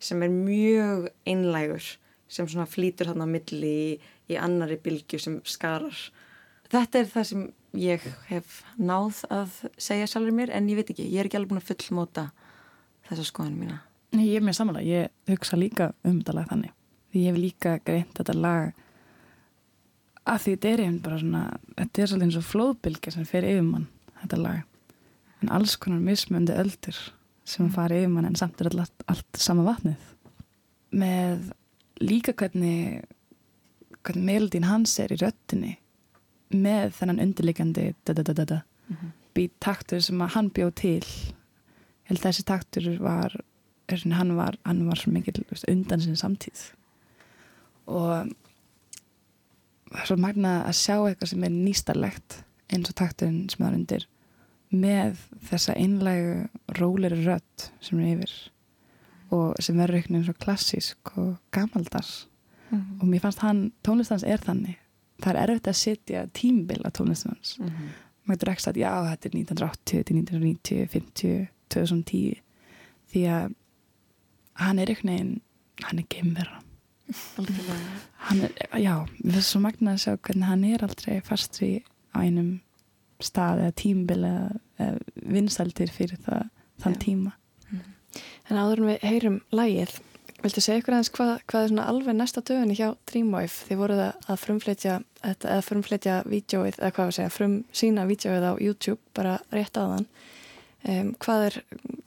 sem 0.00 0.22
er 0.22 0.32
mjög 0.32 1.08
einlægur 1.28 1.86
sem 2.28 2.48
svona 2.48 2.68
flýtur 2.68 3.08
þarna 3.08 3.26
á 3.28 3.34
milli 3.34 3.72
í, 3.72 3.92
í 4.28 4.36
annari 4.36 4.76
bylgju 4.80 5.20
sem 5.22 5.38
skarar. 5.48 5.96
Þetta 6.68 7.00
er 7.00 7.08
það 7.14 7.28
sem 7.30 7.46
ég 7.76 8.04
hef 8.30 8.62
náð 8.76 9.24
að 9.32 9.58
segja 9.76 10.08
sjálfur 10.08 10.36
mér 10.36 10.54
en 10.56 10.70
ég 10.70 10.80
veit 10.80 10.94
ekki, 10.94 11.04
ég 11.08 11.20
er 11.20 11.28
ekki 11.28 11.40
alveg 11.40 11.52
búin 11.52 11.62
að 11.62 11.70
fullmóta 11.72 12.30
þessa 13.08 13.26
skoðinu 13.28 13.64
mína 13.64 13.82
Nei, 14.16 14.30
ég 14.30 14.38
er 14.38 14.44
mér 14.44 14.56
samanlega, 14.56 14.88
ég 14.88 15.34
hugsa 15.34 15.56
líka 15.58 15.90
um 16.08 16.20
þetta 16.22 16.34
lag 16.38 16.48
þannig. 16.48 16.72
Því 17.12 17.24
ég 17.24 17.34
hef 17.34 17.40
líka 17.42 17.74
greint 17.84 18.14
þetta 18.16 18.34
lag 18.36 18.78
að 20.28 20.40
því 20.44 20.54
þetta 20.54 20.70
er 20.70 20.82
einhvern 20.84 21.02
bara 21.04 21.18
svona, 21.20 21.42
þetta 21.76 22.02
er 22.02 22.10
svolítið 22.10 22.26
eins 22.26 22.38
og 22.40 22.46
flóðbylgja 22.48 23.12
sem 23.12 23.28
fer 23.28 23.48
yfir 23.48 23.66
mann, 23.66 23.84
þetta 24.22 24.40
lag. 24.40 24.62
En 25.42 25.52
alls 25.58 25.76
konar 25.80 26.00
mismöndi 26.04 26.56
öldur 26.56 27.02
sem 27.48 27.68
fara 27.72 28.00
yfir 28.00 28.12
mann 28.14 28.28
en 28.28 28.38
samt 28.40 28.60
er 28.64 28.70
allt, 28.72 29.04
allt 29.12 29.40
sama 29.40 29.66
vatnið. 29.68 30.08
Með 30.96 31.50
líka 32.00 32.32
hvernig, 32.32 33.04
hvernig 34.00 34.28
meildín 34.30 34.68
hans 34.68 34.96
er 35.04 35.12
í 35.12 35.20
röttinni 35.20 35.76
með 36.54 36.92
þennan 36.98 37.20
undirleikandi 37.26 37.94
da-da-da-da-da 38.08 38.62
být 39.36 39.52
taktur 39.60 40.00
sem 40.02 40.18
að 40.24 40.32
hann 40.34 40.50
bjóð 40.50 40.70
til. 40.80 41.04
Held 42.08 42.20
þessi 42.24 42.44
taktur 42.48 42.86
var 43.04 43.34
er 43.88 44.02
hann 44.12 44.34
var, 44.36 44.56
hann 44.64 44.86
var 44.88 44.96
svo 45.00 45.12
mikil 45.12 45.44
undan 45.68 46.00
sinni 46.00 46.16
samtíð 46.20 46.62
og 47.88 48.28
það 49.88 50.00
er 50.02 50.08
svo 50.10 50.16
magna 50.20 50.52
að 50.68 50.76
sjá 50.76 50.96
eitthvað 51.08 51.30
sem 51.32 51.44
er 51.46 51.54
nýstarlegt 51.54 52.38
eins 52.68 52.90
og 52.90 52.96
takturinn 53.00 53.46
sem 53.48 53.62
það 53.64 53.68
er 53.70 53.78
undir 53.78 54.06
með 54.68 55.22
þessa 55.48 55.76
einlægu 55.80 56.34
róleri 56.76 57.22
rödd 57.24 57.68
sem 57.80 58.00
er 58.02 58.10
yfir 58.18 58.34
og 59.32 59.56
sem 59.64 59.78
verður 59.80 59.96
einhvern 60.00 60.18
veginn 60.18 60.26
svo 60.28 60.36
klassísk 60.44 61.14
og 61.16 61.36
gamaldars 61.52 62.26
Mhm. 62.70 62.98
og 63.00 63.08
mér 63.08 63.20
fannst 63.24 63.38
hann, 63.40 63.72
tónlistans 63.82 64.24
er 64.28 64.36
þannig 64.44 64.76
það 65.22 65.30
er 65.34 65.40
erfitt 65.44 65.70
að 65.72 65.78
setja 65.82 66.26
tímbil 66.34 66.82
á 66.86 66.90
tónlistans 66.94 67.56
Mhm. 67.60 67.88
maður 68.28 68.36
getur 68.38 68.52
ekki 68.52 68.60
sagt 68.66 68.76
já 68.76 68.92
þetta 69.08 69.26
er 69.26 69.34
1980, 69.38 69.98
þetta 69.98 70.10
er 70.10 70.18
1990, 70.22 70.88
50, 70.92 71.48
2010 71.68 72.40
því 73.12 73.22
að 73.32 73.54
hann 74.54 74.78
er 74.78 74.86
einhvern 74.92 75.12
veginn 75.14 75.40
hann 75.82 75.98
er 75.98 76.08
geimverða 76.14 76.62
Algjörlega. 77.38 78.00
hann 78.28 78.40
er, 78.44 78.52
já, 78.82 78.94
við 79.24 79.32
erum 79.32 79.46
svo 79.48 79.60
magna 79.64 79.92
að 79.94 80.02
sjá 80.02 80.16
hvernig 80.18 80.44
hann 80.50 80.64
er 80.64 80.82
aldrei 80.84 81.20
fastri 81.24 81.70
á 82.12 82.20
einum 82.20 82.60
stað 83.20 83.62
eða 83.64 83.74
tímbil 83.80 84.24
eða, 84.28 84.98
vinsældir 85.26 85.90
fyrir 85.90 86.18
það, 86.22 86.48
þann 86.82 86.94
Já. 86.98 87.00
tíma 87.06 87.32
En 88.50 88.56
áður 88.56 88.78
en 88.80 88.86
við 88.88 89.00
heyrum 89.04 89.40
lægið, 89.52 89.90
viltu 90.44 90.62
segja 90.62 90.78
ykkur 90.82 90.94
aðeins 90.96 91.10
hvað, 91.16 91.32
hvað 91.50 91.64
er 91.64 91.70
svona 91.72 91.86
alveg 91.90 92.16
næsta 92.18 92.42
dögunni 92.46 92.76
hjá 92.78 92.88
Dreamwife? 93.10 93.64
Þið 93.68 93.80
voruð 93.82 94.02
að- 94.06 94.38
frumflytja, 94.44 94.96
þetta- 95.24 95.50
eða 95.54 95.64
frumflytja 95.66 96.16
vídjóið, 96.30 96.78
eða 96.78 96.92
hvað 96.94 97.06
að 97.10 97.16
segja, 97.18 97.30
frum 97.34 97.56
sína 97.72 98.06
vídjóið 98.06 98.46
á 98.46 98.52
YouTube, 98.62 99.00
bara 99.14 99.38
rétt 99.52 99.72
áðan. 99.80 100.06
Um, 100.88 101.14
hvað 101.18 101.46
er, 101.48 101.62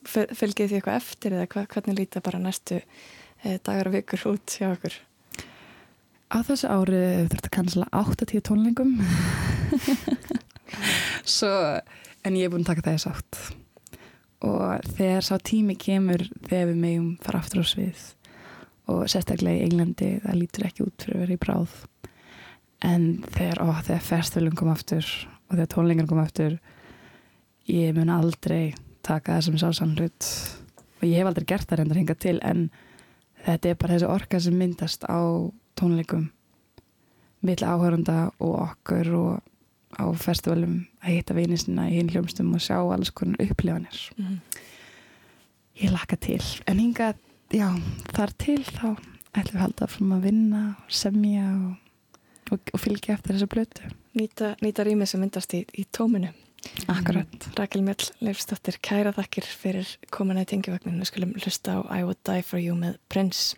fyl- 0.08 0.32
fylgið 0.32 0.70
því 0.72 0.78
eitthvað 0.80 0.96
eftir 1.02 1.32
eða 1.36 1.48
hvað, 1.52 1.68
hvernig 1.76 1.98
líta 2.00 2.22
bara 2.24 2.40
næstu 2.40 2.82
eh, 3.44 3.58
dagar 3.64 3.88
og 3.88 3.94
vikur 3.98 4.28
út 4.32 4.46
hjá 4.60 4.72
okkur? 4.78 4.94
á 6.32 6.40
þessu 6.48 6.70
ári 6.72 7.28
þurfti 7.28 7.50
að 7.50 7.56
kansla 7.58 7.86
8-10 7.92 8.40
tónlingum 8.48 8.94
svo 11.28 11.50
en 12.24 12.38
ég 12.40 12.46
er 12.48 12.54
búin 12.54 12.64
að 12.64 12.70
taka 12.72 12.86
það 12.86 12.96
í 12.96 13.02
sátt 13.04 13.40
og 14.48 14.88
þegar 14.96 15.28
sá 15.28 15.36
tími 15.44 15.76
kemur 15.76 16.24
þegar 16.48 16.70
við 16.72 16.80
megum 16.86 17.10
fara 17.26 17.42
aftur 17.44 17.62
á 17.62 17.66
svið 17.68 18.06
og 18.92 19.10
sérstaklega 19.12 19.62
í 19.62 19.66
Englandi 19.68 20.12
það 20.24 20.40
lítur 20.40 20.68
ekki 20.68 20.86
út 20.86 21.06
fyrir 21.06 21.18
að 21.18 21.26
vera 21.26 21.36
í 21.38 21.42
bráð. 21.42 21.76
En 22.82 23.04
þegar, 23.30 23.62
ó, 23.62 23.68
þegar 23.86 24.08
ferstvölum 24.08 24.56
kom 24.58 24.72
aftur 24.74 25.06
og 25.50 25.56
þegar 25.56 25.72
tónlingar 25.76 26.10
kom 26.10 26.22
aftur 26.22 26.58
ég 27.70 27.94
mun 27.96 28.10
aldrei 28.14 28.74
taka 29.06 29.38
það 29.38 29.46
sem 29.48 29.60
sá 29.62 29.68
sannlut 29.78 30.30
og 31.00 31.06
ég 31.08 31.20
hef 31.20 31.30
aldrei 31.30 31.48
gert 31.50 31.70
það 31.70 31.82
reyndar 31.82 32.02
hinga 32.02 32.18
til 32.18 32.38
en 32.46 32.68
þetta 33.46 33.70
er 33.70 33.80
bara 33.82 33.98
þessi 33.98 34.10
orka 34.10 34.42
sem 34.42 34.58
myndast 34.58 35.06
á 35.06 35.22
tónleikum 35.78 36.30
mill 37.46 37.64
áhörunda 37.66 38.32
og 38.40 38.58
okkur 38.68 39.14
og 39.18 39.32
á 39.98 40.06
ferstvölum 40.16 40.86
að 41.02 41.18
hitta 41.18 41.36
vinisina 41.36 41.88
í 41.90 41.98
hinn 41.98 42.12
hljómsnum 42.14 42.54
og 42.56 42.64
sjá 42.64 42.78
alls 42.80 43.12
konar 43.12 43.42
upplifanir. 43.44 43.98
Mm. 44.18 44.40
ég 45.82 45.92
laka 45.92 46.16
til. 46.16 46.44
En 46.68 46.80
hinga 46.80 47.14
já, 47.56 47.68
þar 48.16 48.34
til 48.42 48.60
þá 48.66 48.86
ætlum 49.38 49.56
við 49.56 49.64
halda 49.64 49.88
frum 49.92 50.14
að 50.16 50.28
vinna 50.28 50.62
og 50.82 50.94
semja 51.02 51.48
og, 51.52 52.14
og, 52.52 52.72
og 52.76 52.84
fylgja 52.84 53.16
eftir 53.16 53.38
þessu 53.38 53.50
blötu. 53.52 53.92
Nýta, 54.18 54.56
nýta 54.64 54.86
rými 54.88 55.08
sem 55.08 55.22
myndast 55.24 55.56
í, 55.56 55.64
í 55.78 55.86
tóminu. 55.96 56.34
Akkurat. 56.92 57.32
Mm. 57.32 57.56
Rakel 57.58 57.82
Mjöll, 57.86 58.12
Leifstóttir, 58.22 58.78
kæra 58.86 59.14
þakkir 59.16 59.48
fyrir 59.48 59.96
komin 60.14 60.42
að 60.42 60.52
tengja 60.52 60.76
vagninu. 60.76 61.02
Við 61.02 61.10
skulum 61.10 61.34
hlusta 61.40 61.80
á 61.80 61.80
I 61.90 62.04
Would 62.06 62.22
Die 62.28 62.44
For 62.46 62.62
You 62.62 62.76
með 62.78 63.00
Prince. 63.10 63.56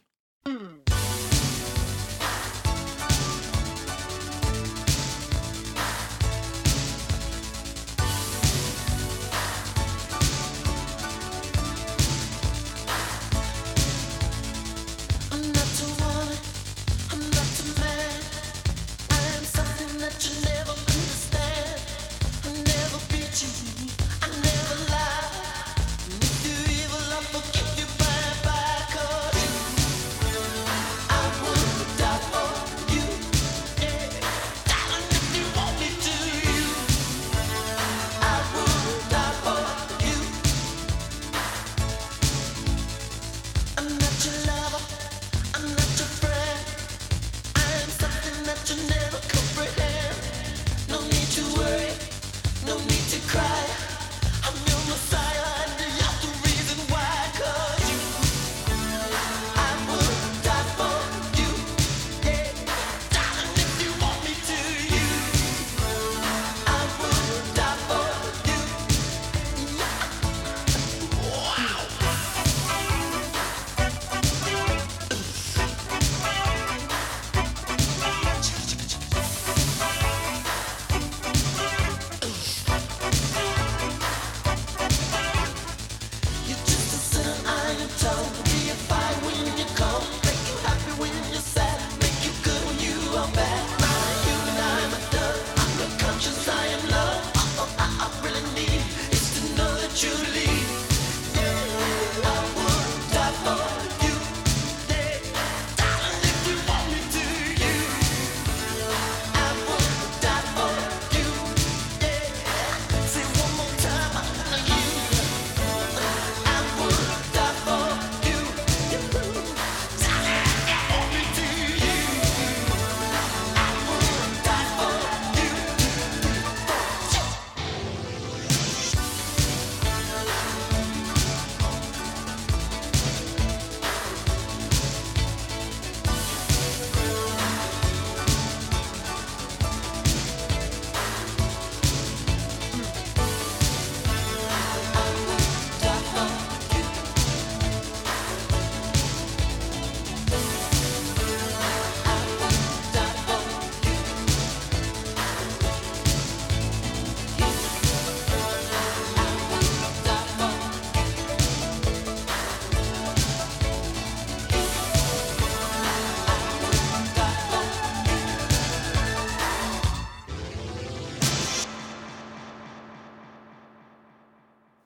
Hmm. 0.48 0.83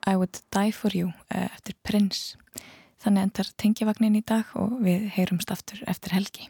I 0.08 0.16
Would 0.16 0.40
Die 0.54 0.72
For 0.72 0.94
You 0.94 1.12
eh, 1.28 1.48
eftir 1.52 1.74
Prince. 1.84 2.38
Þannig 3.04 3.28
endar 3.28 3.50
tengjavagnin 3.60 4.16
í 4.18 4.24
dag 4.26 4.48
og 4.58 4.78
við 4.82 5.10
heyrumst 5.18 5.52
aftur 5.52 5.82
eftir 5.86 6.16
helgi. 6.16 6.48